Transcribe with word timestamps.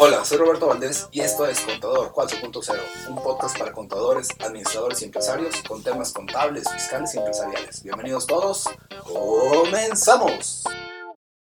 Hola, 0.00 0.24
soy 0.24 0.38
Roberto 0.38 0.68
Valdés 0.68 1.08
y 1.10 1.22
esto 1.22 1.44
es 1.44 1.58
Contador 1.58 2.12
4.0, 2.12 3.08
un 3.08 3.16
podcast 3.20 3.58
para 3.58 3.72
contadores, 3.72 4.28
administradores 4.38 5.02
y 5.02 5.06
empresarios 5.06 5.60
con 5.66 5.82
temas 5.82 6.12
contables, 6.12 6.70
fiscales 6.72 7.12
y 7.16 7.18
empresariales. 7.18 7.82
Bienvenidos 7.82 8.24
todos, 8.28 8.68
comenzamos. 9.02 10.62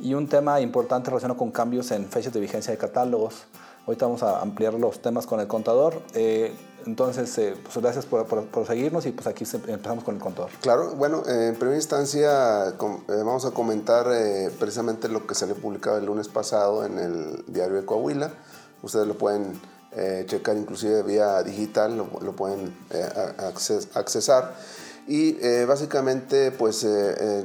y 0.00 0.14
un 0.14 0.28
tema 0.28 0.60
importante 0.60 1.10
relacionado 1.10 1.38
con 1.38 1.50
cambios 1.50 1.90
en 1.90 2.06
fechas 2.06 2.32
de 2.32 2.40
vigencia 2.40 2.72
de 2.72 2.78
catálogos. 2.78 3.44
Ahorita 3.86 4.06
vamos 4.06 4.22
a 4.22 4.40
ampliar 4.40 4.74
los 4.74 5.00
temas 5.02 5.26
con 5.26 5.40
el 5.40 5.46
contador. 5.46 6.00
Eh, 6.14 6.54
entonces, 6.86 7.36
eh, 7.38 7.54
pues 7.62 7.76
gracias 7.78 8.04
por, 8.06 8.26
por- 8.26 8.66
seguirnos 8.66 9.04
y 9.06 9.12
pues 9.12 9.26
aquí 9.26 9.44
empezamos 9.68 10.04
con 10.04 10.14
el 10.16 10.20
contador. 10.22 10.50
Claro, 10.62 10.94
bueno, 10.96 11.22
en 11.26 11.54
primera 11.54 11.76
instancia 11.76 12.74
vamos 13.08 13.44
a 13.44 13.50
comentar 13.52 14.06
precisamente 14.58 15.08
lo 15.08 15.26
que 15.26 15.34
salió 15.34 15.54
publicado 15.54 15.98
el 15.98 16.06
lunes 16.06 16.28
pasado 16.28 16.84
en 16.84 16.98
el 16.98 17.44
diario 17.46 17.76
de 17.76 17.84
Coahuila. 17.84 18.30
Ustedes 18.82 19.06
lo 19.06 19.16
pueden 19.16 19.52
eh, 19.96 20.24
checar 20.26 20.56
inclusive 20.56 21.02
vía 21.02 21.42
digital, 21.42 21.96
lo, 21.96 22.08
lo 22.20 22.34
pueden 22.36 22.76
eh, 22.90 23.08
acces- 23.38 23.88
accesar. 23.94 24.54
Y 25.06 25.36
eh, 25.44 25.64
básicamente, 25.66 26.50
pues 26.50 26.82
eh, 26.84 27.14
eh, 27.18 27.44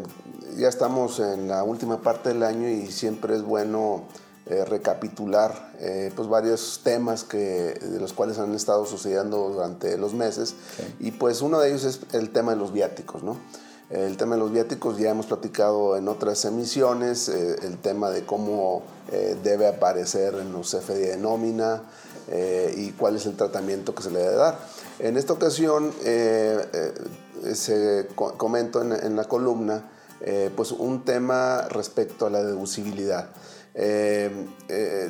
ya 0.58 0.70
estamos 0.70 1.20
en 1.20 1.48
la 1.48 1.64
última 1.64 2.02
parte 2.02 2.30
del 2.30 2.44
año 2.44 2.70
y 2.70 2.92
siempre 2.92 3.36
es 3.36 3.44
bueno 3.44 4.04
eh, 4.46 4.66
recapitular 4.66 5.70
pues 6.16 6.28
varios 6.28 6.82
temas 6.84 7.24
que, 7.24 7.40
de 7.82 8.00
los 8.02 8.12
cuales 8.12 8.38
han 8.40 8.54
estado 8.54 8.86
sucediendo 8.86 9.50
durante 9.50 9.98
los 9.98 10.14
meses 10.14 10.56
y 11.00 11.12
pues 11.12 11.42
uno 11.42 11.60
de 11.62 11.70
ellos 11.70 11.86
es 11.86 12.02
el 12.12 12.31
tema 12.31 12.52
de 12.52 12.58
los 12.58 12.74
viáticos, 12.74 13.24
¿no? 13.24 13.38
El 13.90 14.18
tema 14.18 14.36
de 14.36 14.42
los 14.42 14.52
viáticos 14.52 14.98
ya 14.98 15.12
hemos 15.12 15.26
platicado 15.28 15.96
en 15.98 16.08
otras 16.10 16.44
emisiones, 16.46 17.30
eh, 17.30 17.56
el 17.64 17.78
tema 17.78 18.10
de 18.10 18.26
cómo 18.26 18.84
eh, 19.12 19.38
debe 19.42 19.68
aparecer 19.68 20.34
en 20.36 20.52
los 20.52 20.72
CFDI 20.76 21.06
de 21.06 21.18
nómina 21.18 21.84
eh, 22.31 22.73
y 22.78 22.91
cuál 22.91 23.16
es 23.16 23.25
el 23.25 23.35
tratamiento 23.35 23.94
que 23.95 24.03
se 24.03 24.12
le 24.12 24.19
debe 24.19 24.35
dar. 24.35 24.59
En 25.00 25.17
esta 25.17 25.34
ocasión 25.34 25.91
eh, 26.03 26.94
eh, 27.44 27.56
se 27.56 28.07
co- 28.16 28.35
en, 28.81 29.16
la 29.16 29.23
columna 29.25 29.90
eh, 30.22 30.51
pues 30.56 30.72
un 30.72 31.03
tema 31.06 31.68
respecto 31.69 32.28
a 32.28 32.29
la 32.29 32.44
deducibilidad. 32.44 33.29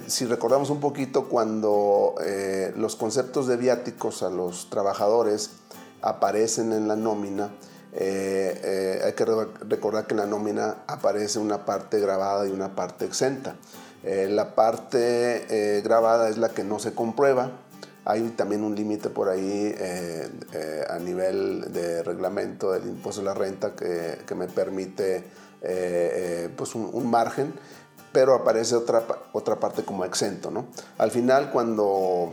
Si 0.08 0.26
recordamos 0.26 0.70
un 0.70 0.80
poquito 0.80 1.28
cuando 1.28 2.14
los 2.76 2.96
conceptos 2.96 3.48
de 3.48 3.58
viáticos 3.58 4.22
a 4.22 4.30
los 4.30 4.70
trabajadores 4.70 5.50
aparecen 6.02 6.72
en 6.74 6.88
la 6.88 6.96
nómina, 6.96 7.50
hay 7.94 9.14
que 9.14 9.26
re- 9.26 9.48
recordar 9.68 10.06
que 10.06 10.14
en 10.14 10.20
la 10.20 10.26
nómina 10.28 10.84
aparece 10.88 11.40
una 11.40 11.66
parte 11.66 12.00
grabada 12.00 12.48
y 12.48 12.52
una 12.52 12.76
parte 12.76 13.06
exenta. 13.06 13.56
Eh, 14.04 14.28
la 14.30 14.56
parte 14.56 15.46
eh, 15.78 15.82
grabada 15.82 16.30
es 16.30 16.38
la 16.38 16.50
que 16.50 16.64
no 16.64 16.80
se 16.80 16.94
comprueba. 16.94 17.52
Hay 18.06 18.22
también 18.30 18.64
un 18.64 18.76
límite 18.76 19.10
por 19.10 19.30
ahí 19.30 19.74
eh, 19.78 20.30
eh, 20.54 20.84
a 20.90 20.98
nivel 21.00 21.72
de 21.74 22.02
reglamento 22.04 22.72
del 22.72 22.88
impuesto 22.88 23.22
a 23.22 23.26
la 23.26 23.34
renta 23.34 23.76
que, 23.76 24.18
que 24.26 24.36
me 24.36 24.48
permite 24.48 25.18
eh, 25.18 25.24
eh, 25.62 26.50
pues 26.56 26.74
un, 26.76 26.90
un 26.92 27.10
margen, 27.12 27.54
pero 28.12 28.34
aparece 28.34 28.76
otra, 28.76 29.04
otra 29.34 29.60
parte 29.60 29.84
como 29.84 30.06
exento. 30.06 30.50
¿no? 30.50 30.68
Al 30.98 31.12
final, 31.12 31.52
cuando 31.52 32.32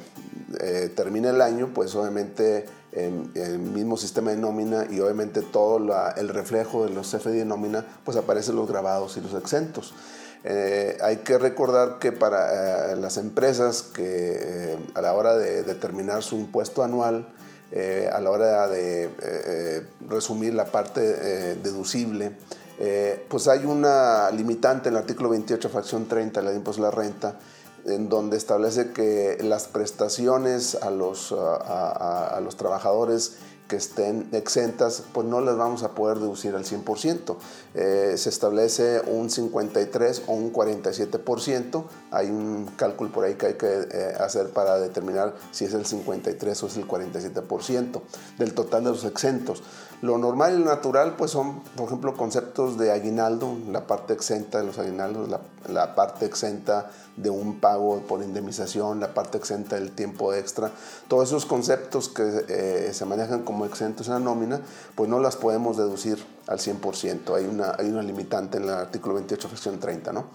termine 0.94 1.28
el 1.30 1.40
año, 1.42 1.72
pues 1.74 1.94
obviamente 1.96 2.64
en 2.92 3.30
el 3.34 3.58
mismo 3.58 3.96
sistema 3.98 4.30
de 4.30 4.38
nómina 4.38 4.86
y 4.88 5.00
obviamente 5.00 5.42
todo 5.42 5.78
la- 5.78 6.10
el 6.16 6.28
reflejo 6.30 6.84
de 6.86 6.90
los 6.94 7.10
CFDI 7.10 7.38
de 7.38 7.44
nómina, 7.44 7.84
pues 8.04 8.16
aparecen 8.16 8.56
los 8.56 8.66
grabados 8.68 9.16
y 9.18 9.20
los 9.20 9.34
exentos. 9.34 9.92
Eh, 10.48 10.96
hay 11.02 11.16
que 11.18 11.38
recordar 11.38 11.98
que 11.98 12.12
para 12.12 12.92
eh, 12.92 12.96
las 12.96 13.16
empresas 13.16 13.82
que 13.82 14.04
eh, 14.04 14.78
a 14.94 15.00
la 15.00 15.12
hora 15.12 15.36
de 15.36 15.64
determinar 15.64 16.22
su 16.22 16.36
impuesto 16.36 16.84
anual, 16.84 17.28
a 18.12 18.20
la 18.20 18.30
hora 18.30 18.68
de 18.68 19.84
resumir 20.08 20.54
la 20.54 20.66
parte 20.66 21.56
deducible, 21.56 22.36
pues 23.28 23.48
hay 23.48 23.66
una 23.66 24.30
limitante 24.30 24.88
en 24.88 24.94
el 24.94 25.00
artículo 25.00 25.30
28, 25.30 25.68
fracción 25.68 26.06
30 26.06 26.40
de 26.40 26.44
la 26.44 26.52
de 26.52 26.58
impuesto 26.58 26.86
a 26.86 26.90
la 26.90 26.96
renta, 26.96 27.34
en 27.84 28.08
donde 28.08 28.36
establece 28.36 28.92
que 28.92 29.36
las 29.42 29.66
prestaciones 29.66 30.76
a 30.80 30.90
los 30.90 31.34
trabajadores 32.56 33.36
que 33.68 33.76
estén 33.76 34.28
exentas, 34.32 35.02
pues 35.12 35.26
no 35.26 35.40
las 35.40 35.56
vamos 35.56 35.82
a 35.82 35.90
poder 35.94 36.18
deducir 36.18 36.54
al 36.54 36.64
100%. 36.64 37.36
Eh, 37.74 38.14
se 38.16 38.28
establece 38.28 39.00
un 39.06 39.28
53 39.30 40.22
o 40.26 40.32
un 40.34 40.52
47%. 40.52 41.84
Hay 42.10 42.30
un 42.30 42.66
cálculo 42.76 43.10
por 43.10 43.24
ahí 43.24 43.34
que 43.34 43.46
hay 43.46 43.54
que 43.54 43.88
eh, 43.90 44.14
hacer 44.20 44.50
para 44.50 44.78
determinar 44.78 45.34
si 45.50 45.64
es 45.64 45.74
el 45.74 45.84
53 45.84 46.62
o 46.62 46.66
es 46.66 46.76
el 46.76 46.86
47% 46.86 48.00
del 48.38 48.54
total 48.54 48.84
de 48.84 48.90
los 48.90 49.04
exentos. 49.04 49.62
Lo 50.02 50.18
normal 50.18 50.54
y 50.54 50.58
lo 50.58 50.66
natural, 50.66 51.16
pues 51.16 51.30
son, 51.30 51.60
por 51.74 51.86
ejemplo, 51.86 52.14
conceptos 52.16 52.78
de 52.78 52.92
aguinaldo, 52.92 53.56
la 53.70 53.86
parte 53.86 54.12
exenta 54.12 54.58
de 54.58 54.64
los 54.64 54.78
aguinaldos, 54.78 55.28
la, 55.30 55.40
la 55.68 55.94
parte 55.94 56.26
exenta 56.26 56.90
de 57.16 57.30
un 57.30 57.60
pago 57.60 58.00
por 58.00 58.22
indemnización, 58.22 59.00
la 59.00 59.14
parte 59.14 59.38
exenta 59.38 59.76
del 59.76 59.92
tiempo 59.92 60.34
extra. 60.34 60.70
Todos 61.08 61.28
esos 61.28 61.46
conceptos 61.46 62.08
que 62.08 62.44
eh, 62.48 62.90
se 62.92 63.04
manejan 63.06 63.42
como 63.42 63.64
exentos 63.64 64.08
en 64.08 64.14
la 64.14 64.20
nómina, 64.20 64.60
pues 64.94 65.08
no 65.08 65.18
las 65.18 65.36
podemos 65.36 65.76
deducir 65.76 66.24
al 66.46 66.58
100%. 66.58 67.36
Hay 67.36 67.46
una, 67.46 67.74
hay 67.78 67.88
una 67.88 68.02
limitante 68.02 68.58
en 68.58 68.64
el 68.64 68.70
artículo 68.70 69.14
28, 69.14 69.48
fracción 69.48 69.80
30, 69.80 70.12
¿no? 70.12 70.26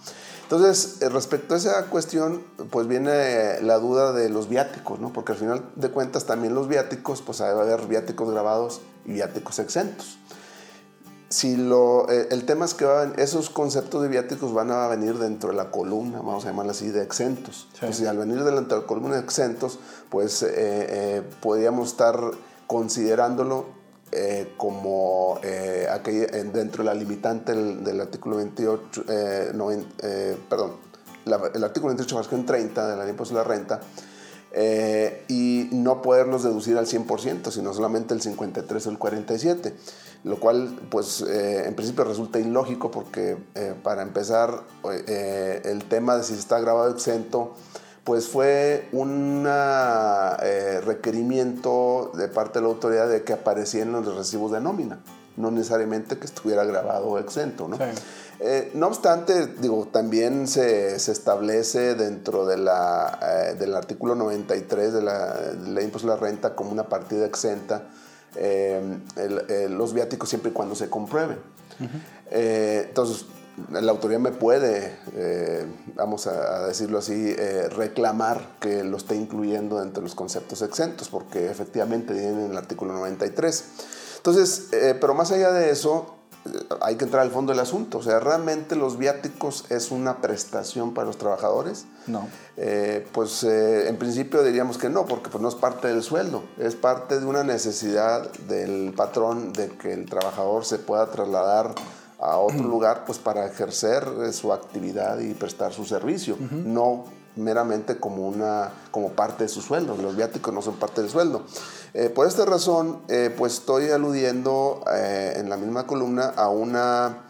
Entonces, 0.42 1.00
eh, 1.00 1.08
respecto 1.08 1.54
a 1.54 1.56
esa 1.56 1.86
cuestión, 1.86 2.42
pues 2.70 2.86
viene 2.86 3.60
la 3.62 3.78
duda 3.78 4.12
de 4.12 4.28
los 4.28 4.48
viáticos, 4.48 5.00
¿no? 5.00 5.12
Porque 5.12 5.32
al 5.32 5.38
final 5.38 5.64
de 5.76 5.90
cuentas 5.90 6.26
también 6.26 6.54
los 6.54 6.68
viáticos, 6.68 7.22
pues 7.22 7.40
a 7.40 7.50
haber 7.50 7.86
viáticos 7.86 8.30
grabados 8.30 8.80
y 9.06 9.12
viáticos 9.12 9.58
exentos. 9.58 10.18
Si 11.32 11.56
lo, 11.56 12.10
eh, 12.10 12.28
el 12.30 12.44
tema 12.44 12.66
es 12.66 12.74
que 12.74 12.84
van- 12.84 13.14
esos 13.16 13.48
conceptos 13.48 14.02
de 14.02 14.08
viáticos 14.08 14.52
van 14.52 14.70
a 14.70 14.86
venir 14.88 15.14
dentro 15.18 15.48
de 15.48 15.56
la 15.56 15.70
columna, 15.70 16.18
vamos 16.18 16.44
a 16.44 16.48
llamarla 16.48 16.72
así, 16.72 16.90
de 16.90 17.02
exentos. 17.02 17.68
Sí. 17.72 17.78
Entonces, 17.80 18.06
al 18.06 18.18
venir 18.18 18.44
dentro 18.44 18.76
de 18.76 18.82
la 18.82 18.86
columna 18.86 19.14
de 19.14 19.20
exentos, 19.22 19.78
pues 20.10 20.42
eh, 20.42 20.50
eh, 20.52 21.22
podríamos 21.40 21.88
estar 21.88 22.20
considerándolo 22.66 23.64
eh, 24.14 24.52
como 24.58 25.38
eh, 25.42 25.86
aquella- 25.90 26.26
dentro 26.52 26.84
de 26.84 26.90
la 26.90 26.94
limitante 26.94 27.52
del, 27.54 27.82
del 27.82 27.98
artículo 27.98 28.36
28, 28.36 29.04
eh, 29.08 29.52
noven- 29.54 29.86
eh, 30.02 30.36
perdón, 30.50 30.72
la- 31.24 31.50
el 31.54 31.64
artículo 31.64 31.94
28, 31.94 32.14
fracción 32.16 32.44
30 32.44 32.88
de 32.88 32.96
la 32.96 33.04
ley 33.06 33.14
de 33.16 33.32
la 33.34 33.42
renta, 33.42 33.80
eh, 34.54 35.24
y 35.28 35.68
no 35.72 36.02
poderlos 36.02 36.42
deducir 36.42 36.76
al 36.76 36.86
100%, 36.86 37.50
sino 37.50 37.72
solamente 37.72 38.14
el 38.14 38.20
53 38.20 38.86
o 38.86 38.90
el 38.90 38.98
47, 38.98 39.74
lo 40.24 40.38
cual 40.38 40.78
pues 40.90 41.22
eh, 41.22 41.66
en 41.66 41.74
principio 41.74 42.04
resulta 42.04 42.38
ilógico 42.38 42.90
porque 42.90 43.36
eh, 43.54 43.74
para 43.82 44.02
empezar 44.02 44.62
eh, 45.08 45.62
el 45.64 45.84
tema 45.84 46.16
de 46.16 46.22
si 46.22 46.34
está 46.34 46.60
grabado 46.60 46.90
exento 46.90 47.54
pues 48.04 48.28
fue 48.28 48.88
un 48.90 49.46
requerimiento 50.84 52.10
de 52.16 52.26
parte 52.26 52.58
de 52.58 52.64
la 52.64 52.68
autoridad 52.72 53.08
de 53.08 53.22
que 53.22 53.32
aparecieran 53.32 53.92
los 53.92 54.16
recibos 54.16 54.50
de 54.50 54.60
nómina, 54.60 54.98
no 55.36 55.52
necesariamente 55.52 56.18
que 56.18 56.26
estuviera 56.26 56.64
grabado 56.64 57.16
exento, 57.20 57.68
¿no? 57.68 57.78
Eh, 58.44 58.72
no 58.74 58.88
obstante, 58.88 59.46
digo, 59.60 59.86
también 59.92 60.48
se, 60.48 60.98
se 60.98 61.12
establece 61.12 61.94
dentro 61.94 62.44
de 62.44 62.56
la, 62.56 63.18
eh, 63.22 63.54
del 63.54 63.74
artículo 63.76 64.16
93 64.16 64.92
de 64.92 65.00
la 65.00 65.36
ley 65.64 65.74
de 65.74 65.82
impuesto 65.84 66.10
a 66.10 66.16
la 66.16 66.20
renta 66.20 66.56
como 66.56 66.72
una 66.72 66.88
partida 66.88 67.24
exenta 67.24 67.84
eh, 68.34 68.98
el- 69.16 69.74
los 69.78 69.92
viáticos 69.94 70.28
siempre 70.28 70.50
y 70.50 70.54
cuando 70.54 70.74
se 70.74 70.88
comprueben. 70.90 71.38
Entonces, 72.30 73.26
la 73.70 73.90
autoridad 73.92 74.18
me 74.20 74.32
puede, 74.32 74.96
eh, 75.14 75.66
vamos 75.94 76.26
a, 76.26 76.66
decirlo 76.66 76.98
así, 76.98 77.34
eh, 77.38 77.68
reclamar 77.68 78.56
que 78.60 78.82
lo 78.82 78.96
esté 78.96 79.14
incluyendo 79.14 79.78
dentro 79.78 80.00
de 80.02 80.08
los 80.08 80.14
conceptos 80.14 80.62
exentos, 80.62 81.08
porque 81.10 81.50
efectivamente 81.50 82.12
viene 82.14 82.46
en 82.46 82.50
el 82.52 82.56
artículo 82.56 82.92
93. 82.94 83.64
Entonces, 84.16 84.68
eh, 84.72 84.96
pero 85.00 85.14
más 85.14 85.30
allá 85.32 85.52
de 85.52 85.70
eso, 85.70 86.16
hay 86.80 86.96
que 86.96 87.04
entrar 87.04 87.22
al 87.22 87.30
fondo 87.30 87.52
del 87.52 87.60
asunto. 87.60 87.98
O 87.98 88.02
sea, 88.02 88.20
realmente 88.20 88.76
los 88.76 88.98
viáticos 88.98 89.64
es 89.70 89.90
una 89.90 90.20
prestación 90.20 90.94
para 90.94 91.06
los 91.06 91.18
trabajadores. 91.18 91.86
No. 92.06 92.28
Eh, 92.56 93.06
pues 93.12 93.44
eh, 93.44 93.88
en 93.88 93.96
principio 93.96 94.42
diríamos 94.42 94.78
que 94.78 94.88
no, 94.88 95.06
porque 95.06 95.30
pues 95.30 95.40
no 95.40 95.48
es 95.48 95.54
parte 95.54 95.88
del 95.88 96.02
sueldo, 96.02 96.42
es 96.58 96.74
parte 96.74 97.20
de 97.20 97.26
una 97.26 97.44
necesidad 97.44 98.30
del 98.48 98.92
patrón 98.96 99.52
de 99.52 99.68
que 99.70 99.92
el 99.92 100.06
trabajador 100.06 100.64
se 100.64 100.78
pueda 100.78 101.10
trasladar 101.10 101.74
a 102.18 102.36
otro 102.38 102.62
lugar 102.68 103.04
pues 103.06 103.18
para 103.18 103.46
ejercer 103.46 104.06
eh, 104.24 104.32
su 104.32 104.52
actividad 104.52 105.18
y 105.20 105.34
prestar 105.34 105.72
su 105.72 105.84
servicio, 105.84 106.36
no 106.50 107.04
meramente 107.36 107.96
como, 107.96 108.28
una, 108.28 108.70
como 108.90 109.10
parte 109.10 109.44
de 109.44 109.48
su 109.48 109.62
sueldo, 109.62 109.96
los 109.96 110.16
viáticos 110.16 110.52
no 110.52 110.60
son 110.60 110.76
parte 110.76 111.00
del 111.00 111.10
sueldo. 111.10 111.44
Eh, 111.94 112.08
por 112.08 112.26
esta 112.26 112.46
razón, 112.46 113.02
eh, 113.08 113.34
pues 113.36 113.54
estoy 113.54 113.90
aludiendo 113.90 114.82
eh, 114.90 115.34
en 115.36 115.50
la 115.50 115.58
misma 115.58 115.86
columna 115.86 116.32
a 116.36 116.48
una 116.48 117.24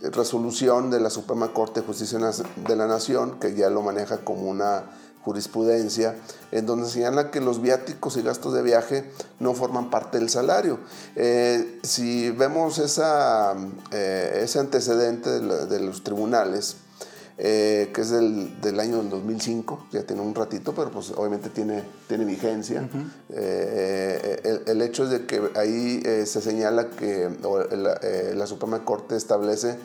resolución 0.00 0.90
de 0.90 0.98
la 0.98 1.08
Suprema 1.08 1.52
Corte 1.52 1.80
de 1.80 1.86
Justicia 1.86 2.18
de 2.18 2.76
la 2.76 2.88
Nación, 2.88 3.38
que 3.38 3.54
ya 3.54 3.70
lo 3.70 3.80
maneja 3.80 4.18
como 4.18 4.50
una 4.50 4.82
jurisprudencia, 5.24 6.16
en 6.50 6.66
donde 6.66 6.88
señala 6.88 7.30
que 7.30 7.40
los 7.40 7.62
viáticos 7.62 8.16
y 8.16 8.22
gastos 8.22 8.54
de 8.54 8.62
viaje 8.62 9.08
no 9.38 9.54
forman 9.54 9.88
parte 9.88 10.18
del 10.18 10.28
salario. 10.28 10.80
Si 11.84 12.30
vemos 12.32 12.78
esa, 12.78 13.54
ese 13.92 14.58
antecedente 14.58 15.30
de 15.30 15.80
los 15.80 16.02
tribunales, 16.02 16.78
eh, 17.38 17.90
que 17.94 18.00
es 18.02 18.10
del, 18.10 18.60
del 18.60 18.78
año 18.80 18.98
del 18.98 19.10
2005, 19.10 19.86
ya 19.92 20.02
tiene 20.04 20.22
un 20.22 20.34
ratito, 20.34 20.74
pero 20.74 20.90
pues 20.90 21.10
obviamente 21.16 21.48
tiene, 21.48 21.82
tiene 22.08 22.24
vigencia. 22.24 22.88
Eh, 23.30 24.40
el, 24.44 24.62
el 24.66 24.82
hecho 24.82 25.04
es 25.04 25.10
de 25.10 25.26
que 25.26 25.50
ahí 25.56 26.02
eh, 26.04 26.26
se 26.26 26.40
señala 26.40 26.90
que 26.90 27.30
la, 27.72 27.94
eh, 28.02 28.34
la 28.36 28.46
Suprema 28.46 28.84
Corte 28.84 29.16
establece 29.16 29.76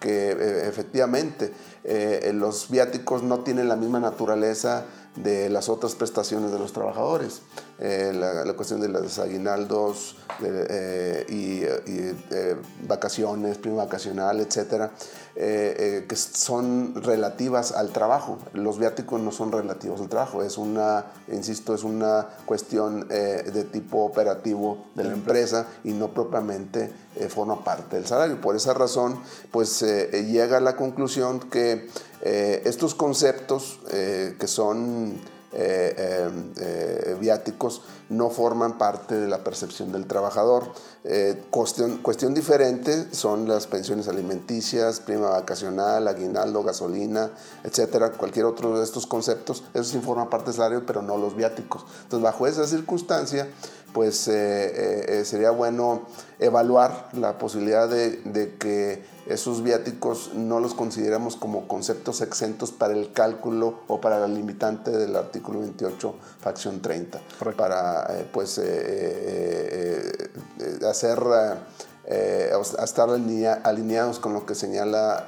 que 0.00 0.32
eh, 0.32 0.68
efectivamente 0.68 1.52
eh, 1.82 2.32
los 2.34 2.70
viáticos 2.70 3.22
no 3.22 3.40
tienen 3.40 3.68
la 3.68 3.76
misma 3.76 4.00
naturaleza 4.00 4.84
de 5.16 5.48
las 5.48 5.68
otras 5.68 5.94
prestaciones 5.94 6.50
de 6.50 6.58
los 6.58 6.72
trabajadores. 6.72 7.42
Eh, 7.78 8.12
la, 8.14 8.44
la 8.44 8.52
cuestión 8.54 8.80
de 8.80 8.88
los 8.88 9.18
aguinaldos 9.18 10.16
de, 10.40 10.66
eh, 10.68 11.26
y, 11.28 11.90
y, 11.90 12.16
eh, 12.30 12.56
vacaciones, 12.86 13.58
prima 13.58 13.84
vacacional, 13.84 14.40
etcétera, 14.40 14.92
eh, 15.36 15.74
eh, 15.78 16.06
que 16.08 16.14
son 16.14 16.94
relativas 17.02 17.72
al 17.72 17.90
trabajo. 17.90 18.38
Los 18.52 18.78
viáticos 18.78 19.20
no 19.20 19.32
son 19.32 19.50
relativos 19.50 20.00
al 20.00 20.08
trabajo, 20.08 20.44
es 20.44 20.58
una, 20.58 21.06
insisto, 21.26 21.74
es 21.74 21.82
una 21.82 22.28
cuestión 22.46 23.08
eh, 23.10 23.50
de 23.52 23.64
tipo 23.64 24.04
operativo 24.04 24.84
de 24.94 25.02
la 25.02 25.12
empresa 25.12 25.66
y 25.82 25.90
no 25.92 26.14
propiamente 26.14 26.92
forma 27.30 27.64
parte 27.64 27.96
del 27.96 28.06
salario. 28.06 28.40
Por 28.40 28.54
esa 28.54 28.74
razón, 28.74 29.20
pues 29.50 29.82
llega 29.82 30.58
a 30.58 30.60
la 30.60 30.76
conclusión 30.76 31.40
que 31.40 31.88
estos 32.22 32.94
conceptos 32.94 33.80
que 33.90 34.46
son 34.48 35.20
viáticos 37.20 37.82
no 38.16 38.30
forman 38.30 38.78
parte 38.78 39.14
de 39.14 39.28
la 39.28 39.44
percepción 39.44 39.92
del 39.92 40.06
trabajador. 40.06 40.64
Eh, 41.04 41.44
cuestión, 41.50 41.98
cuestión 41.98 42.32
diferente 42.34 43.14
son 43.14 43.46
las 43.46 43.66
pensiones 43.66 44.08
alimenticias, 44.08 45.00
prima 45.00 45.30
vacacional, 45.30 46.08
aguinaldo, 46.08 46.62
gasolina, 46.62 47.30
etcétera, 47.62 48.12
cualquier 48.12 48.46
otro 48.46 48.78
de 48.78 48.84
estos 48.84 49.06
conceptos, 49.06 49.64
eso 49.74 49.84
sí 49.84 49.98
forma 49.98 50.30
parte 50.30 50.46
del 50.46 50.54
salario, 50.54 50.86
pero 50.86 51.02
no 51.02 51.16
los 51.18 51.36
viáticos. 51.36 51.84
Entonces, 52.04 52.22
bajo 52.22 52.46
esa 52.46 52.66
circunstancia, 52.66 53.48
pues 53.92 54.26
eh, 54.26 55.20
eh, 55.20 55.24
sería 55.24 55.50
bueno 55.50 56.02
evaluar 56.40 57.08
la 57.12 57.38
posibilidad 57.38 57.88
de, 57.88 58.22
de 58.24 58.56
que 58.56 59.04
esos 59.26 59.62
viáticos 59.62 60.32
no 60.34 60.60
los 60.60 60.74
consideramos 60.74 61.36
como 61.36 61.66
conceptos 61.66 62.20
exentos 62.20 62.72
para 62.72 62.92
el 62.92 63.12
cálculo 63.12 63.80
o 63.86 64.00
para 64.00 64.18
la 64.18 64.28
limitante 64.28 64.90
del 64.90 65.16
artículo 65.16 65.60
28, 65.60 66.14
facción 66.40 66.82
30, 66.82 67.20
Correcto. 67.38 67.62
para 67.62 68.03
eh, 68.10 68.28
pues, 68.32 68.58
eh, 68.58 70.12
eh, 70.58 70.86
hacer... 70.88 71.18
estar 72.06 73.08
alinea- 73.08 73.62
alineados 73.64 74.18
con 74.18 74.34
lo 74.34 74.44
que 74.44 74.54
señala 74.54 75.24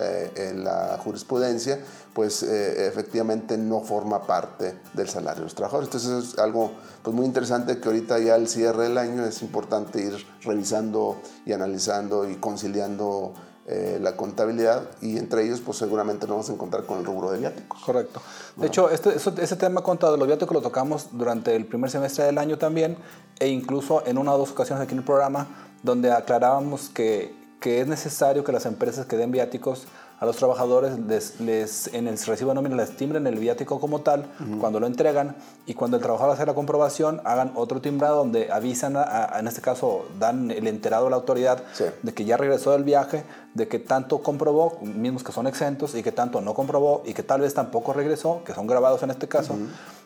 la 0.54 0.98
jurisprudencia, 1.02 1.80
pues 2.12 2.42
efectivamente 2.42 3.56
no 3.56 3.80
forma 3.80 4.26
parte 4.26 4.78
del 4.92 5.08
salario 5.08 5.40
de 5.40 5.44
los 5.44 5.54
trabajadores. 5.54 5.88
Entonces 5.88 6.34
es 6.34 6.38
algo 6.38 6.72
pues, 7.02 7.16
muy 7.16 7.24
interesante 7.24 7.78
que 7.80 7.88
ahorita 7.88 8.18
ya 8.18 8.34
al 8.34 8.46
cierre 8.46 8.84
del 8.84 8.98
año 8.98 9.24
es 9.24 9.40
importante 9.40 10.02
ir 10.02 10.14
revisando 10.42 11.16
y 11.46 11.54
analizando 11.54 12.28
y 12.28 12.36
conciliando 12.36 13.32
eh, 13.68 13.98
la 14.00 14.16
contabilidad 14.16 14.84
y 15.00 15.18
entre 15.18 15.44
ellos 15.44 15.60
pues 15.60 15.78
seguramente 15.78 16.26
nos 16.26 16.36
vamos 16.36 16.50
a 16.50 16.52
encontrar 16.52 16.84
con 16.84 17.00
el 17.00 17.04
rubro 17.04 17.32
de 17.32 17.38
viáticos. 17.40 17.80
Correcto. 17.82 18.22
De 18.54 18.68
hecho, 18.68 18.88
este, 18.90 19.16
ese 19.16 19.56
tema 19.56 19.82
contado 19.82 20.12
de 20.12 20.18
los 20.18 20.28
viáticos 20.28 20.54
lo 20.54 20.62
tocamos 20.62 21.08
durante 21.10 21.56
el 21.56 21.66
primer 21.66 21.90
semestre 21.90 22.24
del 22.24 22.38
año 22.38 22.58
también, 22.58 22.96
e 23.40 23.48
incluso 23.48 24.06
en 24.06 24.18
una 24.18 24.32
o 24.34 24.38
dos 24.38 24.52
ocasiones 24.52 24.84
aquí 24.84 24.92
en 24.92 24.98
el 24.98 25.04
programa, 25.04 25.48
donde 25.82 26.12
aclarábamos 26.12 26.90
que, 26.90 27.34
que 27.60 27.80
es 27.80 27.88
necesario 27.88 28.44
que 28.44 28.52
las 28.52 28.66
empresas 28.66 29.06
que 29.06 29.16
den 29.16 29.32
viáticos 29.32 29.86
a 30.18 30.24
los 30.26 30.36
trabajadores 30.36 30.98
les, 30.98 31.40
les- 31.40 31.88
en 31.92 32.08
el 32.08 32.18
recibo 32.18 32.50
de 32.50 32.54
nómina 32.54 32.76
les 32.76 32.96
timbren 32.96 33.26
el 33.26 33.38
viático 33.38 33.78
como 33.80 34.00
tal 34.00 34.24
cuando 34.60 34.80
lo 34.80 34.86
entregan 34.86 35.36
y 35.66 35.74
cuando 35.74 35.96
el 35.98 36.02
trabajador 36.02 36.34
hace 36.34 36.46
la 36.46 36.54
comprobación 36.54 37.20
hagan 37.24 37.52
otro 37.54 37.80
timbrado 37.80 38.16
donde 38.16 38.50
avisan, 38.50 38.96
a- 38.96 39.02
a- 39.34 39.38
en 39.40 39.46
este 39.48 39.60
caso 39.60 40.06
dan 40.18 40.50
el 40.50 40.66
enterado 40.66 41.08
a 41.08 41.10
la 41.10 41.16
autoridad 41.16 41.62
Sí. 41.74 41.84
de 42.02 42.14
que 42.14 42.24
ya 42.24 42.36
regresó 42.36 42.70
del 42.72 42.84
viaje, 42.84 43.24
de 43.54 43.68
que 43.68 43.78
tanto 43.78 44.22
comprobó, 44.22 44.78
mismos 44.82 45.22
que 45.24 45.32
son 45.32 45.46
exentos, 45.46 45.94
y 45.94 46.02
que 46.02 46.12
tanto 46.12 46.40
no 46.42 46.52
comprobó, 46.54 47.02
y 47.06 47.14
que 47.14 47.22
tal 47.22 47.40
vez 47.40 47.54
tampoco 47.54 47.92
regresó, 47.94 48.42
que 48.44 48.52
son 48.54 48.66
grabados 48.66 49.02
en 49.02 49.10
este 49.10 49.28
caso, 49.28 49.54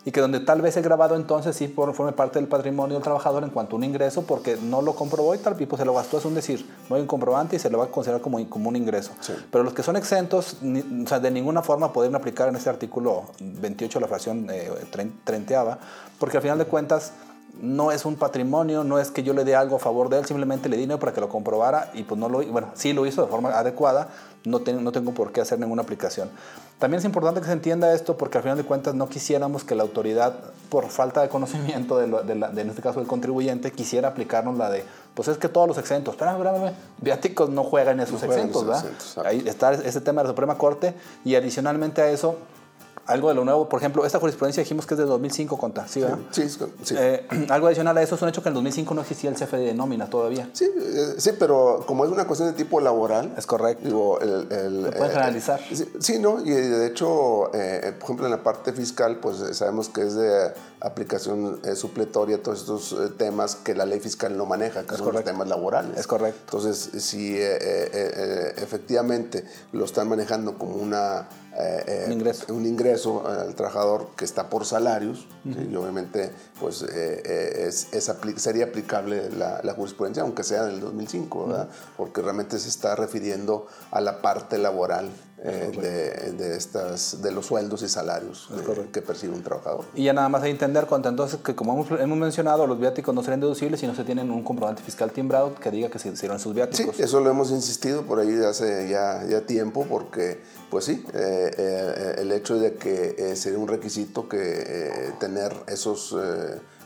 y 0.05 0.11
que 0.11 0.21
donde 0.21 0.39
tal 0.39 0.61
vez 0.61 0.77
el 0.77 0.83
grabado 0.83 1.15
entonces 1.15 1.55
sí 1.55 1.67
for- 1.67 1.93
forme 1.93 2.13
parte 2.13 2.39
del 2.39 2.47
patrimonio 2.47 2.95
del 2.95 3.03
trabajador 3.03 3.43
en 3.43 3.49
cuanto 3.49 3.75
a 3.75 3.77
un 3.77 3.83
ingreso, 3.83 4.21
porque 4.23 4.55
no 4.57 4.81
lo 4.81 4.95
comprobó 4.95 5.35
y 5.35 5.37
tal, 5.37 5.61
y 5.61 5.65
pues 5.65 5.79
se 5.81 5.85
lo 5.85 5.93
gastó, 5.93 6.17
es 6.17 6.25
un 6.25 6.33
decir, 6.33 6.65
no 6.89 6.95
hay 6.95 7.01
un 7.01 7.07
comprobante 7.07 7.57
y 7.57 7.59
se 7.59 7.69
lo 7.69 7.77
va 7.77 7.85
a 7.85 7.87
considerar 7.87 8.21
como, 8.21 8.37
como 8.49 8.69
un 8.69 8.75
ingreso. 8.77 9.11
Sí. 9.19 9.33
Pero 9.51 9.63
los 9.65 9.73
que 9.73 9.83
son 9.83 9.97
exentos, 10.01 10.57
o 10.61 11.07
sea, 11.07 11.19
de 11.19 11.31
ninguna 11.31 11.61
forma 11.61 11.93
pueden 11.93 12.15
aplicar 12.15 12.49
en 12.49 12.55
este 12.55 12.69
artículo 12.69 13.31
28, 13.39 13.99
la 13.99 14.07
fracción 14.07 14.49
eh, 14.49 14.69
trein- 14.91 15.13
treintaava, 15.23 15.79
porque 16.19 16.37
al 16.37 16.43
final 16.43 16.57
de 16.57 16.65
cuentas 16.65 17.11
no 17.61 17.91
es 17.91 18.05
un 18.05 18.15
patrimonio, 18.15 18.83
no 18.83 18.99
es 18.99 19.11
que 19.11 19.23
yo 19.23 19.33
le 19.33 19.43
dé 19.43 19.55
algo 19.55 19.75
a 19.75 19.79
favor 19.79 20.09
de 20.09 20.19
él, 20.19 20.25
simplemente 20.25 20.67
le 20.69 20.75
di 20.77 20.81
dinero 20.83 20.99
para 20.99 21.13
que 21.13 21.21
lo 21.21 21.29
comprobara 21.29 21.91
y 21.93 22.03
pues 22.03 22.19
no 22.19 22.27
lo, 22.27 22.41
bueno, 22.47 22.69
sí 22.73 22.91
lo 22.93 23.05
hizo 23.05 23.21
de 23.21 23.27
forma 23.27 23.49
adecuada, 23.57 24.09
no, 24.45 24.59
ten- 24.61 24.83
no 24.83 24.91
tengo 24.91 25.13
por 25.13 25.31
qué 25.31 25.41
hacer 25.41 25.59
ninguna 25.59 25.83
aplicación. 25.83 26.29
También 26.79 26.97
es 26.97 27.05
importante 27.05 27.39
que 27.41 27.45
se 27.45 27.51
entienda 27.53 27.93
esto 27.93 28.17
porque 28.17 28.39
al 28.39 28.43
final 28.43 28.57
de 28.57 28.63
cuentas 28.63 28.95
no 28.95 29.07
quisiéramos 29.07 29.63
que 29.63 29.75
la 29.75 29.83
autoridad, 29.83 30.33
por 30.69 30.89
falta 30.89 31.21
de 31.21 31.29
conocimiento 31.29 31.99
de, 31.99 32.07
lo- 32.07 32.23
de 32.23 32.33
la- 32.33 32.49
de, 32.49 32.61
en 32.63 32.69
este 32.69 32.81
caso 32.81 32.99
del 32.99 33.07
contribuyente, 33.07 33.71
quisiera 33.71 34.07
aplicarnos 34.07 34.57
la 34.57 34.71
de, 34.71 34.83
pues 35.13 35.27
es 35.27 35.37
que 35.37 35.47
todos 35.47 35.67
los 35.67 35.77
exentos, 35.77 36.15
espérame, 36.15 36.37
espérame, 36.43 36.73
viáticos 36.99 37.49
no 37.51 37.63
juegan 37.63 37.99
esos 37.99 38.19
juegan 38.21 38.47
exentos, 38.47 38.63
esos 38.63 38.67
¿verdad? 38.83 38.85
exentos. 38.91 39.25
Ahí 39.25 39.43
está 39.47 39.73
ese 39.73 40.01
tema 40.01 40.21
de 40.21 40.29
la 40.29 40.31
Suprema 40.31 40.57
Corte 40.57 40.95
y 41.23 41.35
adicionalmente 41.35 42.01
a 42.01 42.09
eso 42.09 42.37
algo 43.11 43.29
de 43.29 43.35
lo 43.35 43.45
nuevo, 43.45 43.69
por 43.69 43.79
ejemplo, 43.79 44.05
esta 44.05 44.19
jurisprudencia 44.19 44.63
dijimos 44.63 44.85
que 44.85 44.93
es 44.93 44.97
de 44.97 45.05
2005, 45.05 45.57
conta, 45.57 45.87
¿sí, 45.87 46.01
verdad? 46.01 46.19
Sí, 46.31 46.49
sí. 46.49 46.59
sí. 46.83 46.95
Eh, 46.97 47.25
algo 47.49 47.67
adicional 47.67 47.97
a 47.97 48.01
eso 48.01 48.15
es 48.15 48.21
un 48.21 48.29
hecho 48.29 48.41
que 48.41 48.49
en 48.49 48.53
el 48.53 48.55
2005 48.55 48.93
no 48.93 49.01
existía 49.01 49.29
el 49.29 49.35
CFD 49.35 49.57
de 49.57 49.73
nómina 49.73 50.09
todavía. 50.09 50.49
Sí, 50.53 50.65
eh, 50.65 51.15
sí, 51.17 51.31
pero 51.37 51.83
como 51.85 52.05
es 52.05 52.11
una 52.11 52.25
cuestión 52.25 52.49
de 52.49 52.55
tipo 52.55 52.79
laboral. 52.81 53.33
Es 53.37 53.45
correcto. 53.45 53.85
Digo, 53.85 54.19
el, 54.19 54.51
el, 54.51 54.83
Lo 54.83 54.91
pueden 54.91 55.05
eh, 55.05 55.13
generalizar. 55.13 55.59
sí, 55.71 55.85
sí, 55.99 56.19
¿no? 56.19 56.39
Y 56.41 56.51
de 56.51 56.87
hecho, 56.87 57.53
eh, 57.53 57.93
por 57.99 58.05
ejemplo, 58.05 58.25
en 58.25 58.31
la 58.31 58.43
parte 58.43 58.73
fiscal, 58.73 59.17
pues 59.17 59.39
eh, 59.41 59.53
sabemos 59.53 59.89
que 59.89 60.01
es 60.01 60.15
de 60.15 60.53
aplicación 60.81 61.59
eh, 61.63 61.75
supletoria 61.75 62.41
todos 62.41 62.59
estos 62.61 62.91
eh, 62.93 63.13
temas 63.17 63.55
que 63.55 63.75
la 63.75 63.85
ley 63.85 63.99
fiscal 63.99 64.35
no 64.35 64.45
maneja, 64.45 64.83
que 64.83 64.95
son 64.97 65.13
los 65.13 65.23
temas 65.23 65.47
laborales. 65.47 65.97
Es 65.97 66.07
correcto. 66.07 66.39
Entonces, 66.57 67.03
si 67.03 67.35
eh, 67.37 67.57
eh, 67.61 68.53
efectivamente 68.57 69.45
lo 69.71 69.85
están 69.85 70.09
manejando 70.09 70.57
como 70.57 70.75
una, 70.75 71.27
Un 72.07 72.11
ingreso. 72.13 72.53
un 72.53 72.65
ingreso 72.65 73.27
al 73.27 73.53
trabajador 73.55 74.07
que 74.15 74.25
está 74.25 74.49
por 74.49 74.65
salarios, 74.65 75.27
¿sí? 75.43 75.67
y 75.71 75.75
obviamente 75.75 76.31
pues, 76.59 76.81
es, 76.81 77.87
es 77.93 78.09
apli- 78.09 78.37
sería 78.37 78.65
aplicable 78.65 79.29
la, 79.31 79.61
la 79.63 79.73
jurisprudencia, 79.73 80.23
aunque 80.23 80.43
sea 80.43 80.63
del 80.63 80.79
2005, 80.79 81.47
¿verdad? 81.47 81.69
porque 81.97 82.21
realmente 82.21 82.57
se 82.59 82.69
está 82.69 82.95
refiriendo 82.95 83.67
a 83.91 84.01
la 84.01 84.21
parte 84.21 84.57
laboral 84.57 85.09
eh, 85.43 85.71
de, 85.75 86.31
de 86.33 86.55
estas, 86.55 87.21
de 87.21 87.31
los 87.31 87.47
sueldos 87.47 87.81
y 87.81 87.89
salarios 87.89 88.47
eh, 88.51 88.89
que 88.93 89.01
percibe 89.01 89.33
un 89.33 89.41
trabajador. 89.41 89.85
Y 89.95 90.03
ya 90.03 90.13
nada 90.13 90.29
más 90.29 90.43
hay 90.43 90.49
que 90.49 90.63
entender, 90.65 90.87
entonces, 90.91 91.39
que 91.43 91.55
como 91.55 91.73
hemos, 91.73 91.99
hemos 91.99 92.17
mencionado, 92.17 92.67
los 92.67 92.79
viáticos 92.79 93.15
no 93.15 93.23
serían 93.23 93.39
deducibles 93.39 93.79
si 93.79 93.87
no 93.87 93.95
se 93.95 94.03
tienen 94.03 94.29
un 94.29 94.43
comprobante 94.43 94.83
fiscal 94.83 95.11
timbrado 95.11 95.55
que 95.55 95.71
diga 95.71 95.89
que 95.89 95.97
se 95.97 96.09
hicieron 96.09 96.37
sus 96.39 96.51
Sí, 96.51 96.55
viáticos. 96.55 96.99
eso 96.99 97.19
lo 97.21 97.29
hemos 97.31 97.49
insistido 97.51 98.03
por 98.03 98.19
ahí 98.19 98.31
de 98.31 98.45
hace 98.47 98.87
ya, 98.89 99.23
ya 99.27 99.41
tiempo, 99.41 99.85
porque, 99.89 100.39
pues 100.69 100.85
sí, 100.85 101.03
eh, 101.13 101.51
eh, 101.57 102.15
el 102.19 102.31
hecho 102.31 102.59
de 102.59 102.75
que 102.75 103.35
sería 103.35 103.57
un 103.57 103.67
requisito 103.67 104.29
que 104.29 105.11
tener 105.19 105.53
esos, 105.67 106.15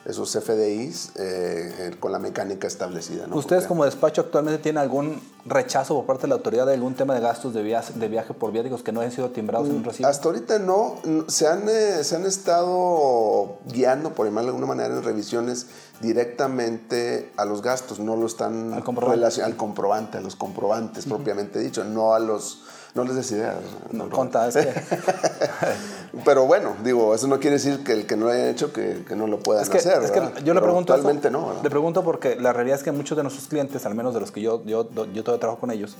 esos 0.06 0.32
FDIs 0.32 1.12
eh, 1.16 1.96
con 2.00 2.12
la 2.12 2.20
mecánica 2.20 2.68
establecida. 2.68 3.26
¿no? 3.28 3.36
¿Ustedes 3.38 3.64
Porque- 3.64 3.68
como 3.70 3.86
despacho 3.86 4.22
actualmente 4.22 4.60
tienen 4.62 4.78
algún 4.82 5.20
rechazo 5.46 5.96
por 5.96 6.06
parte 6.06 6.24
de 6.24 6.28
la 6.30 6.36
autoridad 6.36 6.66
de 6.68 6.74
algún 6.76 6.94
tema 6.96 7.16
de 7.16 7.22
gastos 7.22 7.54
de 7.56 7.64
viaje, 7.64 7.94
de 7.94 8.08
viaje 8.08 8.34
por 8.36 8.52
viáticos 8.52 8.84
que 8.84 8.92
no 8.92 9.00
hayan 9.02 9.12
sido 9.12 9.30
timbrados 9.32 9.68
en 9.68 9.76
un 9.78 9.84
recibo? 9.84 10.08
Hasta 10.08 10.28
ahorita 10.28 10.60
no, 10.60 10.96
se 11.28 11.48
han, 11.48 11.68
eh, 11.70 12.04
se 12.04 12.16
han 12.16 12.26
estado 12.26 13.58
guiando, 13.66 14.14
por 14.14 14.26
llamarlo 14.28 14.52
de 14.52 14.58
alguna 14.58 14.68
manera, 14.76 14.96
en 14.96 15.04
revisiones 15.04 15.68
directamente 16.02 17.32
a 17.38 17.46
los 17.46 17.62
gastos, 17.62 18.00
no 18.00 18.16
lo 18.16 18.26
están 18.28 18.74
Al 18.74 18.84
comprobante. 18.84 19.42
al 19.42 19.56
comprobante, 19.56 20.18
a 20.18 20.22
los 20.22 20.36
comprobantes 20.36 21.06
propiamente 21.06 21.60
dicho, 21.60 21.84
no 21.84 22.14
a 22.14 22.20
los, 22.20 22.62
no 22.96 23.04
les 23.04 23.16
des 23.16 23.32
ideas. 23.32 23.58
No, 23.92 24.10
conta, 24.10 24.48
es 24.48 24.56
que, 24.56 24.74
Pero 26.24 26.46
bueno, 26.46 26.76
digo, 26.84 27.14
eso 27.14 27.28
no 27.28 27.40
quiere 27.40 27.58
decir 27.58 27.84
que 27.84 27.92
el 27.92 28.08
que 28.08 28.16
no 28.16 28.26
lo 28.26 28.32
haya 28.32 28.50
hecho 28.50 28.72
que, 28.72 29.04
que 29.06 29.16
no 29.16 29.28
lo 29.28 29.40
puedan 29.40 29.64
es 29.64 29.70
que, 29.70 29.80
hacer. 29.80 30.02
es 30.02 30.12
que 30.12 30.22
yo 30.44 30.54
le 30.54 30.62
pregunto 30.62 30.94
eso, 30.94 31.02
Actualmente 31.02 31.30
no, 31.30 31.48
¿verdad? 31.48 31.64
Le 31.64 31.70
pregunto 31.70 32.04
porque 32.04 32.38
la 32.38 32.54
realidad 32.54 32.78
es 32.78 32.84
que 32.84 32.94
muchos 32.94 33.18
de 33.18 33.24
nuestros 33.24 33.48
clientes, 33.48 33.86
al 33.86 33.96
menos 33.96 34.14
de 34.14 34.22
los 34.22 34.32
que 34.32 34.42
yo, 34.42 34.64
yo, 34.64 34.90
yo 35.14 35.24
todavía 35.24 35.40
trabajo 35.42 35.60
con 35.60 35.72
ellos, 35.72 35.98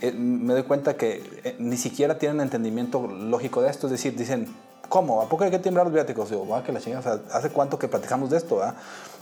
eh, 0.00 0.12
me 0.12 0.52
doy 0.52 0.62
cuenta 0.62 0.96
que 0.96 1.40
eh, 1.42 1.56
ni 1.58 1.76
siquiera 1.76 2.16
tienen 2.18 2.40
entendimiento 2.40 3.06
lógico 3.08 3.60
de 3.62 3.70
esto. 3.70 3.88
Es 3.88 3.92
decir, 3.92 4.16
dicen, 4.16 4.46
¿cómo? 4.88 5.22
¿A 5.22 5.28
poco 5.28 5.42
hay 5.42 5.50
que 5.50 5.58
timbrar 5.58 5.86
los 5.86 5.94
viáticos? 5.94 6.30
Digo, 6.30 6.46
va, 6.46 6.62
que 6.62 6.72
la 6.72 6.80
chingada, 6.80 7.00
o 7.00 7.02
sea, 7.02 7.36
¿hace 7.36 7.50
cuánto 7.50 7.78
que 7.78 7.88
platicamos 7.88 8.30
de 8.30 8.36
esto? 8.36 8.58
¿verdad? 8.58 8.74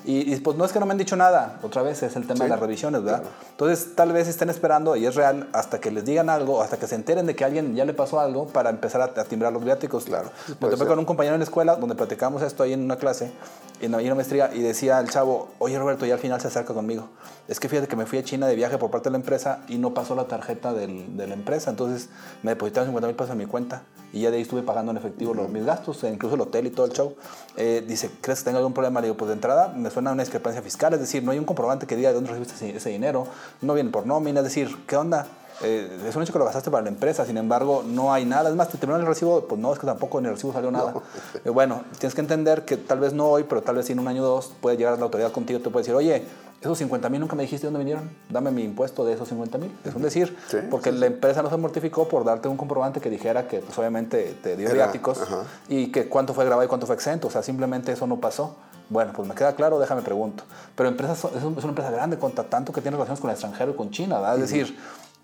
Y, 0.06 0.32
y, 0.34 0.36
pues 0.40 0.56
no 0.58 0.64
es 0.66 0.72
que 0.72 0.78
no 0.80 0.84
me 0.86 0.92
han 0.92 0.98
dicho 0.98 1.16
nada, 1.16 1.58
otra 1.62 1.80
vez 1.82 2.02
es 2.02 2.14
el 2.16 2.26
tema 2.26 2.40
de 2.40 2.44
Sí, 2.44 2.50
las 2.50 2.60
revisiones, 2.60 3.02
¿verdad? 3.02 3.20
claro. 3.22 3.34
Entonces 3.52 3.94
tal 3.94 4.12
vez 4.12 4.28
estén 4.28 4.50
esperando, 4.50 4.96
y 4.96 5.06
es 5.06 5.14
real, 5.14 5.48
hasta 5.54 5.80
que 5.80 5.90
les 5.90 6.04
digan 6.04 6.28
algo, 6.28 6.62
hasta 6.62 6.76
que 6.76 6.86
se 6.86 6.94
enteren 6.94 7.24
de 7.26 7.34
que 7.34 7.44
a 7.44 7.46
alguien 7.46 7.74
ya 7.74 7.86
le 7.86 7.94
pasó 7.94 8.20
algo 8.20 8.46
para 8.48 8.68
empezar 8.68 9.00
a, 9.00 9.04
a 9.20 9.24
timbrar 9.24 9.52
los 9.52 9.64
viáticos. 9.64 10.04
Claro, 10.04 10.30
Me 10.60 10.68
topé 10.68 10.84
con 10.86 10.98
un 10.98 11.06
compañero 11.06 11.34
en 11.36 11.40
la 11.40 11.44
escuela 11.44 11.76
donde 11.76 11.94
platicamos 11.94 12.42
esto 12.42 12.62
ahí 12.62 12.74
en 12.74 12.82
una 12.82 12.96
clase, 12.96 13.32
en 13.80 13.94
una 13.94 14.14
maestría, 14.14 14.50
y 14.54 14.60
decía 14.60 15.00
el 15.00 15.08
chavo, 15.08 15.48
oye 15.58 15.78
Roberto, 15.78 16.04
y 16.04 16.10
al 16.10 16.18
final 16.18 16.38
se 16.40 16.48
acerca 16.48 16.74
conmigo. 16.74 17.08
Es 17.48 17.58
que 17.58 17.68
fíjate 17.70 17.88
que 17.88 17.96
me 17.96 18.04
fui 18.06 18.18
a 18.18 18.24
China 18.24 18.46
de 18.46 18.56
viaje 18.56 18.76
por 18.78 18.90
parte 18.90 19.08
de 19.08 19.12
la 19.12 19.18
empresa 19.18 19.60
y 19.68 19.78
no 19.78 19.94
pasó 19.94 20.14
la 20.14 20.24
tarjeta 20.24 20.72
del- 20.74 21.16
de 21.16 21.26
la 21.26 21.34
empresa, 21.34 21.70
entonces 21.70 22.08
me 22.42 22.50
depositaron 22.52 22.88
50 22.88 23.06
mil 23.06 23.16
pesos 23.16 23.32
en 23.32 23.38
mi 23.38 23.46
cuenta 23.46 23.82
y 24.12 24.20
ya 24.20 24.30
de 24.30 24.36
ahí 24.36 24.42
estuve 24.42 24.62
pagando 24.62 24.92
en 24.92 24.96
efectivo 24.98 25.34
los, 25.34 25.48
mis 25.50 25.64
gastos, 25.64 26.04
e 26.04 26.08
incluso 26.10 26.36
el 26.36 26.40
hotel 26.42 26.66
y 26.66 26.70
todo 26.70 26.86
el 26.86 26.92
show. 26.92 27.16
Eh, 27.56 27.84
dice, 27.86 28.10
¿crees 28.20 28.38
que 28.40 28.44
tengo 28.46 28.58
algún 28.58 28.72
problema? 28.72 29.00
Le 29.00 29.08
digo, 29.08 29.16
pues 29.16 29.28
de 29.28 29.34
entrada 29.34 29.68
me 29.76 29.90
suena 29.94 30.12
una 30.12 30.22
discrepancia 30.22 30.60
fiscal, 30.60 30.92
es 30.94 31.00
decir, 31.00 31.22
no 31.22 31.30
hay 31.30 31.38
un 31.38 31.44
comprobante 31.44 31.86
que 31.86 31.96
diga 31.96 32.10
de 32.10 32.14
dónde 32.14 32.30
recibiste 32.30 32.76
ese, 32.76 32.90
dinero, 32.90 33.26
no 33.62 33.74
viene 33.74 33.90
por 33.90 34.06
nómina, 34.06 34.40
es 34.40 34.44
decir, 34.44 34.84
¿qué 34.86 34.96
onda? 34.96 35.26
Eh, 35.62 35.88
es 36.08 36.16
un 36.16 36.22
hecho 36.22 36.32
que 36.32 36.38
lo 36.40 36.44
gastaste 36.44 36.70
para 36.70 36.82
la 36.82 36.88
empresa, 36.88 37.24
sin 37.24 37.38
embargo, 37.38 37.84
no 37.86 38.12
hay 38.12 38.24
nada. 38.24 38.50
Es 38.50 38.56
más, 38.56 38.68
te 38.68 38.76
terminaron 38.76 39.02
el 39.02 39.06
recibo, 39.06 39.46
pues 39.46 39.60
no, 39.60 39.72
es 39.72 39.78
que 39.78 39.86
tampoco 39.86 40.18
en 40.18 40.26
el 40.26 40.32
recibo 40.32 40.52
salió 40.52 40.72
nada. 40.72 40.94
Eh, 41.44 41.50
bueno, 41.50 41.84
tienes 41.98 42.12
que 42.14 42.20
entender 42.20 42.64
que 42.64 42.76
tal 42.76 42.98
vez 42.98 43.12
no 43.12 43.28
hoy, 43.28 43.44
pero 43.44 43.62
tal 43.62 43.76
vez 43.76 43.88
en 43.88 44.00
un 44.00 44.08
año 44.08 44.24
o 44.24 44.26
dos 44.26 44.52
puede 44.60 44.76
llegar 44.76 44.98
la 44.98 45.04
autoridad 45.04 45.30
contigo 45.30 45.60
te 45.60 45.70
puede 45.70 45.84
decir, 45.84 45.94
oye, 45.94 46.24
esos 46.60 46.78
50 46.78 47.08
mil 47.10 47.20
nunca 47.20 47.36
me 47.36 47.42
dijiste 47.42 47.66
de 47.66 47.72
dónde 47.72 47.84
vinieron, 47.84 48.10
dame 48.30 48.50
mi 48.50 48.62
impuesto 48.62 49.04
de 49.04 49.12
esos 49.12 49.28
50 49.28 49.58
mil. 49.58 49.70
Es 49.84 49.94
un 49.94 50.02
decir, 50.02 50.36
Sí, 50.48 50.58
porque 50.70 50.90
la 50.92 51.06
empresa 51.06 51.42
no 51.42 51.50
se 51.50 51.56
mortificó 51.56 52.08
por 52.08 52.24
darte 52.24 52.48
un 52.48 52.56
comprobante 52.56 53.00
que 53.00 53.10
dijera 53.10 53.46
que 53.46 53.58
pues 53.58 53.78
obviamente 53.78 54.36
te 54.42 54.56
dio 54.56 54.72
viáticos 54.72 55.20
y 55.68 55.92
que 55.92 56.08
cuánto 56.08 56.32
fue 56.32 56.44
grabado 56.46 56.64
y 56.64 56.68
cuánto 56.68 56.86
fue 56.86 56.96
exento. 56.96 57.28
O 57.28 57.30
sea, 57.30 57.42
simplemente 57.42 57.92
eso 57.92 58.06
no 58.06 58.18
pasó. 58.18 58.56
Bueno, 58.90 59.12
pues 59.14 59.26
me 59.28 59.34
queda 59.34 59.54
claro, 59.54 59.78
déjame 59.78 60.02
pregunto. 60.02 60.44
Pero 60.76 60.88
empresas, 60.88 61.18
es, 61.34 61.42
un- 61.42 61.56
es 61.56 61.64
una 61.64 61.70
empresa 61.70 61.90
grande, 61.90 62.18
con 62.18 62.32
ta- 62.32 62.44
tanto 62.44 62.72
que 62.72 62.80
tiene 62.80 62.96
relaciones 62.96 63.20
con 63.20 63.30
el 63.30 63.34
extranjero 63.34 63.72
y 63.72 63.74
con 63.74 63.90
China, 63.90 64.16
¿verdad? 64.20 64.34
Es 64.36 64.40
decir, 64.42 64.78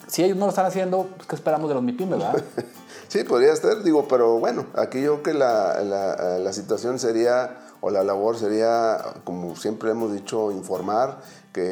si 0.07 0.25
ellos 0.25 0.37
no 0.37 0.47
lo 0.47 0.51
están 0.51 0.67
haciendo, 0.67 1.09
pues, 1.17 1.29
¿qué 1.29 1.37
esperamos 1.37 1.69
de 1.69 1.75
los 1.75 1.83
MIPIMES, 1.83 2.19
verdad? 2.19 2.43
Sí, 3.09 3.25
podría 3.25 3.55
ser, 3.57 3.83
digo, 3.83 4.07
pero 4.07 4.39
bueno, 4.39 4.67
aquí 4.77 5.03
yo 5.03 5.21
creo 5.21 5.23
que 5.25 5.35
la, 5.41 5.83
la, 5.83 6.39
la 6.39 6.53
situación 6.53 7.01
sería, 7.01 7.59
o 7.81 7.91
la 7.91 8.05
labor 8.05 8.39
sería, 8.39 8.99
como 9.25 9.57
siempre 9.57 9.91
hemos 9.91 10.13
dicho, 10.13 10.53
informar, 10.53 11.19
que 11.53 11.63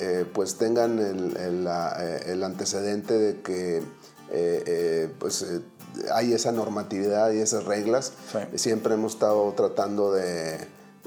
eh, 0.00 0.26
pues 0.34 0.58
tengan 0.58 0.98
el, 0.98 1.36
el, 1.36 1.62
la, 1.64 1.94
eh, 2.00 2.32
el 2.32 2.42
antecedente 2.42 3.16
de 3.16 3.40
que 3.40 3.76
eh, 3.78 3.84
eh, 4.32 5.14
pues 5.20 5.46
hay 6.12 6.32
esa 6.32 6.50
normatividad 6.50 7.30
y 7.30 7.38
esas 7.38 7.66
reglas. 7.66 8.12
Sí. 8.32 8.58
Siempre 8.58 8.94
hemos 8.94 9.12
estado 9.14 9.52
tratando 9.52 10.12
de, 10.12 10.58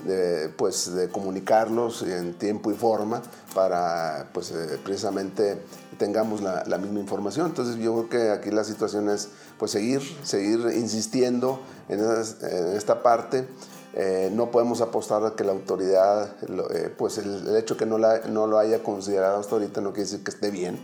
de, 0.06 0.50
pues, 0.50 0.94
de 0.94 1.10
comunicarlos 1.10 2.02
en 2.04 2.34
tiempo 2.34 2.72
y 2.72 2.76
forma 2.76 3.22
para 3.56 4.30
pues, 4.34 4.52
eh, 4.52 4.80
precisamente 4.84 5.62
tengamos 5.98 6.42
la, 6.42 6.64
la 6.66 6.78
misma 6.78 7.00
información. 7.00 7.48
Entonces 7.48 7.76
yo 7.78 7.94
creo 7.94 8.10
que 8.10 8.30
aquí 8.32 8.52
la 8.52 8.64
situación 8.64 9.10
es 9.10 9.30
pues, 9.58 9.72
seguir, 9.72 10.02
seguir 10.24 10.60
insistiendo 10.76 11.60
en, 11.90 12.00
esas- 12.00 12.42
en 12.44 12.76
esta 12.76 13.04
parte. 13.04 13.48
Eh, 13.96 14.32
no 14.34 14.50
podemos 14.50 14.82
apostar 14.82 15.24
a 15.24 15.36
que 15.36 15.44
la 15.44 15.52
autoridad, 15.52 16.36
eh, 16.74 16.92
pues 16.98 17.20
el, 17.20 17.48
el 17.48 17.56
hecho 17.56 17.78
que 17.78 17.86
no, 17.86 18.00
la, 18.00 18.22
no 18.28 18.48
lo 18.48 18.58
haya 18.58 18.82
considerado 18.82 19.40
hasta 19.40 19.54
ahorita 19.54 19.82
no 19.82 19.92
quiere 19.94 20.10
decir 20.10 20.24
que 20.24 20.32
esté 20.32 20.50
bien 20.50 20.80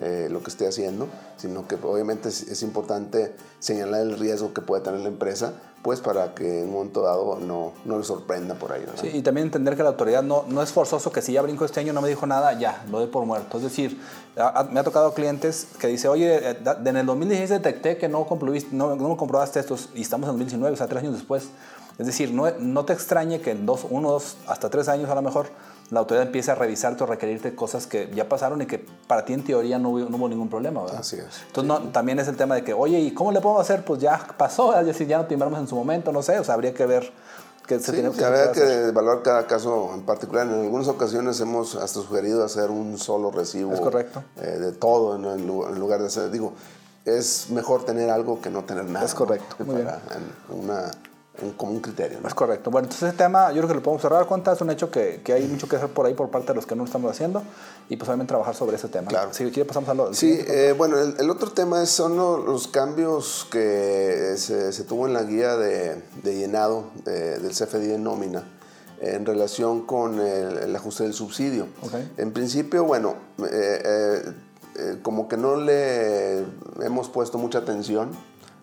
eh, 0.00 0.26
lo 0.28 0.42
que 0.42 0.50
esté 0.50 0.66
haciendo, 0.66 1.06
sino 1.36 1.68
que 1.68 1.76
obviamente 1.80 2.30
es, 2.30 2.42
es 2.48 2.64
importante 2.64 3.32
señalar 3.60 4.00
el 4.00 4.18
riesgo 4.18 4.54
que 4.54 4.60
puede 4.60 4.82
tener 4.82 4.98
la 5.02 5.08
empresa, 5.08 5.52
pues 5.82 6.00
para 6.00 6.34
que 6.34 6.60
en 6.62 6.66
un 6.68 6.72
momento 6.74 7.02
dado 7.02 7.38
no, 7.40 7.72
no 7.84 7.98
le 7.98 8.04
sorprenda 8.04 8.54
por 8.56 8.72
ahí. 8.72 8.80
¿verdad? 8.80 8.96
Sí, 9.00 9.10
y 9.14 9.22
también 9.22 9.46
entender 9.46 9.76
que 9.76 9.82
la 9.82 9.90
autoridad 9.90 10.22
no, 10.22 10.44
no 10.48 10.62
es 10.62 10.72
forzoso 10.72 11.12
que 11.12 11.22
si 11.22 11.32
ya 11.32 11.42
brinco 11.42 11.64
este 11.64 11.80
año 11.80 11.92
no 11.92 12.02
me 12.02 12.08
dijo 12.08 12.26
nada, 12.26 12.52
ya, 12.58 12.84
lo 12.90 12.98
doy 12.98 13.06
por 13.08 13.24
muerto. 13.24 13.56
Es 13.58 13.62
decir, 13.62 14.00
a- 14.36 14.60
a- 14.60 14.64
me 14.64 14.80
ha 14.80 14.84
tocado 14.84 15.14
clientes 15.14 15.68
que 15.78 15.86
dice, 15.86 16.08
oye, 16.08 16.50
eh, 16.50 16.58
en 16.84 16.96
el 16.96 17.06
2016 17.06 17.50
detecté 17.50 17.96
que 17.96 18.08
no, 18.08 18.26
no, 18.72 18.96
no 18.96 19.16
comprobaste 19.16 19.60
estos 19.60 19.88
y 19.94 20.02
estamos 20.02 20.26
en 20.28 20.32
2019, 20.34 20.74
o 20.74 20.76
sea, 20.76 20.88
tres 20.88 21.02
años 21.02 21.14
después. 21.14 21.48
Es 21.98 22.06
decir, 22.06 22.32
no, 22.32 22.44
no 22.60 22.84
te 22.84 22.92
extrañe 22.92 23.40
que 23.40 23.50
en 23.52 23.66
dos, 23.66 23.86
uno, 23.88 24.10
dos, 24.10 24.36
hasta 24.46 24.70
tres 24.70 24.88
años 24.88 25.08
a 25.10 25.14
lo 25.14 25.22
mejor 25.22 25.46
la 25.90 26.00
autoridad 26.00 26.26
empiece 26.26 26.50
a 26.50 26.54
revisarte 26.54 27.02
o 27.04 27.06
requerirte 27.06 27.54
cosas 27.54 27.86
que 27.86 28.10
ya 28.14 28.28
pasaron 28.28 28.60
y 28.62 28.66
que 28.66 28.78
para 29.06 29.24
ti 29.24 29.32
en 29.32 29.42
teoría 29.44 29.78
no, 29.78 29.90
hubo- 29.90 30.08
no 30.10 30.16
hubo 30.18 30.28
ningún 30.28 30.48
problema, 30.50 30.82
¿verdad? 30.82 31.00
Así 31.00 31.16
es. 31.16 31.42
Entonces 31.46 31.64
no, 31.66 31.78
también 31.90 32.18
es 32.18 32.28
el 32.28 32.36
tema 32.36 32.54
de 32.56 32.62
que, 32.64 32.74
oye, 32.74 32.98
¿y 33.00 33.12
cómo 33.12 33.32
le 33.32 33.40
podemos 33.40 33.62
hacer? 33.62 33.84
Pues 33.84 34.00
ya 34.00 34.18
pasó, 34.36 34.74
ya 34.92 35.18
no 35.18 35.24
timbramos 35.26 35.58
en 35.58 35.66
su 35.66 35.74
momento, 35.76 36.12
no 36.12 36.22
sé, 36.22 36.38
o 36.38 36.44
sea, 36.44 36.54
habría 36.54 36.74
que 36.74 36.84
ver 36.86 37.10
que 37.66 37.78
se 37.80 37.86
Sí, 37.86 37.92
tiene 37.92 38.10
sí, 38.14 38.24
habría 38.24 38.50
que 38.52 38.88
evaluar 38.88 39.22
cada 39.22 39.46
caso 39.46 39.90
en 39.94 40.02
particular. 40.02 40.46
En 40.46 40.54
algunas 40.54 40.88
ocasiones 40.88 41.38
hemos 41.40 41.74
hasta 41.74 42.00
sugerido 42.00 42.42
hacer 42.44 42.70
un 42.70 42.96
solo 42.98 43.30
recibo 43.30 43.72
Es 43.74 43.80
correcto. 43.80 44.22
eh, 44.40 44.58
de 44.58 44.72
todo 44.72 45.16
en, 45.16 45.24
en 45.26 45.46
lugar 45.78 46.00
de 46.00 46.06
hacer, 46.06 46.30
digo, 46.30 46.54
es 47.04 47.50
mejor 47.50 47.84
tener 47.84 48.10
algo 48.10 48.40
que 48.40 48.50
no 48.50 48.64
tener 48.64 48.84
nada. 48.84 49.04
Es 49.04 49.14
correcto, 49.14 49.56
¿no? 49.60 49.66
muy 49.66 49.82
Para, 49.82 50.00
en 50.50 50.58
una, 50.62 50.90
un- 51.42 51.52
como 51.52 51.72
un 51.72 51.80
criterio. 51.80 52.18
¿no? 52.20 52.28
Es 52.28 52.34
correcto. 52.34 52.70
Bueno, 52.70 52.86
entonces 52.86 53.08
ese 53.08 53.16
tema 53.18 53.48
yo 53.52 53.56
creo 53.58 53.68
que 53.68 53.74
lo 53.74 53.82
podemos 53.82 54.02
cerrar. 54.02 54.26
Cuenta, 54.26 54.52
es 54.52 54.60
un 54.60 54.70
hecho 54.70 54.90
que, 54.90 55.20
que 55.24 55.32
hay 55.32 55.46
mucho 55.46 55.68
que 55.68 55.76
hacer 55.76 55.88
por 55.88 56.06
ahí 56.06 56.14
por 56.14 56.30
parte 56.30 56.48
de 56.48 56.54
los 56.54 56.66
que 56.66 56.74
no 56.74 56.82
lo 56.82 56.86
estamos 56.86 57.10
haciendo 57.10 57.42
y 57.88 57.96
pues 57.96 58.08
obviamente 58.08 58.28
trabajar 58.28 58.54
sobre 58.54 58.76
ese 58.76 58.88
tema. 58.88 59.08
Claro. 59.08 59.32
Si 59.32 59.44
quiere 59.50 59.64
pasamos 59.64 59.88
a 59.90 59.94
lo 59.94 60.14
Sí, 60.14 60.38
eh, 60.46 60.74
bueno, 60.76 60.98
el, 60.98 61.14
el 61.18 61.30
otro 61.30 61.50
tema 61.52 61.82
es- 61.82 61.90
son 61.90 62.16
lo- 62.16 62.38
los 62.38 62.68
cambios 62.68 63.46
que 63.50 64.34
se, 64.36 64.72
se 64.72 64.84
tuvo 64.84 65.06
en 65.06 65.12
la 65.14 65.22
guía 65.22 65.56
de, 65.56 66.02
de 66.22 66.34
llenado 66.36 66.84
de- 67.04 67.38
del 67.38 67.52
CFDI 67.52 67.86
de 67.88 67.98
nómina 67.98 68.44
en 69.00 69.24
relación 69.24 69.86
con 69.86 70.18
el, 70.20 70.58
el 70.58 70.74
ajuste 70.76 71.04
del 71.04 71.14
subsidio. 71.14 71.68
En 72.16 72.32
principio, 72.32 72.84
bueno, 72.84 73.14
eh, 73.38 73.44
eh, 73.84 74.22
eh, 74.76 74.98
como 75.02 75.28
que 75.28 75.36
no 75.36 75.54
le 75.56 76.38
hemos 76.82 77.08
puesto 77.08 77.38
mucha 77.38 77.58
atención 77.58 78.10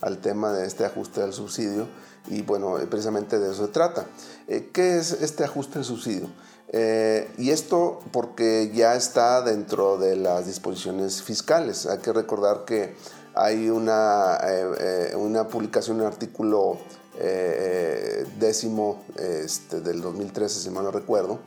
al 0.02 0.20
tema 0.20 0.52
de 0.52 0.66
este 0.66 0.86
ajuste 0.86 1.22
del 1.22 1.34
subsidio 1.34 1.88
y 2.28 2.42
bueno, 2.42 2.78
precisamente 2.90 3.40
de 3.40 3.52
eso 3.52 3.66
se 3.66 3.72
trata. 3.72 4.06
Eh, 4.48 4.70
¿Qué 4.74 4.98
es 4.98 5.12
este 5.12 5.44
ajuste 5.44 5.76
del 5.76 5.86
subsidio? 5.86 6.28
Eh, 6.70 7.32
y 7.38 7.52
esto 7.52 8.02
porque 8.12 8.72
ya 8.74 8.96
está 8.96 9.42
dentro 9.42 9.98
de 9.98 10.16
las 10.16 10.48
disposiciones 10.48 11.22
fiscales. 11.22 11.86
Hay 11.86 12.00
que 12.00 12.12
recordar 12.12 12.66
que 12.66 12.96
hay 13.36 13.70
una, 13.70 14.40
eh, 14.44 15.14
una 15.16 15.48
publicación, 15.48 16.02
un 16.02 16.08
artículo 16.08 16.78
décimo 18.38 19.02
este, 19.18 19.80
del 19.80 20.02
2013, 20.02 20.60
si 20.60 20.70
mal 20.70 20.84
no 20.84 20.92
recuerdo, 20.92 21.40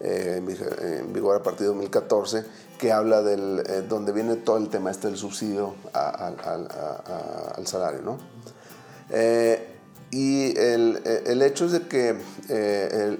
en 0.00 1.12
vigor 1.12 1.36
a 1.36 1.42
partir 1.42 1.60
de 1.60 1.66
2014, 1.66 2.44
que 2.78 2.92
habla 2.92 3.22
del, 3.22 3.62
donde 3.88 4.12
viene 4.12 4.36
todo 4.36 4.56
el 4.56 4.68
tema 4.68 4.90
este 4.90 5.08
del 5.08 5.16
subsidio 5.16 5.74
al 5.92 7.66
salario. 7.66 8.00
¿no? 8.02 8.18
Y 10.12 10.58
el, 10.58 11.00
el, 11.26 11.40
hecho 11.40 11.66
es 11.66 11.72
de 11.72 11.82
que 11.82 12.16
eh, 12.48 13.18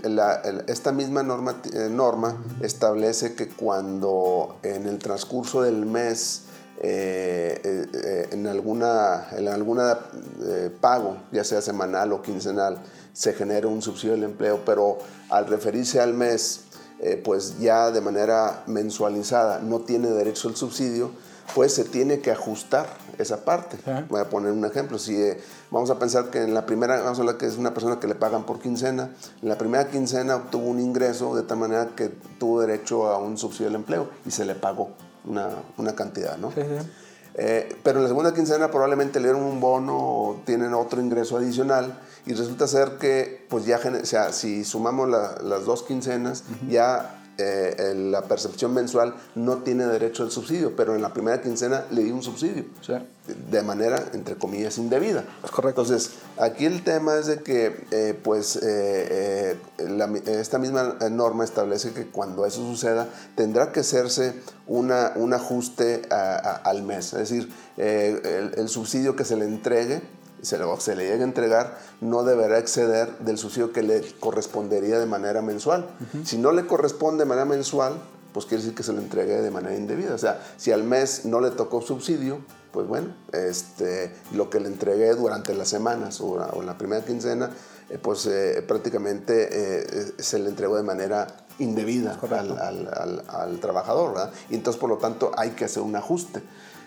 esta 0.66 0.90
misma 0.90 1.22
norma, 1.22 1.62
eh, 1.72 1.88
norma, 1.88 2.36
establece 2.62 3.34
que 3.34 3.48
cuando 3.48 4.58
en 4.64 4.88
el 4.88 4.98
transcurso 4.98 5.62
del 5.62 5.86
mes 5.86 6.42
eh, 6.80 8.28
en 8.32 8.46
alguna, 8.46 9.28
en 9.36 9.48
alguna 9.48 9.98
pago, 10.80 11.18
ya 11.32 11.44
sea 11.44 11.60
semanal 11.60 12.12
o 12.12 12.22
quincenal, 12.22 12.78
se 13.12 13.32
genera 13.32 13.68
un 13.68 13.82
subsidio 13.82 14.14
del 14.14 14.24
empleo, 14.24 14.64
pero 14.64 14.98
al 15.28 15.46
referirse 15.46 16.00
al 16.00 16.14
mes, 16.14 16.62
pues 17.24 17.58
ya 17.58 17.90
de 17.90 18.00
manera 18.00 18.62
mensualizada 18.66 19.60
no 19.60 19.80
tiene 19.80 20.08
derecho 20.08 20.48
al 20.48 20.56
subsidio, 20.56 21.10
pues 21.54 21.74
se 21.74 21.84
tiene 21.84 22.20
que 22.20 22.30
ajustar 22.30 22.86
esa 23.18 23.44
parte. 23.44 23.78
Voy 24.08 24.20
a 24.20 24.28
poner 24.28 24.52
un 24.52 24.64
ejemplo. 24.64 24.98
Si 24.98 25.14
eh, 25.14 25.40
vamos 25.70 25.90
a 25.90 25.98
pensar 25.98 26.30
que 26.30 26.42
en 26.42 26.54
la 26.54 26.66
primera, 26.66 27.00
vamos 27.00 27.18
a 27.18 27.22
hablar 27.22 27.36
que 27.36 27.46
es 27.46 27.56
una 27.56 27.74
persona 27.74 27.98
que 28.00 28.06
le 28.06 28.14
pagan 28.14 28.44
por 28.44 28.60
quincena, 28.60 29.10
en 29.42 29.48
la 29.48 29.58
primera 29.58 29.88
quincena 29.88 30.36
obtuvo 30.36 30.66
un 30.66 30.80
ingreso 30.80 31.34
de 31.34 31.42
tal 31.42 31.58
manera 31.58 31.90
que 31.96 32.08
tuvo 32.38 32.60
derecho 32.60 33.08
a 33.08 33.18
un 33.18 33.36
subsidio 33.36 33.66
del 33.66 33.76
empleo 33.76 34.08
y 34.26 34.30
se 34.30 34.44
le 34.44 34.54
pagó 34.54 34.90
una, 35.24 35.48
una 35.76 35.94
cantidad, 35.94 36.36
¿no? 36.36 36.52
Eh, 37.34 37.76
pero 37.84 37.98
en 37.98 38.04
la 38.04 38.08
segunda 38.08 38.34
quincena 38.34 38.70
probablemente 38.70 39.20
le 39.20 39.28
dieron 39.28 39.44
un 39.44 39.60
bono 39.60 39.96
o 39.96 40.42
tienen 40.44 40.74
otro 40.74 41.00
ingreso 41.00 41.36
adicional 41.36 42.00
y 42.26 42.34
resulta 42.34 42.66
ser 42.66 42.98
que, 42.98 43.46
pues 43.48 43.64
ya, 43.66 43.78
o 43.78 44.04
sea, 44.04 44.32
si 44.32 44.64
sumamos 44.64 45.08
las 45.08 45.64
dos 45.64 45.84
quincenas, 45.84 46.44
ya 46.68 47.19
eh, 47.42 47.94
la 47.94 48.22
percepción 48.22 48.72
mensual 48.74 49.14
no 49.34 49.58
tiene 49.58 49.86
derecho 49.86 50.22
al 50.22 50.30
subsidio, 50.30 50.74
pero 50.76 50.94
en 50.94 51.02
la 51.02 51.12
primera 51.12 51.40
quincena 51.40 51.84
le 51.90 52.02
di 52.04 52.10
un 52.10 52.22
subsidio, 52.22 52.64
de 53.50 53.62
manera, 53.62 54.02
entre 54.12 54.36
comillas, 54.36 54.78
indebida. 54.78 55.24
Es 55.44 55.50
correcto. 55.50 55.82
Entonces, 55.82 56.12
aquí 56.38 56.66
el 56.66 56.84
tema 56.84 57.16
es 57.16 57.26
de 57.26 57.42
que, 57.42 57.86
eh, 57.90 58.18
pues, 58.22 58.58
eh, 58.62 59.56
esta 60.26 60.58
misma 60.58 60.96
norma 61.10 61.44
establece 61.44 61.92
que 61.92 62.06
cuando 62.06 62.46
eso 62.46 62.64
suceda, 62.64 63.08
tendrá 63.34 63.72
que 63.72 63.80
hacerse 63.80 64.34
una, 64.66 65.12
un 65.16 65.32
ajuste 65.34 66.02
al 66.10 66.82
mes, 66.82 67.12
es 67.12 67.30
decir, 67.30 67.52
el 67.76 68.68
subsidio 68.68 69.16
que 69.16 69.24
se 69.24 69.36
le 69.36 69.44
entregue 69.44 70.02
se 70.42 70.58
le, 70.58 70.64
se 70.78 70.96
le 70.96 71.08
llega 71.08 71.22
a 71.22 71.26
entregar, 71.26 71.78
no 72.00 72.22
deberá 72.22 72.58
exceder 72.58 73.18
del 73.18 73.38
subsidio 73.38 73.72
que 73.72 73.82
le 73.82 74.02
correspondería 74.20 74.98
de 74.98 75.06
manera 75.06 75.42
mensual. 75.42 75.88
Si 76.24 76.38
no 76.38 76.52
le 76.52 76.66
corresponde 76.66 77.24
de 77.24 77.28
manera 77.28 77.44
mensual, 77.44 77.94
pues 78.32 78.46
quiere 78.46 78.62
decir 78.62 78.76
que 78.76 78.82
se 78.82 78.92
le 78.92 79.00
entregue 79.00 79.40
de 79.40 79.50
manera 79.50 79.76
indebida. 79.76 80.14
O 80.14 80.18
sea, 80.18 80.42
si 80.56 80.72
al 80.72 80.84
mes 80.84 81.24
no 81.24 81.40
le 81.40 81.50
tocó 81.50 81.82
subsidio, 81.82 82.38
pues 82.72 82.86
bueno, 82.86 83.14
este, 83.32 84.14
lo 84.32 84.48
que 84.50 84.60
le 84.60 84.68
entregué 84.68 85.14
durante 85.14 85.54
las 85.54 85.68
semanas 85.68 86.20
o, 86.20 86.60
en 86.60 86.66
la 86.66 86.78
primera 86.78 87.04
quincena, 87.04 87.50
eh, 87.88 87.98
pues 88.00 88.26
eh, 88.26 88.62
prácticamente 88.66 89.48
eh, 89.50 90.12
se 90.18 90.38
le 90.38 90.48
entregó 90.48 90.76
de 90.76 90.84
manera 90.84 91.26
indebida 91.58 92.18
al, 92.30 93.24
al, 93.28 93.60
trabajador, 93.60 94.14
¿verdad? 94.14 94.32
Y 94.48 94.54
entonces, 94.54 94.80
por 94.80 94.88
lo 94.88 94.98
tanto, 94.98 95.32
hay 95.36 95.50
que 95.50 95.64
hacer 95.64 95.82
un 95.82 95.96
ajuste. 95.96 96.40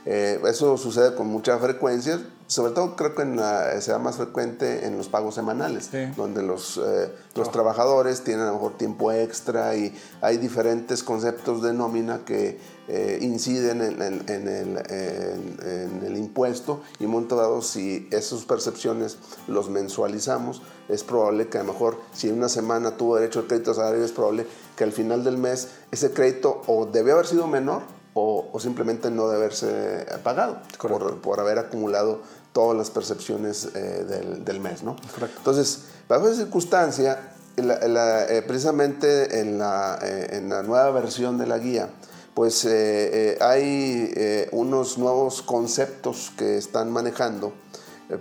Eh, 0.06 0.42
eso 0.46 0.78
sucede 0.78 1.16
con 1.16 1.28
mucha 1.28 1.58
frecuencia, 1.60 2.20
sobre 2.48 2.74
todo 2.74 2.96
creo 2.98 3.16
que 3.16 3.22
en 3.22 3.40
sea 3.82 4.00
más 4.00 4.18
frecuente 4.18 4.86
en 4.86 4.98
los 4.98 5.08
pagos 5.08 5.34
semanales, 5.34 5.90
donde 6.18 6.44
los, 6.44 6.78
eh, 6.78 7.10
los 7.36 7.52
trabajadores 7.52 8.24
tienen 8.24 8.44
a 8.44 8.48
lo 8.48 8.56
mejor 8.56 8.78
tiempo 8.78 9.14
extra 9.14 9.76
y 9.76 9.96
hay 10.22 10.38
diferentes 10.38 11.04
conceptos 11.04 11.62
de 11.62 11.74
nómina 11.74 12.26
que 12.26 12.60
eh, 12.90 13.20
inciden 13.22 13.82
en, 13.82 14.02
en, 14.02 14.48
el, 14.48 14.78
en, 14.90 16.04
el, 16.06 16.18
impuesto 16.18 16.82
y 17.00 17.04
en 17.04 17.10
un 17.10 17.14
momento 17.14 17.38
dado 17.38 17.62
si 17.62 18.10
esas 18.12 18.44
percepciones 18.44 19.18
los 19.48 19.70
mensualizamos, 19.70 20.62
es 20.90 21.04
probable 21.04 21.48
que 21.48 21.60
a 21.60 21.64
lo 21.64 21.72
mejor 21.72 21.98
si 22.12 22.28
en 22.28 22.36
una 22.36 22.50
semana 22.50 22.98
tuvo 22.98 23.16
derecho 23.16 23.40
al 23.40 23.48
crédito 23.48 23.74
salario, 23.74 24.04
es 24.04 24.12
probable 24.12 24.46
que 24.76 24.84
al 24.84 24.92
final 24.92 25.24
del 25.24 25.38
mes 25.38 25.70
ese 25.92 26.12
crédito 26.12 26.62
o 26.68 26.86
debe 26.88 27.14
haber 27.14 27.26
sido 27.26 27.48
menor 27.48 28.03
o, 28.14 28.60
simplemente 28.60 29.10
no 29.10 29.28
de 29.28 29.38
haberse 29.38 30.06
pagado 30.24 30.60
por, 30.80 31.20
por, 31.22 31.40
haber 31.40 31.58
acumulado 31.58 32.22
todas 32.52 32.78
las 32.78 32.92
percepciones 32.92 33.70
eh, 33.74 34.06
del, 34.08 34.46
del, 34.46 34.60
mes. 34.60 34.84
¿no? 34.84 34.96
Entonces, 35.38 35.86
bajo 36.08 36.28
esa 36.28 36.42
circunstancia, 36.42 37.34
eh, 37.58 38.44
precisamente 38.48 39.40
en 39.40 39.58
la, 39.58 39.98
eh, 40.02 40.38
en 40.38 40.50
la, 40.50 40.62
nueva 40.64 40.92
versión 40.92 41.38
de 41.38 41.48
la 41.48 41.58
guía, 41.58 41.90
pues 42.36 42.66
hay 43.42 44.48
unos 44.52 44.98
nuevos 44.98 45.44
conceptos 45.44 46.32
que 46.36 46.58
están 46.58 46.92
manejando 46.92 47.54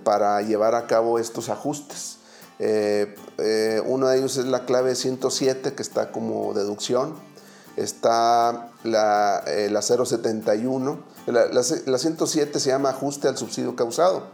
para 0.05 0.43
llevar 0.43 0.75
a 0.75 0.87
cabo 0.87 1.19
estos 1.19 1.49
ajustes. 1.49 2.19
uno 2.59 4.09
de 4.09 4.19
ellos 4.19 4.37
es 4.37 4.45
la 4.45 4.67
clave 4.67 4.97
107 4.97 5.73
que 5.73 5.81
está 5.81 6.13
como 6.13 6.53
deducción 6.53 7.15
está 7.77 8.71
la, 8.85 9.43
eh, 9.47 9.69
la 9.71 9.83
071, 9.83 10.99
la, 11.27 11.47
la, 11.47 11.99
107 11.99 12.61
se 12.61 12.71
llama 12.71 12.91
ajuste 12.91 13.29
al 13.29 13.37
subsidio 13.37 13.77
causado. 13.77 14.27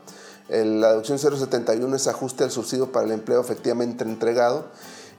la 0.49 0.91
deducción 0.91 1.19
071 1.19 1.95
es 1.95 2.07
ajuste 2.09 2.45
al 2.45 2.51
subsidio 2.51 2.91
para 2.91 3.07
el 3.07 3.13
empleo 3.13 3.41
efectivamente 3.41 4.05
entregado 4.05 4.67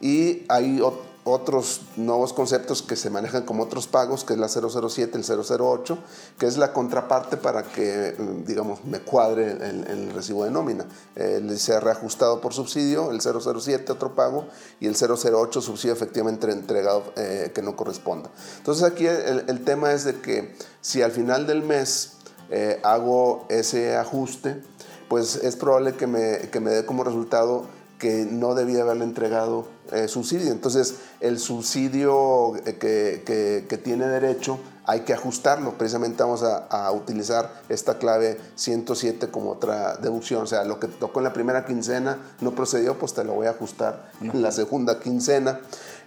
y 0.01 0.45
hay 0.49 0.81
otros 1.31 1.81
nuevos 1.95 2.33
conceptos 2.33 2.81
que 2.81 2.95
se 2.95 3.09
manejan 3.09 3.43
como 3.43 3.63
otros 3.63 3.87
pagos, 3.87 4.23
que 4.23 4.33
es 4.33 4.39
la 4.39 4.47
007, 4.47 5.17
el 5.17 5.23
008, 5.23 5.97
que 6.37 6.45
es 6.45 6.57
la 6.57 6.73
contraparte 6.73 7.37
para 7.37 7.63
que, 7.63 8.15
mm, 8.17 8.45
digamos, 8.45 8.83
me 8.85 8.99
cuadre 8.99 9.51
el, 9.51 10.11
recibo 10.13 10.43
de 10.43 10.51
nómina. 10.51 10.85
Eh, 11.15 11.41
se 11.57 11.79
reajustado 11.79 12.41
por 12.41 12.53
subsidio, 12.53 13.11
el 13.11 13.21
007 13.21 13.91
otro 13.91 14.15
pago 14.15 14.45
y 14.79 14.87
el 14.87 14.95
008 14.95 15.61
subsidio 15.61 15.93
efectivamente 15.93 16.51
entregado 16.51 17.03
eh, 17.15 17.51
que 17.53 17.61
no 17.61 17.75
corresponda. 17.75 18.29
Entonces 18.57 18.83
aquí 18.83 19.05
el, 19.05 19.63
tema 19.63 19.93
es 19.93 20.03
de 20.03 20.19
que 20.21 20.55
si 20.81 21.01
al 21.01 21.11
final 21.11 21.45
del 21.45 21.63
mes 21.63 22.13
eh, 22.49 22.79
hago 22.83 23.45
ese 23.49 23.95
ajuste, 23.95 24.61
pues 25.09 25.35
es 25.35 25.55
probable 25.55 25.93
que 25.93 26.07
me, 26.07 26.49
que 26.51 26.59
me 26.59 26.71
dé 26.71 26.85
como 26.85 27.03
resultado 27.03 27.65
que 27.99 28.25
no 28.25 28.55
debía 28.55 28.81
haberle 28.81 29.03
entregado 29.03 29.67
eh, 29.91 30.07
subsidio. 30.07 30.51
Entonces, 30.51 30.95
el 31.19 31.37
subsidio 31.37 32.55
eh, 32.65 32.77
que, 32.79 33.65
que, 33.67 33.77
tiene 33.77 34.07
derecho 34.07 34.57
hay 34.85 35.01
que 35.01 35.13
ajustarlo. 35.13 35.77
Precisamente 35.77 36.23
vamos 36.23 36.41
a, 36.43 36.91
utilizar 36.91 37.61
esta 37.67 37.97
clave 37.97 38.39
107 38.55 39.27
como 39.27 39.51
otra 39.51 39.97
deducción. 39.97 40.43
O 40.43 40.47
sea, 40.47 40.63
lo 40.63 40.79
que 40.79 40.87
tocó 40.87 41.19
en 41.19 41.25
la 41.25 41.33
primera 41.33 41.65
quincena 41.65 42.17
no 42.39 42.55
procedió, 42.55 42.97
pues 42.97 43.13
te 43.13 43.23
lo 43.23 43.33
voy 43.33 43.47
a 43.47 43.51
ajustar 43.51 44.11
en 44.21 44.41
la 44.41 44.51
segunda 44.51 44.99
quincena. 44.99 45.59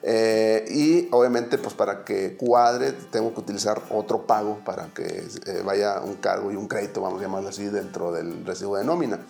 Eh, 0.02 0.64
y 0.70 1.08
obviamente, 1.12 1.58
pues 1.58 1.74
para 1.74 2.04
que 2.04 2.36
cuadre, 2.36 2.92
tengo 3.10 3.34
que 3.34 3.40
utilizar 3.40 3.82
otro 3.90 4.26
pago 4.26 4.60
para 4.64 4.86
que 4.94 5.28
vaya 5.64 6.00
un 6.00 6.14
cargo 6.14 6.50
y 6.50 6.56
un 6.56 6.68
crédito, 6.68 7.02
vamos 7.02 7.20
a 7.20 7.24
llamarlo 7.24 7.50
así, 7.50 7.66
dentro 7.66 8.12
del 8.12 8.46
recibo 8.46 8.78
de 8.78 8.84
nómina. 8.84 9.20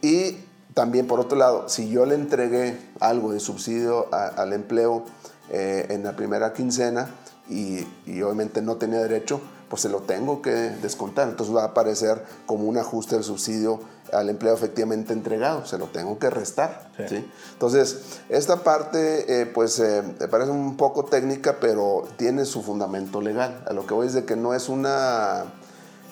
Y 0.00 0.38
también, 0.76 1.06
por 1.06 1.20
otro 1.20 1.38
lado, 1.38 1.70
si 1.70 1.88
yo 1.88 2.04
le 2.04 2.14
entregué 2.14 2.78
algo 3.00 3.32
de 3.32 3.40
subsidio 3.40 4.08
al 4.12 4.52
empleo 4.52 5.06
eh, 5.48 5.86
en 5.88 6.04
la 6.04 6.14
primera 6.16 6.52
quincena 6.52 7.08
y, 7.48 7.86
obviamente 8.22 8.60
no 8.60 8.76
tenía 8.76 8.98
derecho, 8.98 9.40
pues 9.70 9.80
se 9.80 9.88
lo 9.88 10.00
tengo 10.02 10.42
que 10.42 10.50
descontar. 10.50 11.28
Entonces 11.28 11.56
va 11.56 11.62
a 11.62 11.68
aparecer 11.68 12.22
como 12.44 12.64
un 12.64 12.76
ajuste 12.76 13.14
del 13.14 13.24
subsidio 13.24 13.80
al 14.12 14.28
empleo 14.28 14.52
efectivamente 14.52 15.14
entregado, 15.14 15.64
se 15.64 15.78
lo 15.78 15.86
tengo 15.86 16.18
que 16.18 16.28
restar. 16.28 16.90
Sí. 17.08 17.26
Entonces, 17.54 18.20
esta 18.28 18.56
parte 18.56 19.40
eh, 19.40 19.46
pues 19.46 19.78
eh, 19.78 20.02
me 20.20 20.28
parece 20.28 20.50
un 20.50 20.76
poco 20.76 21.06
técnica, 21.06 21.56
pero 21.58 22.06
tiene 22.18 22.44
su 22.44 22.62
fundamento 22.62 23.22
legal. 23.22 23.64
A 23.66 23.72
lo 23.72 23.86
que 23.86 23.94
voy 23.94 24.08
es 24.08 24.12
de 24.12 24.26
que 24.26 24.36
no 24.36 24.52
es 24.52 24.68
una 24.68 25.46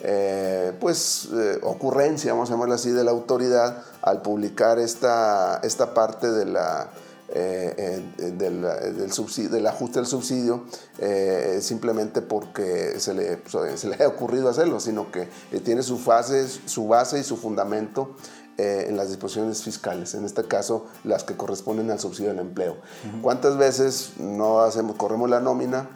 eh, 0.06 0.72
pues, 0.80 1.30
eh, 1.32 1.58
ocurrencia, 1.62 2.34
vamos 2.34 2.50
a 2.50 2.52
llamarla 2.52 2.74
así, 2.74 2.90
de 2.90 3.04
la 3.04 3.10
autoridad 3.10 3.82
al 4.02 4.20
publicar 4.20 4.78
esta, 4.78 5.60
esta 5.62 5.94
parte 5.94 6.30
de 6.30 6.44
la, 6.44 6.90
eh, 7.30 8.02
del, 8.18 8.60
del, 8.60 9.12
subsidio, 9.12 9.48
del, 9.48 9.66
ajuste 9.66 10.00
del 10.00 10.06
subsidio 10.06 10.64
simplemente 11.60 12.20
porque 12.20 13.00
se 13.00 13.14
le, 13.14 13.40
se 13.76 13.88
le 13.88 14.04
ha 14.04 14.08
ocurrido 14.08 14.50
hacerlo, 14.50 14.78
sino 14.78 15.10
que 15.10 15.26
tiene 15.60 15.82
su, 15.82 15.96
fase, 15.96 16.46
su 16.66 16.86
base 16.86 17.20
y 17.20 17.24
su 17.24 17.38
fundamento 17.38 18.14
en 18.58 18.96
las 18.96 19.08
disposiciones 19.08 19.62
fiscales, 19.62 20.14
en 20.14 20.26
este 20.26 20.44
caso 20.44 20.86
las 21.02 21.24
que 21.24 21.34
corresponden 21.34 21.90
al 21.90 21.98
subsidio 21.98 22.28
del 22.28 22.40
empleo. 22.40 22.76
¿Cuántas 23.22 23.56
veces 23.56 24.12
no 24.18 24.60
hacemos, 24.60 24.96
corremos 24.96 25.30
la 25.30 25.40
nómina? 25.40 25.88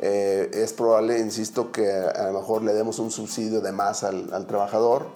Eh, 0.00 0.50
es 0.52 0.72
probable, 0.72 1.18
insisto, 1.18 1.72
que 1.72 1.90
a 1.90 2.30
lo 2.30 2.40
mejor 2.40 2.62
le 2.62 2.74
demos 2.74 2.98
un 2.98 3.10
subsidio 3.10 3.60
de 3.60 3.72
más 3.72 4.04
al, 4.04 4.46
trabajador 4.46 5.06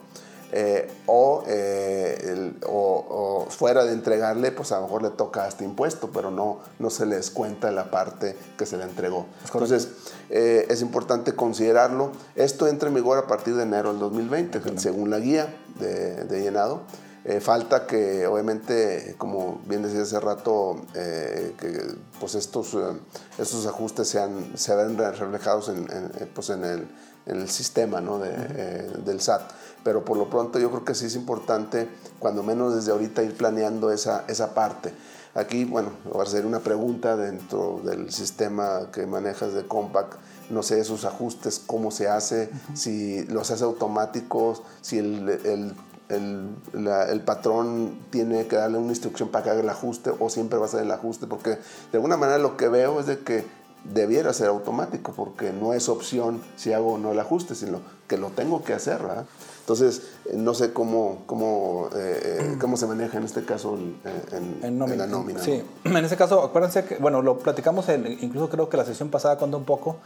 eh, 0.51 0.89
eh, 1.07 2.53
o, 2.65 3.45
fuera 3.49 3.83
de 3.83 3.93
entregarle, 3.93 4.51
pues 4.51 4.71
a 4.71 4.77
lo 4.77 4.83
mejor 4.83 5.03
le 5.03 5.09
toca 5.11 5.47
este 5.47 5.63
impuesto, 5.63 6.09
pero 6.11 6.31
no, 6.31 6.59
no 6.79 6.89
se 6.89 7.05
les 7.05 7.29
cuenta 7.29 7.71
la 7.71 7.91
parte 7.91 8.35
que 8.57 8.65
se 8.65 8.77
le 8.77 8.83
entregó. 8.83 9.25
Entonces, 9.45 9.89
es 10.29 10.81
importante 10.81 11.35
considerarlo. 11.35 12.11
Esto 12.35 12.67
entra 12.67 12.89
en 12.89 12.95
vigor 12.95 13.17
a 13.17 13.27
partir 13.27 13.55
de 13.55 13.63
enero 13.63 13.91
del 13.91 13.99
2020, 13.99 14.79
según 14.79 15.09
la 15.09 15.19
guía 15.19 15.55
de, 15.79 16.23
de 16.23 16.41
llenado. 16.41 16.81
Eh, 17.25 17.41
falta 17.41 17.85
que, 17.85 18.25
obviamente, 18.25 19.15
como 19.17 19.59
bien 19.65 19.83
decía 19.83 20.01
hace 20.01 20.19
rato, 20.19 20.77
eh, 20.95 21.53
que 21.59 21.95
pues 22.19 22.35
estos, 22.35 22.73
eh, 22.75 22.97
estos 23.37 23.65
ajustes 23.67 24.07
sean, 24.07 24.53
se 24.55 24.73
vean 24.75 24.97
reflejados 24.97 25.69
en, 25.69 25.87
pues 26.33 26.49
en, 26.49 26.63
el, 26.63 26.87
en 27.25 27.41
el 27.41 27.49
sistema 27.49 27.99
¿no? 27.99 28.19
de, 28.19 28.89
del 29.05 29.19
SAT. 29.19 29.41
Pero 29.83 30.05
por 30.05 30.17
lo 30.17 30.29
pronto 30.29 30.59
yo 30.59 30.69
creo 30.69 30.85
que 30.85 30.95
sí 30.95 31.07
es 31.07 31.15
importante, 31.15 31.89
cuando 32.19 32.41
menos 32.41 32.75
desde 32.75 32.91
ahorita, 32.91 33.21
ir 33.23 33.35
planeando 33.35 33.91
esa, 33.91 34.23
esa 34.27 34.53
parte. 34.53 34.93
Aquí, 35.35 35.65
bueno, 35.65 35.91
va 36.17 36.23
a 36.23 36.25
ser 36.25 36.45
una 36.45 36.59
pregunta 36.59 37.15
dentro 37.15 37.81
del 37.83 38.11
sistema 38.11 38.89
que 38.91 39.05
manejas 39.05 39.53
de 39.53 39.67
Compact 39.67 40.13
no 40.49 40.63
sé, 40.63 40.79
esos 40.79 41.05
ajustes, 41.05 41.61
cómo 41.65 41.91
se 41.91 42.07
hace, 42.07 42.49
si 42.73 43.23
los 43.25 43.51
hace 43.51 43.63
automáticos, 43.63 44.63
si 44.81 44.97
el, 44.97 45.29
el 45.29 45.75
el, 46.09 46.49
el, 46.73 47.21
patrón 47.21 47.99
tiene 48.09 48.47
que 48.47 48.55
darle 48.55 48.77
una 48.77 48.89
instrucción 48.89 49.29
para 49.29 49.43
que 49.43 49.49
haga 49.51 49.61
el 49.61 49.69
ajuste 49.69 50.11
o 50.19 50.29
siempre 50.29 50.57
va 50.59 50.65
a 50.65 50.69
ser 50.69 50.81
el 50.81 50.91
ajuste, 50.91 51.27
porque 51.27 51.51
de 51.51 51.57
alguna 51.93 52.17
manera 52.17 52.39
lo 52.39 52.57
que 52.57 52.67
veo 52.67 52.99
es 52.99 53.05
de 53.05 53.19
que 53.19 53.45
debiera 53.83 54.33
ser 54.33 54.47
automático, 54.47 55.13
porque 55.13 55.53
no 55.53 55.73
es 55.73 55.87
opción 55.87 56.41
si 56.55 56.73
hago 56.73 56.93
o 56.93 56.97
no 56.97 57.11
el 57.11 57.19
ajuste, 57.19 57.55
sino 57.55 57.79
que 58.07 58.17
lo 58.17 58.29
tengo 58.29 58.63
que 58.63 58.73
hacer, 58.73 59.01
¿verdad? 59.01 59.25
Entonces, 59.61 60.01
eh, 60.25 60.33
no 60.35 60.53
sé 60.55 60.73
cómo, 60.73 61.23
cómo, 61.27 61.89
eh, 61.95 62.19
eh, 62.23 62.57
cómo 62.59 62.75
se 62.75 62.87
maneja 62.87 63.19
en 63.19 63.23
este 63.23 63.45
caso 63.45 63.77
en, 63.77 64.79
la 64.97 65.07
nómina. 65.07 65.39
Sí, 65.39 65.63
en 65.83 66.05
ese 66.05 66.17
caso, 66.17 66.43
acuérdense 66.43 66.85
que, 66.85 66.95
bueno, 66.95 67.21
lo 67.21 67.37
platicamos, 67.37 67.87
en, 67.89 68.17
incluso 68.21 68.49
creo 68.49 68.67
que 68.67 68.77
la 68.77 68.85
sesión 68.85 69.09
pasada 69.09 69.37
cuenta 69.37 69.57
un 69.57 69.65
poco, 69.65 69.97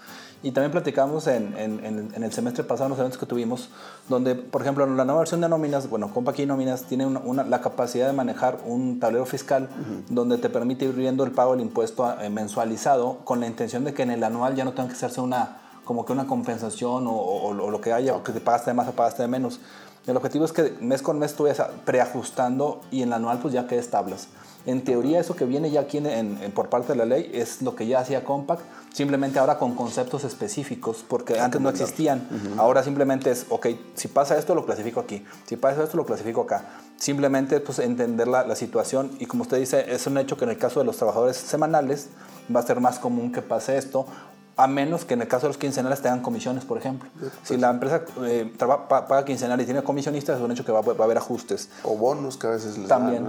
y 0.43 0.51
también 0.51 0.71
platicamos 0.71 1.25
en, 1.27 1.57
en, 1.57 2.23
el 2.23 2.33
semestre 2.33 2.65
pasado, 2.65 2.87
en 2.87 2.89
los 2.91 2.99
eventos 2.99 3.17
que 3.17 3.25
tuvimos, 3.25 3.69
donde, 4.09 4.35
por 4.35 4.61
ejemplo, 4.61 4.85
la 4.85 5.05
nueva 5.05 5.19
versión 5.19 5.39
de 5.39 5.47
nóminas, 5.47 5.89
bueno, 5.89 6.13
Compa 6.13 6.31
aquí 6.31 6.45
Nóminas 6.45 6.83
tiene 6.83 7.05
una, 7.05 7.45
la 7.45 7.61
capacidad 7.61 8.07
de 8.07 8.13
manejar 8.13 8.59
un 8.65 8.99
tablero 8.99 9.25
fiscal 9.25 9.69
donde 10.09 10.37
te 10.37 10.49
permite 10.49 10.83
ir 10.83 10.93
viendo 10.93 11.23
el 11.23 11.31
pago 11.31 11.53
del 11.53 11.61
impuesto 11.61 12.13
mensualizado 12.29 13.19
con 13.23 13.39
la 13.39 13.47
intención 13.47 13.85
de 13.85 13.93
que 13.93 14.03
en 14.03 14.11
el 14.11 14.23
anual 14.23 14.55
ya 14.55 14.65
no 14.65 14.73
tenga 14.73 14.89
que 14.89 14.95
hacerse 14.95 15.21
una 15.21 15.59
como 15.85 16.05
que 16.05 16.13
una 16.13 16.27
compensación 16.27 17.05
o, 17.07 17.53
lo 17.53 17.81
que 17.81 17.93
haya, 17.93 18.15
o 18.15 18.23
que 18.23 18.31
te 18.31 18.39
pagaste 18.39 18.71
de 18.71 18.73
más 18.73 18.87
o 18.87 18.93
pagaste 18.93 19.21
de 19.21 19.27
menos. 19.27 19.59
El 20.07 20.17
objetivo 20.17 20.45
es 20.45 20.51
que 20.51 20.75
mes 20.81 21.01
con 21.01 21.19
mes 21.19 21.33
tú 21.33 21.43
vayas 21.43 21.65
preajustando 21.85 22.81
y 22.91 23.01
en 23.01 23.09
la 23.09 23.17
anual 23.17 23.39
pues 23.39 23.53
ya 23.53 23.67
quedes 23.67 23.89
tablas. 23.89 24.27
En 24.65 24.83
teoría 24.83 25.19
eso 25.19 25.35
que 25.35 25.45
viene 25.45 25.71
ya 25.71 25.81
aquí 25.81 25.97
en, 25.97 26.37
por 26.55 26.69
parte 26.69 26.93
de 26.93 26.97
la 26.97 27.05
ley 27.05 27.29
es 27.33 27.61
lo 27.61 27.75
que 27.75 27.85
ya 27.85 27.99
hacía 27.99 28.23
Compact, 28.23 28.61
simplemente 28.93 29.39
ahora 29.39 29.57
con 29.57 29.75
conceptos 29.75 30.23
específicos, 30.23 31.03
porque 31.07 31.39
antes 31.39 31.59
no 31.59 31.69
existían. 31.69 32.27
Ahora 32.57 32.83
simplemente 32.83 33.31
es, 33.31 33.45
ok, 33.49 33.67
si 33.95 34.07
pasa 34.07 34.37
esto 34.37 34.55
lo 34.55 34.65
clasifico 34.65 35.01
aquí, 35.01 35.25
si 35.45 35.57
pasa 35.57 35.83
esto 35.83 35.97
lo 35.97 36.05
clasifico 36.05 36.41
acá. 36.41 36.65
Simplemente 36.97 37.59
pues 37.59 37.79
entender 37.79 38.27
la, 38.27 38.45
la 38.45 38.55
situación 38.55 39.11
y 39.19 39.25
como 39.25 39.43
usted 39.43 39.59
dice, 39.59 39.93
es 39.93 40.07
un 40.07 40.17
hecho 40.17 40.37
que 40.37 40.45
en 40.45 40.51
el 40.51 40.57
caso 40.57 40.79
de 40.79 40.85
los 40.85 40.95
trabajadores 40.95 41.35
semanales 41.35 42.07
va 42.53 42.61
a 42.61 42.63
ser 42.63 42.79
más 42.79 42.99
común 42.99 43.31
que 43.31 43.41
pase 43.41 43.77
esto 43.77 44.05
a 44.55 44.67
menos 44.67 45.05
que 45.05 45.15
en 45.15 45.21
el 45.21 45.27
caso 45.27 45.47
de 45.47 45.49
los 45.49 45.57
quincenales 45.57 46.01
tengan 46.01 46.21
comisiones, 46.21 46.63
por 46.65 46.77
ejemplo. 46.77 47.09
si 47.43 47.57
la 47.57 47.71
empresa 47.71 48.03
eh, 48.23 48.51
paga 48.57 49.25
quincenal 49.25 49.59
y 49.61 49.65
tiene 49.65 49.83
comisionistas, 49.83 50.37
es 50.37 50.43
un 50.43 50.51
hecho 50.51 50.63
que 50.63 50.71
va, 50.71 50.79
a 50.79 51.03
haber 51.03 51.17
ajustes. 51.17 51.69
O 51.83 51.97
bonos 51.97 52.37
que 52.37 52.47
a 52.47 52.51
veces 52.51 52.77
les 52.77 52.87
También. 52.87 53.27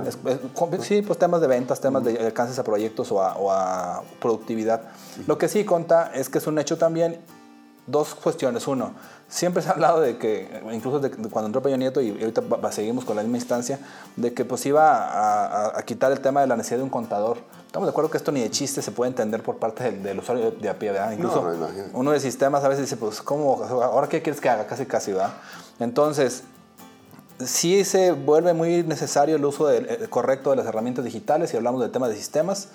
sí, 0.81 1.03
pues 1.03 1.19
temas 1.19 1.41
de 1.41 1.47
ventas, 1.47 1.81
temas 1.81 2.05
de 2.05 2.19
alcances 2.19 2.59
a 2.59 2.65
proyectos 2.65 3.11
o 3.13 3.23
a, 3.23 4.03
productividad. 4.21 4.83
Lo 5.27 5.39
que 5.39 5.49
sí 5.49 5.65
conta 5.65 6.11
es 6.15 6.29
que 6.29 6.39
es 6.39 6.47
un 6.47 6.59
hecho 6.59 6.77
también 6.77 7.21
dos 7.87 8.15
cuestiones. 8.15 8.67
Uno, 8.69 8.93
siempre 9.35 9.65
se 9.65 9.69
ha 9.69 9.73
hablado 9.73 10.01
de 10.01 10.17
que, 10.17 10.49
incluso 10.73 11.01
de, 11.01 11.11
cuando 11.11 11.47
entró 11.47 11.61
Peña 11.61 11.77
Nieto, 11.77 12.01
y 12.01 12.11
ahorita 12.11 12.43
seguimos 12.71 13.05
con 13.05 13.17
la 13.17 13.23
misma 13.23 13.39
instancia, 13.39 13.81
de 14.15 14.33
que 14.33 14.45
pues 14.45 14.65
iba 14.65 15.77
a, 15.77 15.83
quitar 15.83 16.13
el 16.13 16.21
tema 16.21 16.41
de 16.41 16.47
la 16.47 16.57
necesidad 16.57 16.79
de 16.79 16.85
un 16.85 16.91
contador. 16.91 17.39
Estamos 17.67 17.89
de 17.89 17.91
acuerdo 17.91 18.11
que 18.11 18.17
esto 18.17 18.31
ni 18.31 18.41
de 18.41 18.51
chiste 18.51 18.81
se 18.81 18.93
puede 18.93 19.11
entender 19.11 19.43
por 19.43 19.57
parte 19.57 19.91
del, 19.91 20.21
usuario 20.21 20.53
de, 20.53 20.69
a 20.69 20.79
pie, 20.79 20.93
¿verdad? 20.93 21.11
Incluso 21.11 21.45
uno 21.95 22.13
de 22.13 22.21
sistemas 22.21 22.63
a 22.63 22.69
veces 22.69 22.85
dice, 22.85 22.97
pues, 22.97 23.21
¿cómo? 23.21 23.61
¿Ahora 23.65 24.09
qué 24.09 24.23
quieres 24.23 24.41
que 24.41 24.49
haga? 24.49 24.69
Casi, 24.69 24.87
casi, 24.87 25.11
¿verdad? 25.11 25.33
Entonces, 25.81 26.45
sí 27.45 27.85
se 27.85 28.13
vuelve 28.13 28.55
muy 28.55 28.85
necesario 28.85 29.35
el 29.35 29.45
uso 29.45 29.73
eh, 29.73 30.07
correcto 30.11 30.51
de 30.51 30.57
las 30.57 30.67
herramientas 30.67 31.05
digitales 31.05 31.51
si 31.51 31.57
hablamos 31.57 31.81
del 31.81 31.91
tema 31.91 32.09
de 32.09 32.15
sistemas 32.15 32.69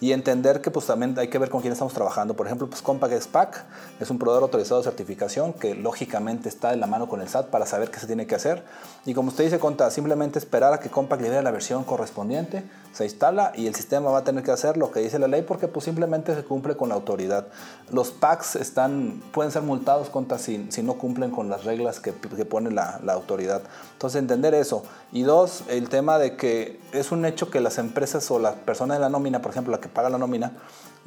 y 0.00 0.12
entender 0.12 0.60
que 0.60 0.70
pues 0.70 0.86
también 0.86 1.18
hay 1.18 1.28
que 1.28 1.38
ver 1.38 1.50
con 1.50 1.60
quién 1.60 1.72
estamos 1.72 1.94
trabajando. 1.94 2.34
Por 2.34 2.46
ejemplo, 2.46 2.68
pues 2.68 2.82
Compact 2.82 3.20
SPAC 3.20 3.64
es 4.00 4.10
un 4.10 4.18
proveedor 4.18 4.42
autorizado 4.42 4.80
de 4.80 4.84
certificación 4.84 5.52
que 5.52 5.74
lógicamente 5.74 6.48
está 6.48 6.70
de 6.70 6.76
la 6.76 6.86
mano 6.86 7.08
con 7.08 7.20
el 7.20 7.28
SAT 7.28 7.46
para 7.46 7.66
saber 7.66 7.90
qué 7.90 7.98
se 7.98 8.06
tiene 8.06 8.26
que 8.26 8.34
hacer. 8.34 8.64
Y 9.04 9.14
como 9.14 9.28
usted 9.28 9.44
dice, 9.44 9.58
Conta, 9.58 9.90
simplemente 9.90 10.38
esperar 10.38 10.72
a 10.72 10.80
que 10.80 10.90
Compact 10.90 11.22
libere 11.22 11.42
la 11.42 11.50
versión 11.50 11.84
correspondiente, 11.84 12.64
se 12.92 13.04
instala 13.04 13.52
y 13.54 13.66
el 13.66 13.74
sistema 13.74 14.10
va 14.10 14.18
a 14.18 14.24
tener 14.24 14.44
que 14.44 14.50
hacer 14.50 14.76
lo 14.76 14.90
que 14.90 15.00
dice 15.00 15.18
la 15.18 15.26
ley 15.26 15.42
porque 15.42 15.68
pues 15.68 15.84
simplemente 15.84 16.34
se 16.34 16.44
cumple 16.44 16.76
con 16.76 16.88
la 16.88 16.94
autoridad. 16.94 17.46
Los 17.90 18.10
PACs 18.10 18.56
están, 18.56 19.22
pueden 19.32 19.50
ser 19.50 19.62
multados, 19.62 20.10
Conta, 20.10 20.38
si, 20.38 20.66
si 20.70 20.82
no 20.82 20.94
cumplen 20.94 21.30
con 21.30 21.48
las 21.48 21.64
reglas 21.64 22.00
que, 22.00 22.12
que 22.12 22.44
pone 22.44 22.70
la, 22.70 23.00
la 23.02 23.12
autoridad. 23.12 23.62
Entonces, 23.92 24.20
entender 24.20 24.54
eso. 24.54 24.84
Y 25.12 25.22
dos, 25.22 25.64
el 25.68 25.88
tema 25.88 26.18
de 26.18 26.36
que 26.36 26.80
es 26.92 27.12
un 27.12 27.24
hecho 27.24 27.50
que 27.50 27.60
las 27.60 27.78
empresas 27.78 28.30
o 28.30 28.38
las 28.38 28.54
personas 28.54 28.98
de 28.98 29.00
la 29.00 29.08
nómina, 29.08 29.40
por 29.40 29.50
ejemplo, 29.50 29.72
la 29.72 29.80
que 29.84 29.88
paga 29.90 30.08
la 30.08 30.18
nómina, 30.18 30.52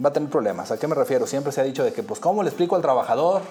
va 0.04 0.10
a 0.10 0.14
tener 0.14 0.30
problemas. 0.30 0.72
¿A 0.72 0.78
qué 0.78 0.88
me 0.88 0.96
refiero? 0.96 1.26
Siempre 1.26 1.52
se 1.52 1.62
ha 1.62 1.64
dicho 1.64 1.84
de 1.84 1.92
que, 1.92 2.04
pues, 2.04 2.20
¿cómo 2.20 2.44
le 2.44 2.50
explico 2.50 2.76
al 2.76 2.82
trabajador 2.82 3.42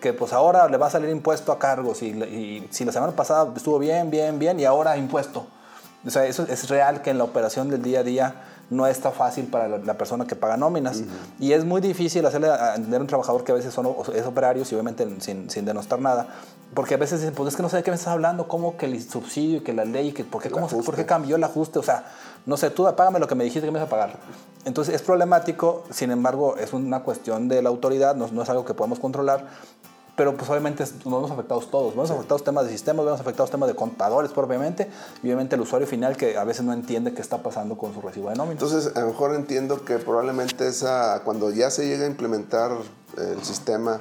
que, 0.00 0.12
pues, 0.12 0.32
ahora 0.32 0.68
le 0.68 0.76
va 0.76 0.88
a 0.88 0.90
salir 0.90 1.08
impuesto 1.08 1.50
a 1.50 1.58
cargos 1.58 2.02
y, 2.02 2.08
y 2.08 2.68
si 2.70 2.84
la 2.84 2.92
semana 2.92 3.16
pasada 3.16 3.50
estuvo 3.56 3.78
bien, 3.78 4.10
bien, 4.10 4.38
bien 4.38 4.60
y 4.60 4.64
ahora 4.64 4.96
impuesto? 4.96 5.46
O 6.06 6.10
sea, 6.10 6.26
eso 6.26 6.42
es 6.48 6.68
real 6.68 7.00
que 7.00 7.10
en 7.10 7.18
la 7.18 7.24
operación 7.24 7.70
del 7.70 7.82
día 7.82 8.00
a 8.00 8.02
día 8.02 8.34
no 8.70 8.86
está 8.86 9.10
fácil 9.10 9.46
para 9.46 9.68
la, 9.68 9.94
persona 9.94 10.26
que 10.26 10.36
paga 10.36 10.56
nóminas. 10.56 11.02
Y 11.38 11.52
es 11.52 11.64
muy 11.64 11.80
difícil 11.80 12.24
hacerle 12.26 12.48
entender 12.74 12.98
a 12.98 13.02
un 13.02 13.06
trabajador 13.06 13.44
que 13.44 13.52
a 13.52 13.54
veces 13.54 13.72
son, 13.72 13.88
es 14.14 14.26
operario 14.26 14.62
y 14.62 14.74
obviamente 14.74 15.06
sin, 15.20 15.50
sin, 15.50 15.64
denostar 15.64 16.00
nada. 16.00 16.28
Porque 16.74 16.94
a 16.94 16.96
veces 16.96 17.20
dicen, 17.20 17.34
pues 17.34 17.48
es 17.48 17.56
que 17.56 17.62
no 17.62 17.68
sé 17.68 17.78
de 17.78 17.82
qué 17.82 17.90
me 17.90 17.96
estás 17.96 18.12
hablando, 18.12 18.48
cómo 18.48 18.76
que 18.76 18.86
el 18.86 19.00
subsidio 19.02 19.58
y 19.58 19.60
que 19.60 19.72
la 19.72 19.84
ley, 19.84 20.12
que, 20.12 20.24
¿por, 20.24 20.42
qué, 20.42 20.50
cómo, 20.50 20.68
¿por 20.68 20.96
qué 20.96 21.06
cambió 21.06 21.36
el 21.36 21.44
ajuste? 21.44 21.78
O 21.78 21.82
sea, 21.82 22.04
no 22.46 22.56
sé, 22.56 22.70
tú 22.70 22.84
págame 22.96 23.18
lo 23.18 23.28
que 23.28 23.34
me 23.34 23.44
dijiste 23.44 23.66
que 23.66 23.72
me 23.72 23.78
vas 23.78 23.86
a 23.86 23.90
pagar. 23.90 24.18
Entonces 24.64 24.94
es 24.94 25.02
problemático, 25.02 25.84
sin 25.90 26.10
embargo, 26.10 26.56
es 26.56 26.72
una 26.72 27.02
cuestión 27.02 27.48
de 27.48 27.62
la 27.62 27.68
autoridad, 27.68 28.16
no, 28.16 28.28
no 28.28 28.42
es 28.42 28.48
algo 28.48 28.64
que 28.64 28.74
podamos 28.74 28.98
controlar 28.98 29.46
pero 30.16 30.36
pues 30.36 30.48
obviamente 30.48 30.84
nos 30.84 31.04
vemos 31.04 31.30
afectados 31.30 31.70
todos. 31.70 31.94
Vemos 31.94 32.10
afectados 32.10 32.44
temas 32.44 32.64
de 32.66 32.72
sistemas, 32.72 33.04
vemos 33.04 33.20
afectados 33.20 33.50
temas 33.50 33.68
de 33.68 33.74
contadores 33.74 34.30
propiamente, 34.32 34.88
y 35.22 35.26
obviamente 35.26 35.56
el 35.56 35.62
usuario 35.62 35.86
final 35.86 36.16
que 36.16 36.36
a 36.36 36.44
veces 36.44 36.64
no 36.64 36.72
entiende 36.72 37.12
qué 37.14 37.20
está 37.20 37.42
pasando 37.42 37.76
con 37.76 37.92
su 37.92 38.00
recibo 38.00 38.28
de 38.30 38.36
nómina. 38.36 38.52
Entonces, 38.52 38.94
a 38.94 39.00
lo 39.00 39.08
mejor 39.08 39.34
entiendo 39.34 39.84
que 39.84 39.98
probablemente 39.98 40.68
esa, 40.68 41.22
cuando 41.24 41.50
ya 41.50 41.70
se 41.70 41.86
llegue 41.86 42.04
a 42.04 42.06
implementar 42.06 42.72
el 43.16 43.42
sistema 43.42 44.00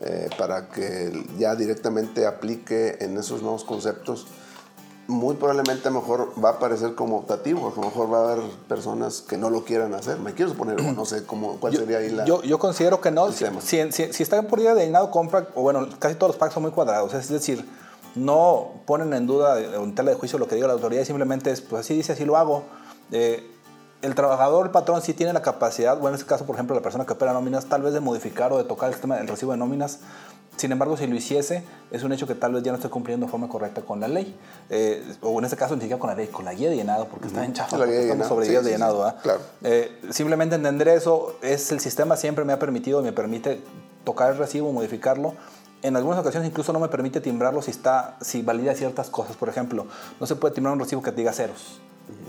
eh, 0.00 0.28
para 0.38 0.68
que 0.68 1.26
ya 1.38 1.54
directamente 1.56 2.26
aplique 2.26 2.98
en 3.00 3.16
esos 3.18 3.42
nuevos 3.42 3.64
conceptos, 3.64 4.26
muy 5.08 5.36
probablemente 5.36 5.88
a 5.88 5.90
lo 5.90 6.00
mejor 6.00 6.32
va 6.42 6.50
a 6.50 6.52
aparecer 6.52 6.94
como 6.94 7.16
optativo, 7.16 7.72
a 7.72 7.74
lo 7.74 7.88
mejor 7.88 8.12
va 8.12 8.18
a 8.18 8.32
haber 8.32 8.44
personas 8.68 9.22
que 9.22 9.38
no 9.38 9.48
lo 9.48 9.64
quieran 9.64 9.94
hacer. 9.94 10.18
Me 10.18 10.34
quiero 10.34 10.50
suponer, 10.50 10.80
no 10.82 11.04
sé 11.06 11.24
cómo, 11.24 11.56
cuál 11.58 11.74
sería 11.74 11.98
ahí 11.98 12.10
la. 12.10 12.26
Yo, 12.26 12.42
yo 12.42 12.58
considero 12.58 13.00
que 13.00 13.10
no. 13.10 13.32
Si, 13.32 13.46
si, 13.62 14.12
si, 14.12 14.22
están 14.22 14.46
por 14.46 14.60
día 14.60 14.74
de 14.74 14.84
llenado 14.84 15.10
compra, 15.10 15.48
o 15.54 15.62
bueno, 15.62 15.88
casi 15.98 16.14
todos 16.14 16.34
los 16.34 16.36
packs 16.36 16.52
son 16.52 16.62
muy 16.62 16.72
cuadrados, 16.72 17.14
es 17.14 17.30
decir, 17.30 17.66
no 18.14 18.82
ponen 18.84 19.14
en 19.14 19.26
duda 19.26 19.58
en 19.58 19.94
tela 19.94 20.10
de 20.10 20.16
juicio 20.18 20.38
lo 20.38 20.46
que 20.46 20.56
diga 20.56 20.66
la 20.66 20.74
autoridad, 20.74 21.02
simplemente 21.04 21.50
es, 21.50 21.62
pues 21.62 21.80
así 21.80 21.94
dice, 21.96 22.12
así 22.12 22.26
lo 22.26 22.36
hago. 22.36 22.64
Eh, 23.10 23.50
el 24.02 24.14
trabajador, 24.14 24.66
el 24.66 24.72
patrón, 24.72 25.00
sí 25.00 25.14
tiene 25.14 25.32
la 25.32 25.40
capacidad, 25.40 25.94
bueno, 25.94 26.10
en 26.10 26.14
este 26.16 26.26
caso, 26.26 26.44
por 26.44 26.54
ejemplo, 26.54 26.76
la 26.76 26.82
persona 26.82 27.06
que 27.06 27.14
opera 27.14 27.32
nóminas, 27.32 27.64
tal 27.64 27.80
vez 27.80 27.94
de 27.94 28.00
modificar 28.00 28.52
o 28.52 28.58
de 28.58 28.64
tocar 28.64 28.88
el 28.90 28.94
sistema 28.94 29.16
del 29.16 29.26
recibo 29.26 29.52
de 29.52 29.58
nóminas 29.58 30.00
Sin 30.58 30.72
embargo, 30.72 30.96
si 30.96 31.06
lo 31.06 31.14
hiciese, 31.14 31.62
es 31.92 32.02
un 32.02 32.12
hecho 32.12 32.26
que 32.26 32.34
tal 32.34 32.52
vez 32.52 32.64
ya 32.64 32.72
no 32.72 32.76
esté 32.76 32.90
cumpliendo 32.90 33.26
de 33.26 33.30
forma 33.30 33.48
correcta 33.48 33.82
con 33.82 34.00
la 34.00 34.08
ley. 34.08 34.36
Eh, 34.70 35.14
o 35.22 35.38
en 35.38 35.44
este 35.44 35.56
caso, 35.56 35.76
ni 35.76 35.82
siquiera 35.82 36.00
con 36.00 36.10
la 36.10 36.16
ley, 36.16 36.26
con 36.26 36.44
la 36.44 36.52
guía 36.52 36.68
de 36.68 36.74
llenado, 36.74 37.06
porque 37.06 37.28
está 37.28 37.44
en 37.44 37.52
chafa, 37.52 37.78
La 37.78 37.86
guía 37.86 38.00
estamos 38.00 38.14
llenado, 38.16 38.28
sobre 38.28 38.46
sí, 38.46 38.50
guías 38.50 38.62
sí, 38.64 38.70
de 38.70 38.74
sí, 38.74 38.80
llenado. 38.80 39.06
¿ah? 39.06 39.16
claro. 39.22 39.40
Eh, 39.62 40.00
simplemente 40.10 40.56
entender 40.56 40.88
eso, 40.88 41.38
es 41.42 41.70
el 41.70 41.78
sistema 41.78 42.16
siempre 42.16 42.44
me 42.44 42.52
ha 42.52 42.58
permitido, 42.58 43.00
me 43.02 43.12
permite 43.12 43.60
tocar 44.02 44.32
el 44.32 44.38
recibo, 44.38 44.72
modificarlo. 44.72 45.34
En 45.82 45.94
algunas 45.94 46.18
ocasiones 46.18 46.48
incluso 46.50 46.72
no 46.72 46.80
me 46.80 46.88
permite 46.88 47.20
timbrarlo 47.20 47.62
si, 47.62 47.70
está, 47.70 48.16
si 48.20 48.42
valida 48.42 48.74
ciertas 48.74 49.10
cosas. 49.10 49.36
Por 49.36 49.48
ejemplo, 49.48 49.86
no 50.18 50.26
se 50.26 50.34
puede 50.34 50.54
timbrar 50.54 50.74
un 50.74 50.80
recibo 50.80 51.02
que 51.02 51.12
diga 51.12 51.32
ceros, 51.32 51.80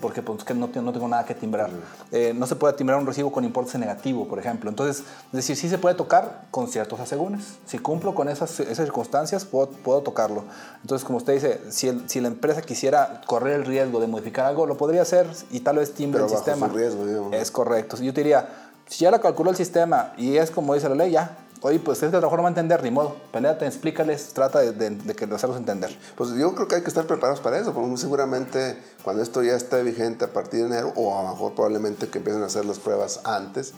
porque 0.02 0.22
pues, 0.22 0.44
que 0.44 0.54
no, 0.54 0.68
no 0.74 0.92
tengo 0.94 1.08
nada 1.08 1.26
que 1.26 1.34
timbrar. 1.36 1.70
Eh, 2.12 2.34
no 2.36 2.46
se 2.48 2.56
puede 2.56 2.74
timbrar 2.74 3.00
un 3.00 3.06
recibo 3.06 3.32
con 3.32 3.44
importe 3.44 3.78
negativo, 3.78 4.28
por 4.28 4.40
ejemplo. 4.40 4.70
Entonces, 4.70 5.04
es 5.28 5.32
decir, 5.32 5.56
sí 5.56 5.70
se 5.70 5.78
puede 5.78 5.96
tocar 5.96 6.44
con 6.52 6.68
ciertos 6.68 7.00
asegúnes. 7.00 7.58
Si 7.66 7.80
cumplo 7.80 8.16
con 8.16 8.30
esas, 8.30 8.60
esas 8.60 8.86
circunstancias, 8.86 9.46
puedo, 9.46 9.70
puedo 9.70 10.02
tocarlo. 10.02 10.44
Entonces, 10.82 11.06
como 11.06 11.18
usted 11.18 11.34
dice, 11.34 11.62
si, 11.70 11.88
el- 11.90 12.10
si 12.10 12.22
la 12.22 12.28
empresa 12.30 12.62
quisiera 12.62 13.22
correr 13.26 13.54
el 13.56 13.66
riesgo 13.66 14.00
de 14.00 14.08
modificar 14.08 14.46
algo, 14.46 14.66
lo 14.66 14.78
podría 14.78 15.02
hacer 15.02 15.28
y 15.52 15.60
tal 15.62 15.78
vez 15.78 15.94
timbre 15.94 16.22
Pero 16.22 16.26
el 16.28 16.32
bajo 16.34 16.44
sistema. 16.46 16.70
su 16.70 16.78
riesgo, 16.78 17.06
digamos. 17.06 17.34
Es 17.34 17.52
correcto. 17.52 17.98
Yo 17.98 18.14
te 18.14 18.22
diría, 18.22 18.48
si 18.88 19.04
ya 19.06 19.12
la 19.12 19.20
calculó 19.20 19.50
el 19.52 19.56
sistema 19.58 20.14
y 20.18 20.38
es 20.38 20.50
como 20.52 20.74
dice 20.74 20.90
la 20.90 20.96
ley, 20.96 21.12
ya. 21.12 21.38
Oye, 21.62 21.78
pues 21.80 22.02
es 22.04 22.10
que 22.10 22.16
a 22.16 22.20
lo 22.22 22.28
mejor 22.28 22.40
no 22.40 22.44
va 22.44 22.50
a 22.50 22.52
entender, 22.52 22.82
ni 22.84 22.90
modo. 22.92 23.18
Peléate, 23.34 23.66
explícales, 23.66 24.30
trata 24.34 24.60
de, 24.60 24.72
de, 24.72 24.92
de 24.92 25.14
que 25.14 25.26
de 25.26 25.36
hacerlos 25.36 25.58
entender. 25.58 25.90
Pues 26.16 26.30
yo 26.32 26.56
creo 26.56 26.68
que 26.70 26.76
hay 26.76 26.82
que 26.84 26.88
estar 26.88 27.06
preparados 27.06 27.42
para 27.42 27.58
eso, 27.60 27.74
porque 27.74 27.98
seguramente 27.98 28.78
cuando 29.04 29.22
esto 29.22 29.44
ya 29.44 29.56
esté 29.56 29.84
vigente 29.84 30.24
a 30.24 30.32
partir 30.32 30.62
de 30.62 30.68
enero, 30.68 30.94
o 30.96 31.20
a 31.20 31.24
lo 31.24 31.30
mejor 31.32 31.56
probablemente 31.56 32.08
que 32.08 32.20
empiecen 32.20 32.44
a 32.44 32.46
hacer 32.46 32.64
las 32.64 32.80
pruebas 32.80 33.20
antes, 33.26 33.74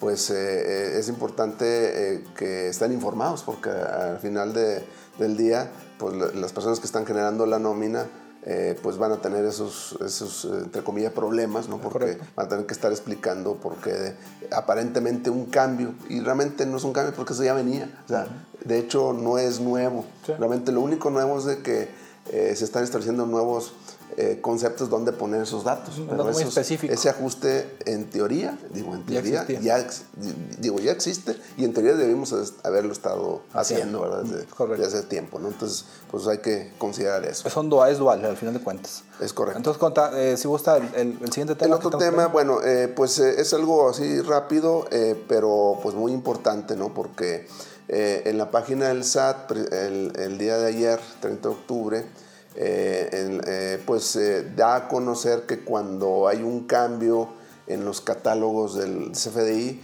pues 0.00 0.30
eh, 0.30 0.34
eh, 0.36 0.98
es 0.98 1.08
importante 1.08 2.14
eh, 2.14 2.24
que 2.36 2.68
estén 2.70 2.92
informados, 2.92 3.42
porque 3.42 3.68
al 3.70 4.18
final 4.18 4.54
de- 4.54 4.82
del 5.18 5.36
día, 5.36 5.70
pues 5.98 6.14
la- 6.16 6.28
las 6.32 6.52
personas 6.54 6.80
que 6.80 6.86
están 6.86 7.04
generando 7.04 7.44
la 7.44 7.58
nómina, 7.58 8.06
eh, 8.48 8.78
pues 8.80 8.96
van 8.96 9.10
a 9.12 9.16
tener 9.20 9.44
esos, 9.44 9.98
esos 10.06 10.44
eh, 10.44 10.48
entre 10.64 10.82
comillas, 10.84 11.12
problemas, 11.12 11.68
¿no? 11.68 11.78
Porque 11.78 11.98
Correcto. 11.98 12.24
van 12.36 12.46
a 12.46 12.48
tener 12.48 12.64
que 12.66 12.74
estar 12.74 12.92
explicando 12.92 13.56
por 13.56 13.74
qué 13.76 14.14
aparentemente 14.52 15.30
un 15.30 15.46
cambio, 15.46 15.92
y 16.08 16.20
realmente 16.20 16.64
no 16.64 16.76
es 16.76 16.84
un 16.84 16.92
cambio 16.92 17.12
porque 17.14 17.32
eso 17.32 17.42
ya 17.42 17.54
venía, 17.54 17.90
o 18.04 18.08
sea, 18.08 18.26
de 18.64 18.78
hecho 18.78 19.12
no 19.12 19.38
es 19.38 19.60
nuevo, 19.60 20.04
Sí. 20.24 20.32
realmente 20.38 20.70
lo 20.72 20.80
único 20.80 21.10
nuevo 21.10 21.38
es 21.38 21.44
de 21.44 21.58
que 21.62 21.88
eh, 22.30 22.54
se 22.56 22.64
están 22.64 22.82
estableciendo 22.84 23.26
nuevos 23.26 23.72
eh, 24.18 24.38
conceptos 24.40 24.88
donde 24.88 25.12
poner 25.12 25.42
esos 25.42 25.62
datos. 25.64 25.98
Un 25.98 26.08
dato 26.08 26.24
muy 26.24 26.42
específico. 26.42 26.92
Ese 26.92 27.08
ajuste, 27.10 27.76
en 27.84 28.08
teoría, 28.08 28.58
digo, 28.72 28.94
en 28.94 29.04
teoría, 29.04 29.46
ya, 29.60 29.86
digo, 30.58 30.78
ya 30.78 30.92
existe 30.92 31.36
y 31.58 31.64
en 31.64 31.74
teoría 31.74 31.94
debimos 31.94 32.32
es- 32.32 32.54
haberlo 32.64 32.92
estado 32.92 33.42
Haciendo. 33.52 33.98
haciendo, 33.98 34.00
¿verdad? 34.00 34.22
Desde, 34.22 34.46
Correcto. 34.46 34.82
desde 34.84 34.98
hace 34.98 35.06
tiempo, 35.08 35.38
¿no? 35.38 35.48
Entonces, 35.48 35.84
pues 36.10 36.26
hay 36.28 36.38
que 36.38 36.72
considerar 36.78 37.24
eso. 37.26 37.48
Son 37.50 37.68
dual, 37.68 37.92
es 37.92 37.98
dual, 37.98 38.24
al 38.24 38.36
final 38.38 38.54
de 38.54 38.60
cuentas. 38.60 39.02
Es 39.20 39.32
correcto. 39.34 39.58
Entonces, 39.58 39.78
conta, 39.78 40.10
eh, 40.18 40.36
si 40.38 40.48
gusta 40.48 40.78
el, 40.78 40.84
el- 40.94 41.18
el 41.22 41.32
siguiente 41.32 41.54
tema. 41.54 41.76
El 41.76 41.84
otro 41.86 41.98
tema, 41.98 42.28
bueno, 42.28 42.62
eh, 42.64 42.88
pues 42.88 43.18
es 43.18 43.52
algo 43.52 43.90
así 43.90 44.20
rápido, 44.22 44.86
pero 45.28 45.78
pues 45.82 45.94
muy 45.94 46.12
importante, 46.12 46.74
¿no? 46.74 46.94
Porque 46.94 47.46
en 47.88 48.38
la 48.38 48.50
página 48.50 48.88
del 48.88 49.04
SAT, 49.04 49.50
el 49.52 50.38
día 50.38 50.56
de 50.58 50.66
ayer, 50.66 51.00
30 51.20 51.48
de 51.50 51.54
octubre, 51.54 52.06
eh, 52.56 53.40
eh, 53.46 53.82
pues 53.86 54.16
eh, 54.16 54.50
da 54.56 54.74
a 54.76 54.88
conocer 54.88 55.42
que 55.46 55.60
cuando 55.60 56.26
hay 56.28 56.42
un 56.42 56.66
cambio 56.66 57.28
en 57.66 57.84
los 57.84 58.00
catálogos 58.00 58.74
del 58.76 59.12
CFDI, 59.12 59.80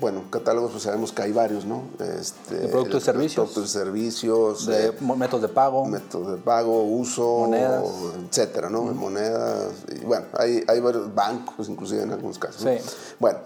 bueno, 0.00 0.24
catálogos 0.32 0.72
pues 0.72 0.82
sabemos 0.82 1.12
que 1.12 1.22
hay 1.22 1.30
varios, 1.30 1.64
¿no? 1.64 1.82
Este, 2.18 2.56
De 2.56 2.68
productos 2.68 3.02
y 3.02 3.04
servicios. 3.04 3.34
Productos 3.52 3.64
y 3.66 3.72
servicios. 3.72 4.66
de 4.66 4.92
métodos 5.16 5.42
de 5.42 5.48
pago. 5.48 5.84
métodos 5.84 6.32
de 6.32 6.38
pago, 6.38 6.82
uso, 6.82 7.40
Monedas. 7.40 7.84
etcétera, 8.28 8.68
¿no? 8.68 8.82
Monedas, 8.82 9.68
y 9.94 10.04
bueno, 10.04 10.26
hay, 10.36 10.64
hay 10.66 10.80
varios 10.80 11.14
bancos, 11.14 11.68
inclusive 11.68 12.02
en 12.02 12.10
algunos 12.10 12.36
casos. 12.38 12.64
¿no? 12.64 12.72
Sí. 12.72 12.78
Bueno, 13.20 13.38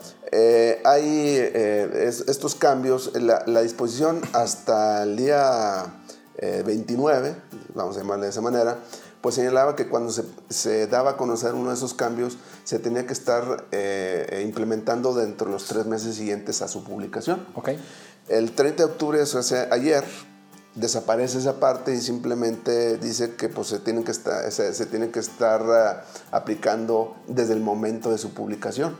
hay 0.84 1.36
es- 1.36 2.24
estos 2.26 2.54
cambios, 2.54 3.10
la, 3.20 3.42
la 3.46 3.60
disposición 3.60 4.22
hasta 4.32 5.02
el 5.02 5.16
día 5.16 5.84
eh, 6.38 6.62
29, 6.64 7.34
vamos 7.74 7.96
a 7.96 8.00
llamarle 8.00 8.24
de 8.24 8.30
esa 8.30 8.40
manera, 8.40 8.78
pues 9.20 9.36
señalaba 9.36 9.76
que 9.76 9.88
cuando 9.88 10.10
se, 10.10 10.24
se 10.48 10.86
daba 10.86 11.12
a 11.12 11.16
conocer 11.16 11.54
uno 11.54 11.70
de 11.70 11.76
esos 11.76 11.94
cambios, 11.94 12.38
se 12.64 12.78
tenía 12.78 13.06
que 13.06 13.12
estar 13.12 13.66
eh, 13.70 14.26
eh, 14.30 14.42
implementando 14.42 15.14
dentro 15.14 15.46
de 15.46 15.52
los 15.52 15.66
tres 15.66 15.86
meses 15.86 16.16
siguientes 16.16 16.62
a 16.62 16.68
su 16.68 16.82
publicación. 16.84 17.46
Ok. 17.54 17.70
El 18.28 18.52
30 18.52 18.84
de 18.84 18.90
octubre, 18.90 19.20
o 19.20 19.26
sea, 19.26 19.68
ayer, 19.70 20.04
desaparece 20.74 21.38
esa 21.38 21.60
parte 21.60 21.94
y 21.94 22.00
simplemente 22.00 22.96
dice 22.98 23.34
que 23.34 23.48
pues, 23.48 23.68
se, 23.68 23.78
tienen 23.78 24.04
que 24.04 24.10
estar, 24.10 24.50
se, 24.50 24.72
se 24.72 24.86
tienen 24.86 25.12
que 25.12 25.20
estar 25.20 25.62
ah, 25.62 26.04
aplicando 26.30 27.16
desde 27.28 27.52
el 27.52 27.60
momento 27.60 28.10
de 28.10 28.18
su 28.18 28.32
publicación. 28.32 28.96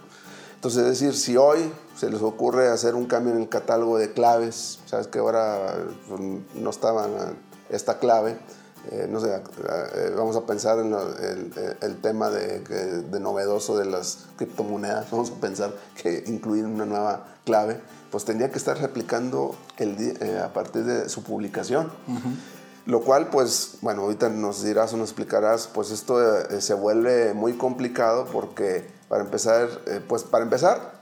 Entonces, 0.54 0.82
es 0.82 1.00
decir, 1.00 1.16
si 1.16 1.36
hoy 1.36 1.72
se 1.96 2.08
les 2.08 2.22
ocurre 2.22 2.68
hacer 2.68 2.94
un 2.94 3.06
cambio 3.06 3.32
en 3.34 3.40
el 3.40 3.48
catálogo 3.48 3.98
de 3.98 4.12
claves, 4.12 4.78
sabes 4.86 5.08
que 5.08 5.18
ahora 5.18 5.74
pues, 6.08 6.20
no 6.54 6.70
estaba 6.70 7.08
esta 7.68 7.98
clave, 7.98 8.38
eh, 8.90 9.06
no 9.08 9.20
sé, 9.20 9.34
eh, 9.34 10.12
vamos 10.16 10.36
a 10.36 10.46
pensar 10.46 10.78
en 10.80 10.92
el, 10.92 11.76
el 11.80 12.00
tema 12.00 12.30
de, 12.30 13.20
novedoso 13.20 13.76
de 13.76 13.86
las 13.86 14.26
criptomonedas, 14.36 15.08
vamos 15.12 15.30
a 15.30 15.40
pensar 15.40 15.72
que 16.00 16.24
incluir 16.26 16.64
una 16.64 16.84
nueva 16.84 17.26
clave, 17.44 17.80
pues 18.10 18.24
tendría 18.24 18.50
que 18.50 18.58
estar 18.58 18.78
replicando 18.78 19.54
el, 19.78 19.96
eh, 20.20 20.38
a 20.38 20.52
partir 20.52 20.84
de 20.84 21.08
su 21.08 21.22
publicación. 21.22 21.90
Lo 22.84 23.00
cual, 23.02 23.28
pues, 23.30 23.78
bueno, 23.80 24.02
ahorita 24.02 24.28
nos 24.28 24.62
dirás 24.64 24.92
o 24.92 24.96
nos 24.96 25.10
explicarás, 25.10 25.68
pues 25.68 25.92
esto 25.92 26.20
eh, 26.20 26.60
se 26.60 26.74
vuelve 26.74 27.32
muy 27.32 27.52
complicado 27.52 28.26
porque, 28.32 28.90
para 29.08 29.22
empezar, 29.22 29.68
eh, 29.86 30.00
pues 30.06 30.24
para 30.24 30.44
empezar, 30.44 30.98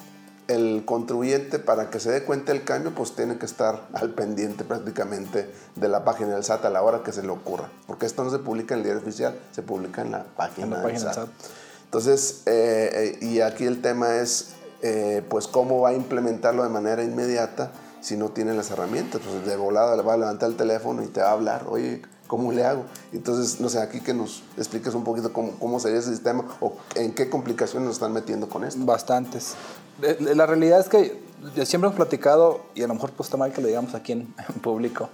el 0.51 0.85
contribuyente, 0.85 1.59
para 1.59 1.91
que 1.91 2.01
se 2.01 2.11
dé 2.11 2.25
cuenta 2.25 2.53
del 2.53 2.65
cambio, 2.65 2.93
pues 2.95 3.13
tiene 3.13 3.39
que 3.39 3.47
estar 3.47 3.89
al 3.93 4.11
pendiente 4.11 4.65
prácticamente 4.65 5.51
de 5.77 5.89
la 5.89 6.05
página 6.05 6.35
del 6.35 6.45
SAT 6.45 6.65
a 6.65 6.71
la 6.71 6.83
hora 6.83 7.03
que 7.03 7.13
se 7.13 7.23
le 7.23 7.29
ocurra. 7.29 7.71
Porque 7.87 8.07
esto 8.07 8.25
no 8.25 8.31
se 8.31 8.39
publica 8.39 8.75
en 8.75 8.81
el 8.81 8.85
diario 8.85 9.03
oficial, 9.03 9.39
se 9.53 9.63
publica 9.63 10.03
en 10.03 10.13
la 10.13 10.25
página, 10.25 10.65
En 10.65 10.71
la 10.71 10.77
del, 10.79 10.87
página 10.87 11.05
del 11.07 11.15
SAT. 11.15 11.27
SAT. 11.27 11.61
Entonces, 11.85 12.43
eh, 12.47 13.19
eh, 13.21 13.25
y 13.25 13.41
aquí 13.41 13.65
el 13.65 13.83
tema 13.83 14.17
es, 14.17 14.51
eh, 14.83 15.25
pues, 15.29 15.47
cómo 15.49 15.81
va 15.81 15.91
a 15.91 15.93
implementarlo 15.93 16.63
de 16.63 16.69
manera 16.69 17.03
inmediata 17.03 17.73
si 18.01 18.17
no 18.17 18.29
tiene 18.29 18.55
las 18.55 18.71
herramientas. 18.71 19.21
Pues 19.21 19.47
de 19.47 19.57
volada 19.57 19.97
le 19.97 20.03
va 20.03 20.15
a 20.15 20.17
levantar 20.17 20.51
el 20.51 20.57
teléfono 20.57 21.03
y 21.03 21.07
te 21.07 21.21
va 21.21 21.31
a 21.31 21.33
hablar, 21.33 21.67
oye, 21.69 22.03
¿cómo 22.29 22.53
le 22.53 22.65
hago? 22.65 22.85
Entonces, 23.13 23.61
no 23.61 23.69
sé, 23.69 23.81
aquí 23.81 24.01
que 24.01 24.15
nos 24.15 24.45
expliques 24.57 24.95
un 24.95 25.03
poquito 25.03 25.33
cómo, 25.33 25.51
cómo 25.59 25.81
sería 25.81 25.99
ese 25.99 26.11
sistema 26.11 26.45
o 26.61 26.75
en 26.95 27.13
qué 27.13 27.29
complicaciones 27.29 27.87
nos 27.87 27.97
están 27.97 28.13
metiendo 28.13 28.49
con 28.49 28.63
esto. 28.63 28.85
Bastantes. 28.85 29.55
Eh, 30.03 30.35
La 30.35 30.47
realidad 30.47 30.81
es 30.81 30.89
que 30.89 31.21
siempre 31.65 31.87
hemos 31.89 31.95
platicado, 31.97 32.61
y 32.75 32.83
a 32.83 32.87
lo 32.87 32.95
mejor 32.95 33.11
pues 33.13 33.27
está 33.29 33.37
mal 33.37 33.53
que 33.53 33.61
lo 33.61 33.69
digamos 33.69 33.95
aquí 33.95 34.13
en, 34.13 34.35
en 34.49 34.61
público, 34.61 35.09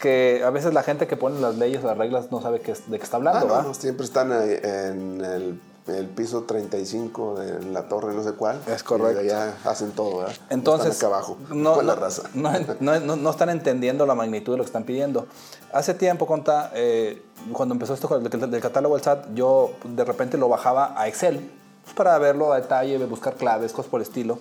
que 0.00 0.42
a 0.44 0.50
veces 0.50 0.74
la 0.74 0.82
gente 0.82 1.06
que 1.06 1.16
pone 1.16 1.40
las 1.40 1.56
leyes, 1.56 1.84
las 1.84 1.96
reglas, 1.96 2.30
no 2.32 2.40
sabe 2.42 2.58
de 2.58 2.64
qué 2.64 2.72
está 2.72 3.16
Ah, 3.16 3.18
hablando, 3.18 3.46
no, 3.46 3.52
¿va? 3.54 3.62
no, 3.62 3.74
siempre 3.74 4.04
están 4.04 4.32
ahí 4.32 4.58
en 4.62 5.20
el, 5.24 5.60
el 5.86 6.06
piso 6.08 6.42
35 6.42 7.38
de 7.38 7.64
la 7.66 7.88
torre, 7.88 8.12
no 8.14 8.22
sé 8.24 8.32
cuál. 8.32 8.60
Es 8.66 8.82
correcto. 8.82 9.22
Y 9.22 9.26
allá 9.30 9.54
hacen 9.64 9.92
todo, 9.92 10.18
¿verdad? 10.18 10.34
Entonces, 10.50 10.92
Están 10.94 11.08
acá 11.10 11.16
abajo, 11.18 11.36
no, 11.50 11.74
con 11.74 11.86
la 11.86 11.94
no- 11.94 12.00
raza. 12.00 12.22
no- 12.34 12.50
no- 12.80 13.00
no- 13.00 13.16
no 13.16 13.30
están 13.30 13.50
entendiendo 13.50 14.04
la 14.06 14.14
magnitud 14.14 14.52
de 14.52 14.58
lo 14.58 14.64
que 14.64 14.68
están 14.68 14.84
pidiendo. 14.84 15.26
Hace 15.72 15.94
tiempo, 15.94 16.26
Conta, 16.26 16.70
eh, 16.74 17.22
cuando 17.52 17.74
empezó 17.74 17.94
esto 17.94 18.18
del, 18.18 18.50
del 18.50 18.60
catálogo 18.60 18.94
del 18.96 19.04
SAT, 19.04 19.34
yo 19.34 19.72
de 19.84 20.04
repente 20.04 20.36
lo 20.36 20.48
bajaba 20.48 20.94
a 21.00 21.06
Excel 21.08 21.48
pues, 21.82 21.94
para 21.94 22.16
verlo 22.18 22.52
a 22.52 22.60
detalle, 22.60 22.98
buscar 23.06 23.34
claves, 23.34 23.72
cosas 23.72 23.90
por 23.90 24.00
el 24.00 24.06
estilo, 24.06 24.38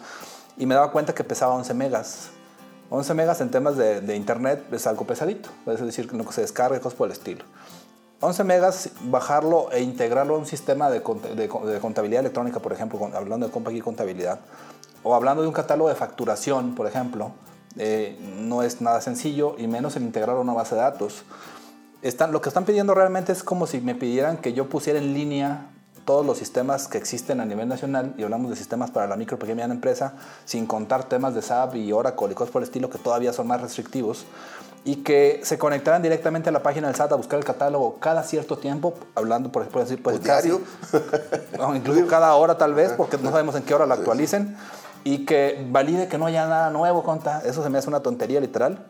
y 0.58 0.65
me 0.65 0.75
daba 0.75 0.91
cuenta 0.91 1.13
que 1.13 1.23
pesaba 1.23 1.54
11 1.56 1.73
megas. 1.73 2.30
11 2.89 3.13
megas 3.13 3.39
en 3.41 3.49
temas 3.51 3.77
de, 3.77 4.15
internet 4.15 4.65
es 4.71 4.86
algo 4.86 5.06
pesadito, 5.06 5.49
es 5.65 5.80
decir, 5.80 6.10
que 6.10 6.17
no 6.17 6.25
que 6.25 6.34
se 6.34 6.41
descargue, 6.41 6.80
cosas 6.80 6.97
por 6.97 7.08
el 7.08 7.13
estilo. 7.13 7.45
11 8.19 8.43
megas, 8.43 8.89
bajarlo 9.06 9.71
e 9.71 9.82
integrarlo 9.82 10.36
a 10.36 10.38
un 10.38 10.45
sistema 10.45 10.89
de, 10.91 11.01
cont- 11.04 11.21
de 11.34 11.47
co- 11.47 11.65
de 11.65 11.80
contabilidad 11.80 12.19
electrónica, 12.19 12.60
por 12.60 12.73
ejemplo, 12.73 12.99
con- 12.99 13.15
hablando 13.15 13.47
de 13.47 13.51
compa 13.51 13.71
aquí 13.71 13.80
contabilidad, 13.82 14.39
o 15.04 15.15
hablando 15.15 15.41
de 15.41 15.47
un 15.47 15.54
catálogo 15.54 15.89
de 15.89 15.95
facturación, 15.95 16.75
por 16.75 16.86
ejemplo, 16.86 17.32
eh, 17.77 18.19
no 18.38 18.62
es 18.62 18.82
nada 18.82 19.01
sencillo 19.01 19.56
y 19.58 19.65
menos 19.67 19.95
el 19.95 20.04
integrar 20.04 20.36
a 20.36 20.39
una 20.39 20.54
base 20.54 20.75
de 20.75 20.82
datos. 20.82 21.23
Están, 22.04 22.32
lo 22.32 22.41
que 22.41 22.49
están 22.49 22.65
pidiendo 22.65 22.93
realmente 22.93 23.32
es 23.32 23.41
como 23.41 23.65
si 23.65 23.80
me 23.82 23.95
pidieran 23.95 24.38
que 24.38 24.54
yo 24.54 24.67
pusiera 24.69 24.99
en 24.99 25.13
línea 25.15 25.71
todos 26.06 26.26
los 26.26 26.38
sistemas 26.38 26.88
que 26.88 26.98
existen 26.98 27.40
a 27.40 27.46
nivel 27.46 27.68
nacional 27.68 28.14
y 28.18 28.24
hablamos 28.24 28.50
de 28.50 28.56
sistemas 28.56 28.92
para 28.92 29.08
la 29.08 29.16
micro, 29.16 29.38
pequeña 29.38 29.52
y 29.52 29.56
mediana 29.56 29.74
empresa, 29.74 30.14
sin 30.46 30.66
contar 30.66 31.06
temas 31.06 31.36
de 31.36 31.42
SAP 31.42 31.76
y 31.76 31.92
Oracle 31.92 32.32
y 32.32 32.34
cosas 32.34 32.52
por 32.52 32.62
el 32.62 32.68
estilo 32.68 32.90
que 32.90 32.98
todavía 32.98 33.34
son 33.34 33.48
más 33.48 33.62
restrictivos 33.62 34.26
y 34.84 34.98
que 34.98 35.42
se 35.44 35.58
conectaran 35.58 36.02
directamente 36.02 36.50
a 36.50 36.52
la 36.52 36.64
página 36.64 36.88
del 36.88 36.96
SAT 36.96 37.12
a 37.12 37.16
buscar 37.16 37.38
el 37.38 37.46
catálogo 37.46 37.98
cada 38.00 38.24
cierto 38.24 38.58
tiempo, 38.58 38.96
hablando 39.16 39.52
por 39.52 39.68
por 39.68 39.84
decir, 39.84 40.02
pues, 40.02 40.24
diario. 40.24 40.62
no, 41.58 41.76
incluso 41.76 42.08
cada 42.08 42.34
hora 42.34 42.58
tal 42.58 42.74
vez, 42.74 42.94
porque 42.94 43.18
no 43.18 43.30
sabemos 43.30 43.56
en 43.56 43.64
qué 43.64 43.76
hora 43.76 43.86
lo 43.86 43.94
actualicen, 43.96 44.58
y 45.04 45.26
que 45.26 45.66
valide 45.70 46.08
que 46.08 46.18
no 46.18 46.26
haya 46.26 46.48
nada 46.48 46.70
nuevo, 46.72 47.04
conta. 47.04 47.42
Eso 47.46 47.64
se 47.64 47.70
me 47.70 47.78
hace 47.78 47.90
una 47.90 48.02
tontería 48.02 48.40
literal. 48.40 48.86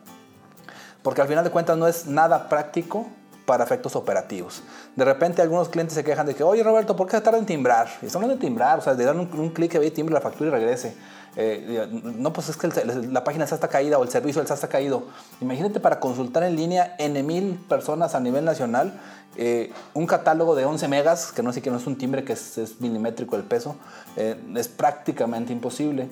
porque 1.02 1.20
al 1.20 1.28
final 1.28 1.44
de 1.44 1.50
cuentas 1.50 1.76
no 1.76 1.86
es 1.86 2.06
nada 2.06 2.48
práctico 2.48 3.06
para 3.52 3.64
efectos 3.64 3.94
operativos. 3.96 4.62
De 4.96 5.04
repente 5.04 5.42
algunos 5.42 5.68
clientes 5.68 5.94
se 5.94 6.02
quejan 6.02 6.24
de 6.24 6.34
que, 6.34 6.42
oye 6.42 6.62
Roberto, 6.62 6.96
¿por 6.96 7.06
qué 7.06 7.18
se 7.18 7.36
en 7.36 7.44
timbrar? 7.44 7.86
Y 8.00 8.06
hablando 8.06 8.36
de 8.36 8.40
timbrar, 8.40 8.78
o 8.78 8.80
sea, 8.80 8.94
de 8.94 9.04
dar 9.04 9.14
un, 9.14 9.50
clic 9.50 9.72
que 9.72 9.78
ve 9.78 9.90
timbre 9.90 10.14
la 10.14 10.22
factura 10.22 10.48
y 10.48 10.52
regrese. 10.54 10.96
Eh, 11.36 11.86
no, 12.16 12.32
pues 12.32 12.48
es 12.48 12.56
que 12.56 12.68
la 13.10 13.24
página 13.24 13.44
está 13.44 13.68
caída 13.68 13.98
o 13.98 14.04
el 14.04 14.08
servicio 14.08 14.40
del 14.40 14.48
SAT 14.48 14.54
está 14.54 14.68
caído. 14.68 15.02
Imagínate 15.42 15.80
para 15.80 16.00
consultar 16.00 16.44
en 16.44 16.56
línea 16.56 16.96
N 16.98 17.22
mil 17.22 17.58
personas 17.68 18.14
a 18.14 18.20
nivel 18.20 18.46
nacional 18.46 18.98
eh, 19.36 19.70
un 19.92 20.06
catálogo 20.06 20.54
de 20.54 20.64
11 20.64 20.88
megas, 20.88 21.30
que 21.30 21.42
no 21.42 21.52
sé 21.52 21.60
que 21.60 21.70
no 21.70 21.76
es 21.76 21.86
un 21.86 21.98
timbre 21.98 22.24
que 22.24 22.32
es, 22.32 22.56
es 22.56 22.80
milimétrico 22.80 23.36
el 23.36 23.42
peso, 23.42 23.76
eh, 24.16 24.34
es 24.56 24.68
prácticamente 24.68 25.52
imposible. 25.52 26.08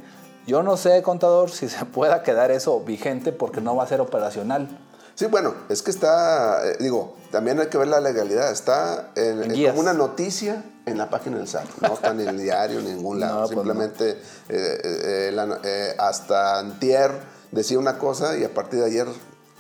Yo 0.47 0.63
no 0.63 0.77
sé, 0.77 1.01
contador, 1.01 1.51
si 1.51 1.71
se 1.71 1.87
pueda 1.87 2.23
quedar 2.23 2.51
eso 2.51 2.81
vigente 2.81 3.33
porque 3.33 3.63
no 3.63 3.75
va 3.75 3.85
a 3.85 3.87
ser 3.87 4.03
operacional. 4.03 4.69
Sí, 5.21 5.27
bueno, 5.27 5.53
es 5.69 5.83
que 5.83 5.91
está, 5.91 6.67
eh, 6.67 6.77
digo, 6.81 7.15
también 7.31 7.61
hay 7.61 7.67
que 7.67 7.77
ver 7.77 7.89
la 7.89 8.01
legalidad. 8.01 8.51
Está 8.51 9.11
en, 9.17 9.53
En 9.55 9.67
como 9.69 9.81
una 9.81 9.93
noticia 9.93 10.65
en 10.87 10.97
la 10.97 11.11
página 11.11 11.37
del 11.37 11.47
SAT. 11.47 11.67
No 11.83 11.93
está 11.93 12.13
en 12.13 12.21
el 12.21 12.39
diario, 12.39 12.79
en 12.79 12.87
ningún 12.87 13.21
lado. 13.21 13.35
No, 13.35 13.47
pues 13.49 13.51
Simplemente 13.51 14.11
eh, 14.13 14.17
eh, 14.49 15.31
la- 15.35 15.59
eh, 15.63 15.95
hasta 15.99 16.59
antier 16.59 17.11
decía 17.53 17.79
una 17.79 17.99
cosa 17.99 18.35
y 18.39 18.45
a 18.45 18.55
partir 18.55 18.81
de 18.81 18.87
ayer 18.87 19.07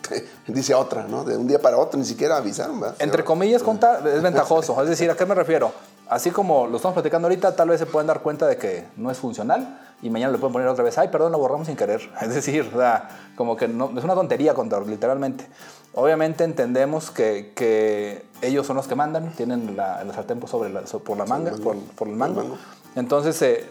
dice 0.46 0.72
otra, 0.74 1.02
¿no? 1.06 1.24
De 1.24 1.36
un 1.36 1.46
día 1.46 1.60
para 1.60 1.76
otro, 1.76 1.98
ni 1.98 2.06
siquiera 2.06 2.38
avisaron, 2.38 2.80
¿verdad? 2.80 2.96
Entre 2.98 3.22
comillas, 3.22 3.62
conta, 3.62 3.98
es 4.08 4.22
ventajoso. 4.22 4.82
Es 4.82 4.88
decir, 4.88 5.10
¿a 5.10 5.14
qué 5.14 5.26
me 5.26 5.34
refiero? 5.34 5.74
Así 6.08 6.30
como 6.30 6.68
lo 6.68 6.76
estamos 6.78 6.94
platicando 6.94 7.28
ahorita, 7.28 7.54
tal 7.54 7.68
vez 7.68 7.80
se 7.80 7.84
pueden 7.84 8.06
dar 8.06 8.20
cuenta 8.22 8.46
de 8.46 8.56
que 8.56 8.86
no 8.96 9.10
es 9.10 9.18
funcional 9.18 9.89
y 10.02 10.10
mañana 10.10 10.32
le 10.32 10.38
pueden 10.38 10.52
poner 10.52 10.68
otra 10.68 10.84
vez, 10.84 10.96
ay, 10.98 11.08
perdón, 11.08 11.32
lo 11.32 11.38
borramos 11.38 11.66
sin 11.66 11.76
querer. 11.76 12.00
Es 12.22 12.34
decir, 12.34 12.70
o 12.74 12.78
sea, 12.78 13.08
como 13.36 13.56
que 13.56 13.68
no, 13.68 13.90
es 13.96 14.04
una 14.04 14.14
tontería, 14.14 14.54
contador, 14.54 14.86
literalmente. 14.88 15.46
Obviamente 15.94 16.44
entendemos 16.44 17.10
que, 17.10 17.52
que 17.56 18.24
ellos 18.42 18.66
son 18.66 18.76
los 18.76 18.86
que 18.86 18.94
mandan, 18.94 19.32
tienen 19.32 19.76
la, 19.76 20.00
el 20.02 20.12
sartén 20.12 20.46
sobre 20.46 20.70
la, 20.70 20.86
so- 20.86 21.00
por 21.00 21.16
la 21.18 21.24
manga, 21.26 21.50
por, 21.62 21.76
por 21.96 22.08
el 22.08 22.14
mango. 22.14 22.56
Entonces, 22.94 23.40
eh, 23.42 23.66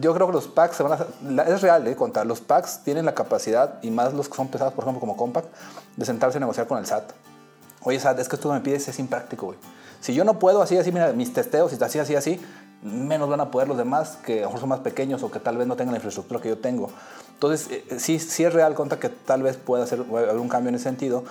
yo 0.00 0.14
creo 0.14 0.26
que 0.28 0.32
los 0.32 0.46
packs 0.46 0.76
se 0.76 0.82
van 0.82 0.92
a... 1.00 1.06
la- 1.28 1.42
Es 1.44 1.60
real, 1.62 1.86
¿eh? 1.88 1.96
Contar. 1.96 2.26
Los 2.26 2.40
packs 2.40 2.82
tienen 2.84 3.04
la 3.04 3.14
capacidad, 3.14 3.78
y 3.82 3.90
más 3.90 4.14
los 4.14 4.28
que 4.28 4.36
son 4.36 4.48
pesados, 4.48 4.74
por 4.74 4.84
ejemplo, 4.84 5.00
como 5.00 5.16
Compact, 5.16 5.48
de 5.96 6.04
sentarse 6.04 6.36
a 6.38 6.40
negociar 6.40 6.66
con 6.68 6.78
el 6.78 6.86
SAT. 6.86 7.10
Oye, 7.82 7.98
SAT, 7.98 8.18
es 8.20 8.28
que 8.28 8.36
esto 8.36 8.48
que 8.48 8.54
me 8.54 8.60
pides 8.60 8.86
es 8.88 8.98
impráctico, 8.98 9.46
güey. 9.46 9.58
Si 10.00 10.14
yo 10.14 10.22
no 10.24 10.38
puedo 10.38 10.62
así, 10.62 10.76
así, 10.78 10.92
mira, 10.92 11.12
mis 11.12 11.32
testeos, 11.32 11.72
y 11.72 11.82
así, 11.82 11.98
así, 11.98 12.14
así, 12.14 12.40
menos 12.82 13.28
van 13.28 13.40
a 13.40 13.50
poder 13.50 13.68
los 13.68 13.76
demás 13.76 14.18
que 14.24 14.38
a 14.38 14.42
lo 14.42 14.46
mejor 14.46 14.60
son 14.60 14.68
más 14.68 14.80
pequeños 14.80 15.22
o 15.22 15.30
que 15.30 15.40
tal 15.40 15.56
vez 15.56 15.66
no 15.66 15.76
tengan 15.76 15.92
la 15.92 15.98
infraestructura 15.98 16.40
que 16.40 16.48
yo 16.48 16.58
tengo. 16.58 16.90
Entonces, 17.34 17.68
eh, 17.70 17.98
sí, 17.98 18.18
sí 18.18 18.44
es 18.44 18.52
real, 18.52 18.74
conta, 18.74 18.98
que 18.98 19.08
tal 19.08 19.42
vez 19.42 19.56
pueda 19.56 19.84
hacer, 19.84 20.04
haber 20.10 20.36
un 20.36 20.48
cambio 20.48 20.70
en 20.70 20.76
ese 20.76 20.84
sentido. 20.84 21.24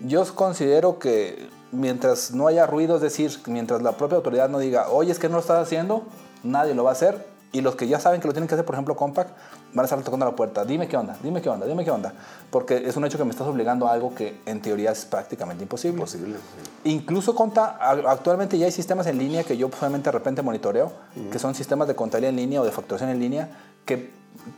Yo 0.00 0.24
considero 0.34 0.98
que 0.98 1.48
mientras 1.72 2.32
no 2.32 2.46
haya 2.46 2.66
ruido, 2.66 2.96
es 2.96 3.02
decir, 3.02 3.38
mientras 3.46 3.82
la 3.82 3.92
propia 3.92 4.16
autoridad 4.16 4.48
no 4.48 4.58
diga, 4.58 4.88
oye, 4.90 5.12
es 5.12 5.18
que 5.18 5.28
no 5.28 5.34
lo 5.34 5.40
estás 5.40 5.62
haciendo, 5.62 6.04
nadie 6.42 6.74
lo 6.74 6.84
va 6.84 6.90
a 6.90 6.92
hacer. 6.94 7.33
Y 7.54 7.60
los 7.60 7.76
que 7.76 7.86
ya 7.86 8.00
saben 8.00 8.20
que 8.20 8.26
lo 8.26 8.34
tienen 8.34 8.48
que 8.48 8.54
hacer, 8.56 8.66
por 8.66 8.74
ejemplo, 8.74 8.96
Compact, 8.96 9.30
van 9.72 9.84
a 9.84 9.86
estar 9.86 10.02
tocando 10.02 10.26
la 10.26 10.34
puerta. 10.34 10.64
Dime 10.64 10.88
qué 10.88 10.96
onda, 10.96 11.16
dime 11.22 11.40
qué 11.40 11.48
onda, 11.48 11.66
dime 11.66 11.84
qué 11.84 11.90
onda. 11.92 12.12
Porque 12.50 12.82
es 12.84 12.96
un 12.96 13.04
hecho 13.04 13.16
que 13.16 13.22
me 13.22 13.30
estás 13.30 13.46
obligando 13.46 13.86
a 13.86 13.92
algo 13.92 14.12
que 14.12 14.40
en 14.44 14.60
teoría 14.60 14.90
es 14.90 15.04
prácticamente 15.04 15.62
imposible. 15.62 16.00
Posible. 16.00 16.34
sí. 16.34 16.90
Incluso 16.90 17.32
conta, 17.36 17.78
actualmente 18.08 18.58
ya 18.58 18.66
hay 18.66 18.72
sistemas 18.72 19.06
en 19.06 19.18
línea 19.18 19.44
que 19.44 19.56
yo 19.56 19.70
solamente 19.70 20.08
de 20.08 20.12
repente 20.12 20.42
monitoreo, 20.42 20.92
que 21.30 21.38
son 21.38 21.54
sistemas 21.54 21.86
de 21.86 21.94
contabilidad 21.94 22.30
en 22.30 22.36
línea 22.36 22.60
o 22.60 22.64
de 22.64 22.72
facturación 22.72 23.10
en 23.10 23.20
línea, 23.20 23.48
que 23.86 24.10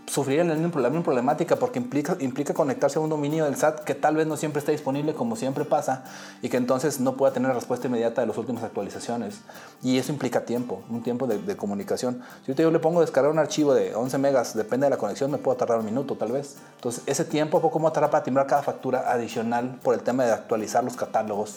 sufrirían 0.06 0.48
la 0.48 0.54
misma 0.54 1.02
problemática 1.02 1.56
porque 1.56 1.78
implica, 1.78 2.16
implica 2.20 2.54
conectarse 2.54 2.98
a 2.98 3.02
un 3.02 3.10
dominio 3.10 3.44
del 3.44 3.56
SAT 3.56 3.84
que 3.84 3.94
tal 3.94 4.16
vez 4.16 4.26
no 4.26 4.36
siempre 4.36 4.60
está 4.60 4.72
disponible 4.72 5.14
como 5.14 5.36
siempre 5.36 5.64
pasa 5.64 6.04
y 6.42 6.48
que 6.48 6.56
entonces 6.56 7.00
no 7.00 7.16
pueda 7.16 7.32
tener 7.32 7.52
respuesta 7.52 7.86
inmediata 7.86 8.20
de 8.20 8.26
las 8.26 8.38
últimas 8.38 8.62
actualizaciones. 8.64 9.40
Y 9.82 9.98
eso 9.98 10.12
implica 10.12 10.44
tiempo, 10.44 10.82
un 10.88 11.02
tiempo 11.02 11.26
de, 11.26 11.38
de 11.38 11.56
comunicación. 11.56 12.22
Si 12.44 12.54
yo 12.54 12.70
le 12.70 12.78
pongo 12.78 12.98
a 12.98 13.02
descargar 13.02 13.30
un 13.30 13.38
archivo 13.38 13.74
de 13.74 13.94
11 13.94 14.18
megas, 14.18 14.54
depende 14.54 14.86
de 14.86 14.90
la 14.90 14.96
conexión, 14.96 15.30
me 15.30 15.38
puedo 15.38 15.56
tardar 15.56 15.78
un 15.78 15.84
minuto 15.84 16.16
tal 16.16 16.32
vez. 16.32 16.56
Entonces 16.76 17.02
ese 17.06 17.24
tiempo, 17.24 17.60
poco 17.60 17.80
va 17.80 17.90
a 17.90 17.92
tardar 17.92 18.10
para 18.10 18.24
timbrar 18.24 18.46
cada 18.46 18.62
factura 18.62 19.12
adicional 19.12 19.78
por 19.82 19.94
el 19.94 20.00
tema 20.00 20.24
de 20.24 20.32
actualizar 20.32 20.82
los 20.84 20.96
catálogos. 20.96 21.56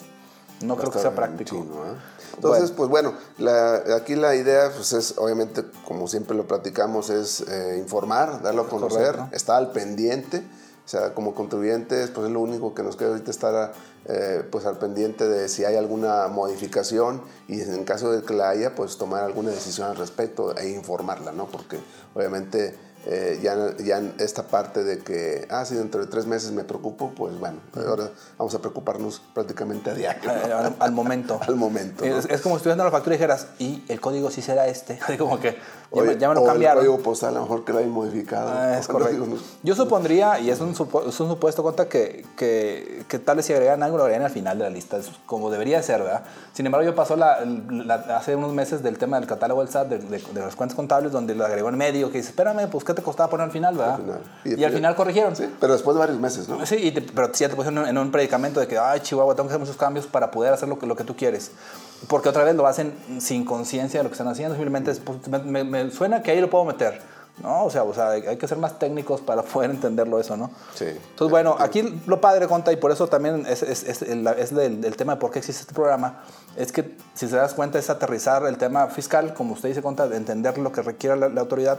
No 0.62 0.76
creo 0.76 0.92
que 0.92 1.00
sea 1.00 1.16
práctico. 1.16 1.56
chino, 1.56 1.86
¿eh? 1.86 1.96
Entonces, 2.48 2.72
pues 2.72 2.90
bueno, 2.90 3.14
la- 3.38 3.84
aquí 3.96 4.16
la 4.16 4.36
idea 4.36 4.72
pues 4.76 4.94
es, 4.94 5.16
obviamente, 5.18 5.64
como 5.88 6.08
siempre 6.08 6.36
lo 6.38 6.48
platicamos, 6.48 7.10
es 7.10 7.42
eh, 7.42 7.78
informar, 7.80 8.42
darlo 8.42 8.64
a 8.64 8.70
conocer, 8.70 9.16
Correcto. 9.16 9.36
estar 9.36 9.58
al 9.58 9.72
pendiente. 9.72 10.44
O 10.86 10.90
sea, 10.92 11.14
como 11.14 11.36
contribuyentes, 11.36 12.10
pues 12.10 12.26
es 12.28 12.34
lo 12.34 12.40
único 12.40 12.74
que 12.74 12.82
nos 12.82 12.96
queda 12.96 13.10
ahorita 13.10 13.30
estar 13.30 13.74
eh, 14.06 14.44
pues 14.50 14.66
al 14.66 14.80
pendiente 14.80 15.28
de 15.28 15.48
si 15.48 15.64
hay 15.64 15.76
alguna 15.76 16.28
modificación 16.30 17.22
y 17.48 17.62
en 17.62 17.84
caso 17.84 18.12
de 18.12 18.24
que 18.24 18.34
la 18.34 18.50
haya, 18.50 18.74
pues 18.74 18.98
tomar 18.98 19.24
alguna 19.24 19.52
decisión 19.52 19.88
al 19.88 19.98
respecto 19.98 20.56
e 20.58 20.70
informarla, 20.70 21.32
¿no? 21.32 21.46
Porque 21.46 21.78
obviamente 22.16 22.76
eh, 23.06 23.40
ya, 23.42 23.56
ya 23.78 24.02
esta 24.20 24.44
parte 24.44 24.84
de 24.84 25.00
que, 25.00 25.48
ah, 25.50 25.64
si 25.66 25.76
dentro 25.76 26.02
de 26.02 26.08
tres 26.08 26.26
meses 26.26 26.52
me 26.52 26.64
preocupo, 26.64 27.12
pues 27.16 27.38
bueno, 27.40 27.60
ahora 27.76 28.10
vamos 28.38 28.54
a 28.56 28.60
preocuparnos 28.60 29.22
prácticamente 29.34 29.90
a 29.90 29.94
diario. 29.94 30.32
¿no? 30.32 30.48
Eh, 30.48 30.54
al, 30.54 30.76
al 30.78 30.92
momento. 30.92 31.40
Al 31.48 31.56
momento, 31.56 32.06
¿no? 32.06 32.18
Es, 32.18 32.26
es 32.26 32.42
como 32.42 32.60
si 32.60 32.68
dando 32.68 32.84
la 32.84 32.92
factura 32.92 33.16
y 33.16 33.18
dijeras, 33.18 33.48
y 33.58 33.84
el 33.88 34.02
código 34.02 34.30
sí 34.30 34.42
será 34.42 34.68
este. 34.68 35.00
Como 35.18 35.40
que 35.40 35.58
Oye, 35.92 36.18
ya 36.20 36.30
me 36.30 36.36
lo 36.36 36.42
o 36.42 36.46
cambiaron. 36.46 36.84
El 36.84 36.88
código 36.90 37.04
postal 37.04 37.30
a 37.32 37.40
lo 37.40 37.42
mejor 37.42 37.66
que 37.66 37.72
lo 37.74 37.80
hayan 37.80 37.90
modificado. 37.92 38.50
Ah, 38.54 38.78
es 38.78 38.88
correcto. 38.90 39.26
no. 39.26 39.38
Yo 39.64 39.74
supondría, 39.76 40.40
y 40.40 40.52
es 40.52 40.62
un, 40.62 40.76
supo- 40.76 41.08
es 41.10 41.20
un 41.20 41.30
supuesto 41.30 41.64
cuenta 41.64 41.90
que, 41.90 42.24
que, 42.38 43.04
que 43.08 43.18
tal 43.18 43.38
vez 43.38 43.48
si 43.48 43.54
agregan 43.54 43.82
algo, 43.82 43.98
lo 43.98 44.04
agregan 44.04 44.24
al 44.26 44.32
final 44.32 44.58
de 44.60 44.66
la 44.66 44.70
lista, 44.70 44.98
es 44.98 45.10
como 45.26 45.50
debería 45.50 45.82
ser, 45.82 46.04
¿verdad? 46.04 46.22
Sin 46.54 46.66
embargo, 46.68 46.86
yo 46.86 46.94
pasó 46.94 47.16
la, 47.16 47.40
la- 47.44 48.18
hace 48.18 48.36
unos 48.36 48.54
meses 48.54 48.84
del 48.84 48.98
tema 49.00 49.20
del 49.20 49.28
catálogo 49.28 49.62
del 49.62 49.70
SAT, 49.72 49.88
de, 49.88 49.98
de, 49.98 50.18
de 50.20 50.40
las 50.42 50.56
cuentas 50.56 50.76
contables, 50.76 51.12
donde 51.12 51.34
lo 51.34 51.44
agregó 51.46 51.70
en 51.70 51.78
medio, 51.78 52.12
que 52.12 52.20
dice, 52.20 52.30
espérame, 52.30 52.70
pues 52.70 52.84
¿qué 52.84 52.94
te 52.94 53.02
costaba 53.02 53.30
poner 53.30 53.46
al 53.46 53.52
final, 53.52 53.76
verdad? 53.76 53.96
Al 53.96 54.02
final. 54.02 54.22
Y, 54.46 54.50
después 54.50 54.68
al 54.68 54.74
final 54.76 54.96
corrigieron. 54.96 55.36
Sí, 55.36 55.46
pero 55.60 55.74
después 55.74 55.96
de 55.96 56.00
varios 56.00 56.20
meses, 56.20 56.48
¿no? 56.48 56.64
Sí, 56.68 56.76
y 56.76 56.92
te- 56.92 57.02
pero 57.02 57.32
ya 57.34 57.50
te 57.50 57.56
pusieron 57.56 57.88
en 57.88 57.98
un 57.98 58.12
predicamento 58.12 58.60
de 58.60 58.68
que, 58.68 58.78
ay, 58.78 59.00
Chihuahua, 59.00 59.34
tengo 59.34 59.48
que 59.48 59.54
hacer 59.54 59.60
muchos 59.60 59.78
cambios 59.78 60.06
para 60.06 60.30
poder 60.30 60.54
hacer 60.54 60.70
lo 60.70 60.78
que, 60.78 60.86
lo 60.86 60.96
que 60.96 61.04
tú 61.04 61.16
quieres. 61.16 61.52
Porque 62.08 62.30
otra 62.30 62.44
vez 62.44 62.56
lo 62.56 62.66
hacen 62.66 62.94
sin 63.20 63.44
conciencia 63.46 64.00
de 64.00 64.04
lo 64.04 64.10
que 64.10 64.14
están 64.14 64.28
haciendo, 64.28 64.56
simplemente 64.56 64.92
es, 64.92 65.00
pues, 65.00 65.28
me, 65.28 65.40
me- 65.40 65.64
me 65.64 65.92
suena 65.92 66.24
que 66.24 66.32
ahí 66.32 66.40
lo 66.42 66.50
puedo 66.50 66.66
meter. 66.66 67.02
¿no? 67.44 67.64
O 67.64 67.70
sea, 67.70 67.84
o 67.84 67.94
sea, 67.94 68.10
hay 68.10 68.36
que 68.38 68.48
ser 68.50 68.58
más 68.58 68.80
técnicos 68.80 69.22
para 69.22 69.42
poder 69.44 69.70
entenderlo 69.72 70.20
eso, 70.20 70.36
¿no? 70.36 70.52
Sí. 70.76 70.86
Entonces, 70.88 71.30
bueno, 71.30 71.56
aquí 71.58 72.02
lo 72.06 72.20
padre, 72.20 72.48
Conta, 72.48 72.72
y 72.74 72.76
por 72.76 72.92
eso 72.92 73.08
también 73.08 73.46
es, 73.48 73.64
es, 73.64 73.84
es, 73.84 74.02
el, 74.02 74.28
es 74.28 74.54
del, 74.54 74.82
del 74.82 74.98
tema 74.98 75.16
de 75.16 75.22
por 75.22 75.32
qué 75.32 75.40
existe 75.40 75.62
este 75.62 75.74
programa, 75.74 76.22
es 76.58 76.74
que 76.74 76.98
si 77.14 77.30
se 77.30 77.36
das 77.38 77.54
cuenta 77.54 77.80
es 77.80 77.90
aterrizar 77.90 78.44
el 78.46 78.58
tema 78.58 78.88
fiscal, 78.88 79.34
como 79.34 79.54
usted 79.54 79.70
dice, 79.70 79.82
Conta, 79.82 80.08
de 80.10 80.18
entender 80.18 80.58
lo 80.58 80.74
que 80.74 80.82
requiere 80.82 81.16
la, 81.16 81.30
la 81.30 81.40
autoridad 81.40 81.78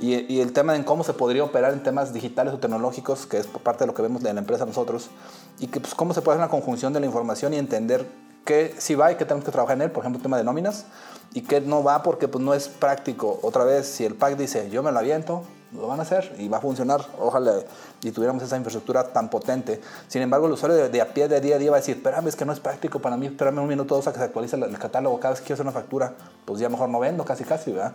y, 0.00 0.32
y 0.32 0.40
el 0.40 0.52
tema 0.52 0.72
de 0.74 0.78
en 0.78 0.84
cómo 0.84 1.02
se 1.02 1.12
podría 1.12 1.42
operar 1.42 1.72
en 1.72 1.82
temas 1.82 2.12
digitales 2.12 2.54
o 2.54 2.58
tecnológicos, 2.58 3.26
que 3.26 3.38
es 3.38 3.46
parte 3.48 3.80
de 3.84 3.86
lo 3.88 3.94
que 3.94 4.02
vemos 4.02 4.22
de 4.22 4.32
la 4.32 4.38
empresa 4.40 4.64
nosotros, 4.64 5.10
y 5.58 5.66
que 5.66 5.80
pues, 5.80 5.94
cómo 5.96 6.14
se 6.14 6.22
puede 6.22 6.36
hacer 6.36 6.44
una 6.44 6.50
conjunción 6.50 6.92
de 6.92 7.00
la 7.00 7.06
información 7.06 7.52
y 7.52 7.56
entender 7.56 8.06
qué 8.44 8.74
sí 8.78 8.94
va 8.94 9.12
y 9.12 9.16
qué 9.16 9.24
tenemos 9.24 9.44
que 9.44 9.52
trabajar 9.52 9.76
en 9.76 9.82
él, 9.82 9.90
por 9.90 10.02
ejemplo, 10.02 10.18
el 10.18 10.22
tema 10.22 10.36
de 10.36 10.44
nóminas, 10.44 10.86
y 11.32 11.42
qué 11.42 11.60
no 11.60 11.82
va 11.82 12.02
porque 12.02 12.28
pues, 12.28 12.44
no 12.44 12.54
es 12.54 12.68
práctico. 12.68 13.38
Otra 13.42 13.64
vez, 13.64 13.86
si 13.86 14.04
el 14.04 14.14
PAC 14.14 14.36
dice, 14.36 14.70
yo 14.70 14.82
me 14.82 14.92
lo 14.92 14.98
aviento, 14.98 15.44
lo 15.72 15.86
van 15.86 16.00
a 16.00 16.02
hacer 16.02 16.34
y 16.38 16.48
va 16.48 16.58
a 16.58 16.60
funcionar. 16.60 17.06
Ojalá 17.18 17.60
y 18.02 18.10
tuviéramos 18.12 18.42
esa 18.42 18.56
infraestructura 18.56 19.04
tan 19.12 19.28
potente. 19.30 19.80
Sin 20.08 20.22
embargo, 20.22 20.46
el 20.46 20.52
usuario 20.52 20.76
de, 20.76 20.88
de 20.88 21.00
a 21.00 21.12
pie 21.12 21.28
de 21.28 21.40
día 21.40 21.56
a 21.56 21.58
día 21.58 21.70
va 21.70 21.76
a 21.76 21.80
decir, 21.80 21.96
espérame, 21.96 22.28
es 22.28 22.36
que 22.36 22.44
no 22.44 22.52
es 22.52 22.60
práctico 22.60 22.98
para 22.98 23.16
mí, 23.16 23.26
espérame 23.26 23.58
un 23.58 23.68
minuto 23.68 23.94
dos 23.94 24.06
a 24.06 24.12
que 24.12 24.18
se 24.18 24.24
actualice 24.24 24.56
el, 24.56 24.62
el 24.64 24.78
catálogo 24.78 25.18
cada 25.20 25.32
vez 25.32 25.40
que 25.40 25.46
quiero 25.46 25.54
hacer 25.54 25.66
una 25.66 25.72
factura. 25.72 26.14
Pues 26.44 26.58
ya 26.60 26.68
mejor 26.68 26.88
no 26.88 26.98
vendo, 27.00 27.24
casi 27.24 27.44
casi, 27.44 27.72
¿verdad? 27.72 27.92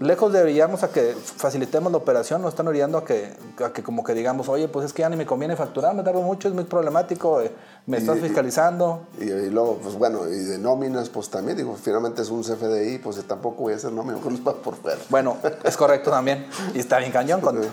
Lejos 0.00 0.32
de 0.32 0.42
orillarnos 0.42 0.82
a 0.82 0.88
que 0.88 1.14
facilitemos 1.14 1.90
la 1.92 1.98
operación, 1.98 2.42
nos 2.42 2.50
están 2.52 2.68
orillando 2.68 2.98
a 2.98 3.04
que, 3.04 3.32
a 3.64 3.72
que 3.72 3.82
como 3.82 4.02
que 4.04 4.12
digamos, 4.14 4.48
oye, 4.48 4.68
pues 4.68 4.86
es 4.86 4.92
que 4.92 5.00
ya 5.02 5.08
ni 5.08 5.16
me 5.16 5.24
conviene 5.26 5.56
facturar, 5.56 5.94
me 5.94 6.02
tardo 6.02 6.20
mucho, 6.22 6.48
es 6.48 6.54
muy 6.54 6.64
problemático, 6.64 7.40
eh, 7.40 7.52
me 7.86 7.96
Y- 7.98 8.00
estás 8.00 8.18
y- 8.18 8.20
fiscalizando. 8.20 9.06
Y, 9.20 9.24
y 9.30 9.50
luego, 9.50 9.78
pues 9.82 9.94
bueno, 9.96 10.26
y 10.28 10.36
de 10.38 10.58
nóminas, 10.58 11.08
pues 11.08 11.30
también, 11.30 11.56
digo, 11.56 11.76
finalmente 11.80 12.22
es 12.22 12.28
un 12.30 12.42
CFDI, 12.42 12.98
pues 12.98 13.22
tampoco 13.26 13.62
voy 13.62 13.72
a 13.72 13.76
hacer 13.76 13.92
nómina, 13.92 14.16
mejor 14.16 14.32
los 14.32 14.40
por 14.56 14.74
fuera. 14.74 14.98
Bueno, 15.08 15.36
es 15.64 15.76
correcto 15.76 16.10
también. 16.10 16.46
Y 16.74 16.80
está 16.80 16.98
bien 16.98 17.12
cañón. 17.12 17.40
Conta. 17.40 17.68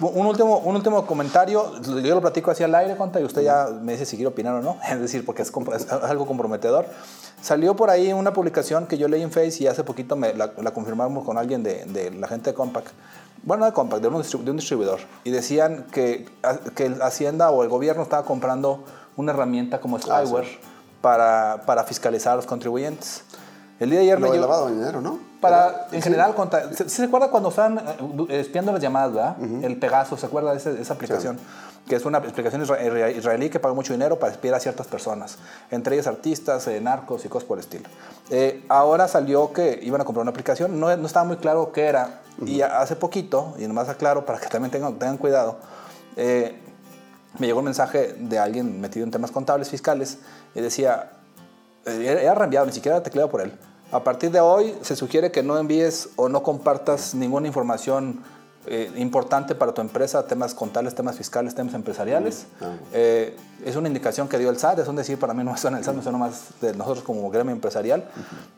Un 0.00 0.26
último, 0.26 0.58
un 0.58 0.76
último 0.76 1.06
comentario, 1.06 1.80
yo 1.82 2.14
lo 2.14 2.20
platico 2.20 2.50
así 2.50 2.62
al 2.62 2.74
aire, 2.74 2.96
Conta, 2.96 3.20
y 3.20 3.24
usted 3.24 3.42
ya 3.42 3.68
me 3.82 3.92
dice 3.92 4.06
si 4.06 4.16
quiere 4.16 4.28
opinar 4.28 4.54
o 4.54 4.62
no, 4.62 4.76
es 4.90 5.00
decir, 5.00 5.24
porque 5.24 5.42
es, 5.42 5.52
algo 6.02 6.26
comprometedor. 6.26 6.86
Salió 7.40 7.76
por 7.76 7.90
ahí 7.90 8.12
una 8.12 8.32
publicación 8.32 8.86
que 8.86 8.98
yo 8.98 9.08
leí 9.08 9.22
en 9.22 9.30
Face 9.30 9.62
y 9.62 9.66
hace 9.66 9.84
poquito 9.84 10.16
me 10.16 10.34
la, 10.34 10.52
la 10.56 10.70
confirmamos 10.72 11.24
con 11.24 11.38
alguien 11.38 11.62
de, 11.62 11.84
de 11.84 12.10
la 12.10 12.26
gente 12.28 12.50
de 12.50 12.54
Compaq. 12.54 12.84
Bueno, 13.42 13.60
no 13.60 13.66
de 13.66 13.72
Compaq, 13.72 14.00
de 14.00 14.08
un, 14.08 14.22
de 14.22 14.50
un 14.50 14.56
distribuidor. 14.56 15.00
Y 15.24 15.30
decían 15.30 15.86
que, 15.92 16.26
que 16.74 16.86
el 16.86 17.00
Hacienda 17.02 17.50
o 17.50 17.62
el 17.62 17.68
gobierno 17.68 18.02
estaba 18.02 18.24
comprando 18.24 18.84
una 19.16 19.32
herramienta 19.32 19.80
como 19.80 19.98
spyware 19.98 20.46
para, 21.00 21.62
para 21.64 21.84
fiscalizar 21.84 22.32
a 22.34 22.36
los 22.36 22.46
contribuyentes. 22.46 23.24
El 23.80 23.90
día 23.90 24.00
de 24.00 24.04
ayer 24.06 24.20
Lo 24.20 24.26
me 24.28 24.32
de 24.34 24.40
lavado 24.40 24.66
de 24.66 24.74
dinero, 24.74 25.00
¿no? 25.00 25.18
Para, 25.40 25.86
en 25.92 25.98
sí. 25.98 26.02
general, 26.02 26.34
contra- 26.34 26.72
¿sí, 26.72 26.84
sí 26.84 26.88
se 26.96 27.04
acuerda 27.04 27.30
cuando 27.30 27.50
estaban 27.50 27.78
eh, 27.78 28.40
espiando 28.40 28.72
las 28.72 28.80
llamadas, 28.82 29.12
verdad? 29.14 29.36
El 29.62 29.76
Pegasus, 29.78 30.18
¿se 30.18 30.26
acuerda 30.26 30.50
de 30.50 30.56
ese- 30.58 30.80
esa 30.80 30.94
aplicación? 30.94 31.38
Que 31.86 31.94
es 31.94 32.04
una 32.04 32.18
aplicación 32.18 32.60
isra- 32.64 33.10
israelí 33.16 33.48
que 33.48 33.60
paga 33.60 33.72
mucho 33.74 33.92
dinero 33.92 34.18
para 34.18 34.32
espiar 34.32 34.54
a 34.54 34.60
ciertas 34.60 34.88
personas, 34.88 35.38
entre 35.70 35.94
ellas 35.94 36.08
artistas, 36.08 36.66
eh, 36.66 36.80
narcos 36.80 37.24
y 37.24 37.28
cosas 37.28 37.46
por 37.46 37.58
el 37.58 37.64
estilo. 37.64 37.88
Eh, 38.30 38.64
ahora 38.68 39.06
salió 39.06 39.52
que 39.52 39.78
iban 39.82 40.00
a 40.00 40.04
comprar 40.04 40.22
una 40.22 40.32
aplicación, 40.32 40.80
no, 40.80 40.94
no 40.96 41.06
estaba 41.06 41.24
muy 41.24 41.36
claro 41.36 41.70
qué 41.70 41.86
era, 41.86 42.20
y 42.44 42.60
hace 42.62 42.96
poquito, 42.96 43.54
y 43.58 43.66
nomás 43.68 43.88
aclaro 43.88 44.26
para 44.26 44.40
que 44.40 44.48
también 44.48 44.72
tengan, 44.72 44.98
tengan 44.98 45.18
cuidado, 45.18 45.58
eh, 46.16 46.60
me 47.38 47.46
llegó 47.46 47.60
un 47.60 47.66
mensaje 47.66 48.14
de 48.18 48.38
alguien 48.40 48.80
metido 48.80 49.04
en 49.04 49.12
temas 49.12 49.30
contables, 49.30 49.70
fiscales, 49.70 50.18
y 50.54 50.60
decía, 50.60 51.12
eh, 51.86 52.18
era 52.22 52.34
reenviado, 52.34 52.66
ni 52.66 52.72
siquiera 52.72 52.96
era 52.96 53.04
tecleado 53.04 53.30
por 53.30 53.40
él. 53.40 53.56
A 53.90 54.04
partir 54.04 54.30
de 54.30 54.40
hoy 54.40 54.74
se 54.82 54.96
sugiere 54.96 55.30
que 55.30 55.42
no 55.42 55.58
envíes 55.58 56.10
o 56.16 56.28
no 56.28 56.42
compartas 56.42 57.14
ninguna 57.14 57.46
información 57.46 58.22
eh, 58.66 58.92
importante 58.96 59.54
para 59.54 59.72
tu 59.72 59.80
empresa, 59.80 60.26
temas 60.26 60.52
contables, 60.52 60.94
temas 60.94 61.16
fiscales, 61.16 61.54
temas 61.54 61.72
empresariales. 61.72 62.46
Ah. 62.60 62.74
Eh, 62.92 63.34
es 63.64 63.76
una 63.76 63.88
indicación 63.88 64.28
que 64.28 64.38
dio 64.38 64.50
el 64.50 64.58
SAT, 64.58 64.80
es 64.80 64.88
un 64.88 64.96
decir, 64.96 65.18
para 65.18 65.32
mí 65.32 65.42
no 65.42 65.52
me 65.52 65.58
suena 65.58 65.78
el 65.78 65.84
SAT, 65.84 65.94
me 65.96 66.02
suena 66.02 66.18
más 66.18 66.48
de 66.60 66.74
nosotros 66.74 67.02
como 67.02 67.30
gremio 67.30 67.52
empresarial, 67.54 68.04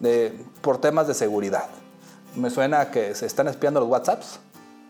de- 0.01 0.37
por 0.63 0.79
temas 0.79 1.07
de 1.07 1.15
seguridad. 1.15 1.67
Me 2.35 2.51
suena 2.51 2.81
a 2.81 2.91
que 2.91 3.15
se 3.15 3.27
están 3.27 3.47
espiando 3.47 3.79
los 3.79 3.89
WhatsApps 3.89 4.41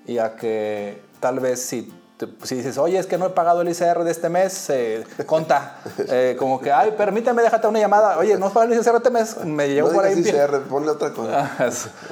y 0.06 0.16
a 0.18 0.36
que 0.36 1.02
tal 1.20 1.38
vez 1.40 1.60
si, 1.60 1.92
si 2.42 2.54
dices, 2.56 2.78
oye, 2.78 2.98
es 2.98 3.06
que 3.06 3.18
no 3.18 3.26
he 3.26 3.30
pagado 3.30 3.60
el 3.62 3.68
ICR 3.68 4.04
de 4.04 4.10
este 4.10 4.28
mes, 4.28 4.70
eh, 4.70 5.04
conta, 5.26 5.76
eh, 6.08 6.36
como 6.38 6.60
que, 6.60 6.72
ay, 6.72 6.92
permíteme, 6.96 7.42
déjate 7.42 7.66
una 7.66 7.78
llamada, 7.78 8.18
oye, 8.18 8.36
no 8.38 8.46
has 8.46 8.52
pagado 8.52 8.72
el 8.72 8.80
ICR 8.80 8.96
este 8.96 9.10
mes, 9.10 9.44
me 9.44 9.68
llegó 9.68 9.88
No 9.88 9.94
por 9.94 10.04
ahí. 10.04 10.18
ICR, 10.18 10.62
ponle 10.68 10.90
otra 10.90 11.12
cosa. 11.12 11.50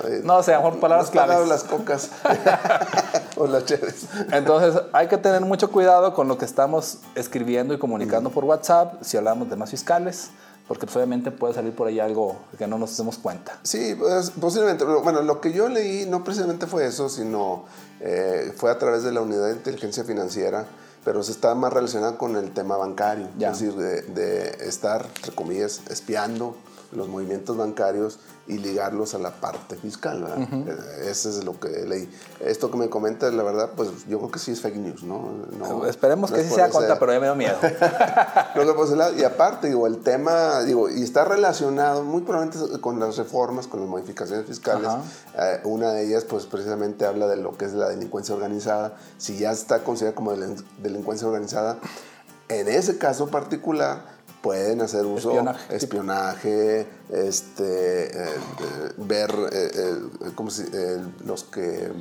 Oye, 0.04 0.20
no 0.24 0.42
sé, 0.42 0.52
a 0.52 0.56
lo 0.58 0.62
mejor 0.62 0.74
¿No 0.74 0.80
palabras 0.80 1.08
has 1.08 1.14
pagado 1.14 1.44
claves. 1.44 1.48
las 1.48 1.64
cocas 1.64 2.10
o 3.36 3.46
las 3.46 3.64
cheves. 3.64 4.06
Entonces 4.32 4.82
hay 4.92 5.08
que 5.08 5.18
tener 5.18 5.40
mucho 5.42 5.70
cuidado 5.70 6.14
con 6.14 6.28
lo 6.28 6.38
que 6.38 6.44
estamos 6.44 6.98
escribiendo 7.14 7.74
y 7.74 7.78
comunicando 7.78 8.30
por 8.30 8.44
WhatsApp 8.44 8.94
si 9.02 9.16
hablamos 9.16 9.48
de 9.48 9.54
temas 9.54 9.70
fiscales, 9.70 10.30
porque 10.68 10.84
pues, 10.84 10.96
obviamente 10.96 11.30
puede 11.30 11.54
salir 11.54 11.74
por 11.74 11.88
ahí 11.88 11.98
algo 11.98 12.36
que 12.58 12.66
no 12.66 12.78
nos 12.78 12.94
demos 12.96 13.16
cuenta. 13.16 13.58
Sí, 13.62 13.96
pues, 13.98 14.30
posiblemente. 14.30 14.84
Bueno, 14.84 15.22
lo 15.22 15.40
que 15.40 15.52
yo 15.52 15.68
leí 15.68 16.04
no 16.06 16.22
precisamente 16.22 16.66
fue 16.66 16.86
eso, 16.86 17.08
sino 17.08 17.64
eh, 18.00 18.52
fue 18.54 18.70
a 18.70 18.78
través 18.78 19.02
de 19.02 19.10
la 19.10 19.22
unidad 19.22 19.46
de 19.46 19.54
inteligencia 19.54 20.04
financiera, 20.04 20.66
pero 21.04 21.22
se 21.22 21.32
está 21.32 21.54
más 21.54 21.72
relacionado 21.72 22.18
con 22.18 22.36
el 22.36 22.52
tema 22.52 22.76
bancario. 22.76 23.28
Ya. 23.38 23.50
Es 23.50 23.60
decir, 23.60 23.74
de, 23.76 24.02
de 24.02 24.68
estar, 24.68 25.06
entre 25.16 25.34
comillas, 25.34 25.80
espiando 25.88 26.54
los 26.92 27.08
movimientos 27.08 27.56
bancarios 27.56 28.18
y 28.48 28.58
ligarlos 28.58 29.14
a 29.14 29.18
la 29.18 29.30
parte 29.30 29.76
fiscal. 29.76 30.22
¿verdad? 30.22 30.38
Eh, 30.50 31.10
Eso 31.10 31.28
es 31.28 31.44
lo 31.44 31.60
que 31.60 31.68
leí. 31.86 32.10
Esto 32.40 32.70
que 32.70 32.78
me 32.78 32.88
comentas, 32.88 33.32
la 33.34 33.42
verdad, 33.42 33.70
pues 33.76 33.90
yo 34.08 34.18
creo 34.18 34.30
que 34.30 34.38
sí 34.38 34.52
es 34.52 34.60
fake 34.62 34.76
news, 34.76 35.02
¿no? 35.02 35.30
No- 35.58 35.86
Esperemos 35.86 36.30
no 36.30 36.36
que 36.36 36.44
sí 36.44 36.54
sea 36.54 36.70
contra, 36.70 36.98
pero 36.98 37.12
ya 37.12 37.20
me 37.20 37.26
da 37.26 37.34
miedo. 37.34 37.56
no. 38.54 39.12
Y 39.18 39.24
aparte, 39.24 39.68
digo, 39.68 39.86
el 39.86 39.98
tema, 39.98 40.62
digo, 40.62 40.88
y 40.88 41.02
está 41.02 41.24
relacionado 41.24 42.02
muy 42.04 42.22
probablemente 42.22 42.80
con 42.80 42.98
las 43.00 43.16
reformas, 43.16 43.66
con 43.66 43.80
las 43.80 43.88
modificaciones 43.88 44.46
fiscales. 44.46 44.88
Ajá. 44.88 45.02
Eh, 45.38 45.60
una 45.64 45.92
de 45.92 46.06
ellas, 46.06 46.24
pues 46.24 46.46
precisamente 46.46 47.04
habla 47.06 47.26
de 47.26 47.36
lo 47.36 47.56
que 47.56 47.66
es 47.66 47.72
la 47.74 47.88
delincuencia 47.88 48.34
organizada. 48.34 48.94
Si 49.18 49.36
ya 49.38 49.52
está 49.52 49.84
considerada 49.84 50.14
como 50.16 50.32
delin- 50.34 50.64
delincuencia 50.82 51.26
organizada, 51.26 51.78
en 52.48 52.68
ese 52.68 52.96
caso 52.98 53.26
particular 53.28 54.17
pueden 54.48 54.80
hacer 54.80 55.04
uso 55.04 55.28
Espionaje. 55.30 55.76
espionaje, 55.76 56.86
este, 57.10 58.06
eh, 58.06 58.34
eh, 58.34 58.92
ver 58.96 59.30
eh, 59.52 59.70
eh, 59.74 60.30
¿cómo 60.34 60.50
se- 60.50 60.68
eh, 60.72 60.98
los 61.26 61.44
que 61.44 61.92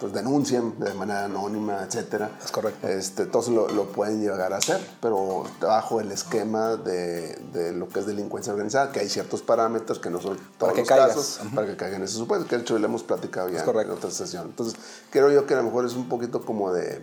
pues 0.00 0.12
denuncian 0.12 0.78
de 0.78 0.92
manera 0.92 1.24
anónima, 1.24 1.82
etcétera. 1.82 2.30
Es 2.44 2.50
correcto. 2.52 2.86
Este, 2.86 3.24
todos 3.24 3.48
lo, 3.48 3.66
lo 3.68 3.86
pueden 3.92 4.20
llegar 4.20 4.52
a 4.52 4.58
hacer, 4.58 4.78
pero 5.00 5.44
bajo 5.60 6.00
el 6.02 6.12
esquema 6.12 6.76
de, 6.76 7.34
de 7.54 7.72
lo 7.72 7.88
que 7.88 8.00
es 8.00 8.06
delincuencia 8.06 8.52
organizada, 8.52 8.92
que 8.92 9.00
hay 9.00 9.08
ciertos 9.08 9.40
parámetros 9.40 9.98
que 9.98 10.10
no 10.10 10.20
son 10.20 10.36
todos 10.58 10.74
que 10.74 10.80
los 10.80 10.88
caigas. 10.88 11.08
casos, 11.08 11.40
para 11.54 11.66
que 11.66 11.76
caigan 11.76 12.00
en 12.00 12.04
ese 12.04 12.18
supuesto, 12.18 12.46
que 12.46 12.56
de 12.56 12.62
hecho 12.62 12.78
le 12.78 12.84
hemos 12.84 13.02
platicado 13.02 13.48
ya 13.48 13.62
en 13.64 13.90
otra 13.90 14.10
sesión. 14.10 14.44
Entonces, 14.48 14.78
creo 15.10 15.30
yo 15.30 15.46
que 15.46 15.54
a 15.54 15.58
lo 15.58 15.62
mejor 15.64 15.86
es 15.86 15.94
un 15.94 16.08
poquito 16.10 16.44
como 16.44 16.72
de, 16.74 17.00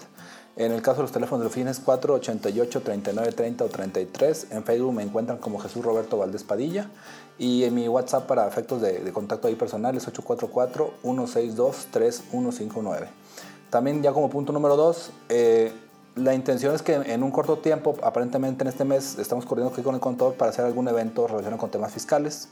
En 0.55 0.71
el 0.73 0.81
caso 0.81 0.97
de 0.97 1.03
los 1.03 1.11
teléfonos 1.11 1.39
de 1.39 1.45
la 1.45 1.49
oficina 1.49 1.71
es 1.71 1.79
488 1.79 2.81
39 2.81 3.31
30 3.31 3.63
o 3.63 3.69
33. 3.69 4.47
En 4.51 4.63
Facebook 4.63 4.93
me 4.93 5.03
encuentran 5.03 5.37
como 5.37 5.59
Jesús 5.59 5.83
Roberto 5.83 6.17
Valdés 6.17 6.43
Padilla. 6.43 6.89
Y 7.37 7.63
en 7.63 7.73
mi 7.73 7.87
WhatsApp 7.87 8.27
para 8.27 8.45
efectos 8.45 8.81
de, 8.81 9.09
contacto 9.13 9.47
ahí 9.47 9.55
personal 9.55 9.95
es 9.95 10.05
844-162-3159. 10.07 13.07
También 13.69 14.03
ya 14.03 14.11
como 14.11 14.29
punto 14.29 14.51
número 14.51 14.75
dos, 14.75 15.11
eh, 15.29 15.71
la 16.16 16.34
intención 16.34 16.76
es 16.76 16.82
que 16.82 16.93
en 16.93 17.24
un 17.24 17.32
corto 17.32 17.57
tiempo, 17.60 17.95
aparentemente 18.03 18.64
en 18.64 18.68
este 18.68 18.86
mes, 18.86 19.18
estamos 19.20 19.45
corriendo 19.45 19.74
aquí 19.74 19.82
con 19.82 19.95
el 19.95 20.01
contador 20.01 20.36
para 20.36 20.51
hacer 20.51 20.66
algún 20.66 20.88
evento 20.88 21.28
relacionado 21.28 21.57
con 21.57 21.72
temas 21.72 21.93
fiscales. 21.93 22.49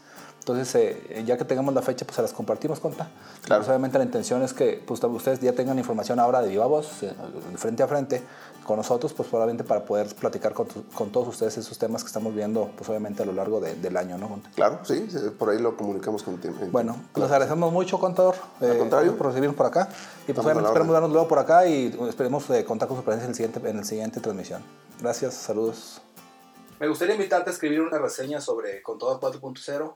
Entonces, 0.48 0.76
eh, 0.76 1.24
ya 1.26 1.38
que 1.38 1.44
tengamos 1.44 1.74
la 1.74 1.82
fecha, 1.82 2.06
pues 2.06 2.16
se 2.16 2.22
las 2.22 2.32
compartimos, 2.32 2.80
conta. 2.80 3.10
Claro. 3.44 3.60
Pues, 3.62 3.68
obviamente 3.68 3.98
la 3.98 4.06
intención 4.06 4.42
es 4.44 4.54
que 4.54 4.82
pues, 4.88 5.04
ustedes 5.04 5.42
ya 5.42 5.52
tengan 5.52 5.78
información 5.78 6.22
ahora 6.22 6.42
de 6.42 6.48
viva 6.48 6.66
voz, 6.68 7.04
eh, 7.04 7.12
frente 7.58 7.84
a 7.84 7.88
frente, 7.88 8.24
con 8.66 8.78
nosotros, 8.78 9.12
pues 9.12 9.28
probablemente 9.28 9.66
para 9.66 9.84
poder 9.84 10.08
platicar 10.16 10.54
con, 10.54 10.68
tu- 10.70 10.86
con 10.94 11.10
todos 11.12 11.28
ustedes 11.28 11.58
esos 11.58 11.78
temas 11.78 12.02
que 12.02 12.08
estamos 12.08 12.34
viendo, 12.34 12.72
pues 12.78 12.90
obviamente 12.90 13.24
a 13.24 13.26
lo 13.26 13.34
largo 13.34 13.60
de- 13.60 13.76
del 13.76 13.98
año, 13.98 14.18
¿no? 14.18 14.30
Conta? 14.30 14.50
Claro, 14.56 14.80
sí, 14.84 15.06
por 15.38 15.50
ahí 15.50 15.60
lo 15.60 15.76
comunicamos 15.76 16.24
con 16.24 16.38
tiempo. 16.38 16.66
Bueno, 16.72 16.96
pues 17.12 17.24
les 17.24 17.32
agradecemos 17.32 17.74
mucho, 17.74 18.00
contador, 18.00 18.36
eh, 18.62 18.76
contrario. 18.80 19.18
por 19.18 19.28
recibirnos 19.28 19.56
por 19.58 19.66
acá. 19.66 19.90
Y 20.30 20.32
pues 20.34 20.46
obviamente 20.46 20.70
orden. 20.72 20.88
vernos 20.90 21.12
luego 21.12 21.28
por 21.28 21.40
acá 21.40 21.68
y 21.68 21.94
esperemos 22.08 22.50
eh, 22.52 22.64
contar 22.64 22.88
con 22.88 22.96
su 22.96 23.04
presencia 23.04 23.26
en 23.26 23.30
el 23.32 23.36
siguiente, 23.36 23.70
en 23.70 23.78
el 23.80 23.86
siguiente 23.86 24.20
transmisión. 24.22 24.62
Gracias, 25.02 25.34
saludos. 25.34 26.02
Me 26.80 26.88
gustaría 26.88 27.16
invitarte 27.16 27.50
a 27.50 27.54
escribir 27.54 27.82
una 27.82 27.98
reseña 28.00 28.40
sobre 28.40 28.82
Contador 28.82 29.20
4.0. 29.20 29.96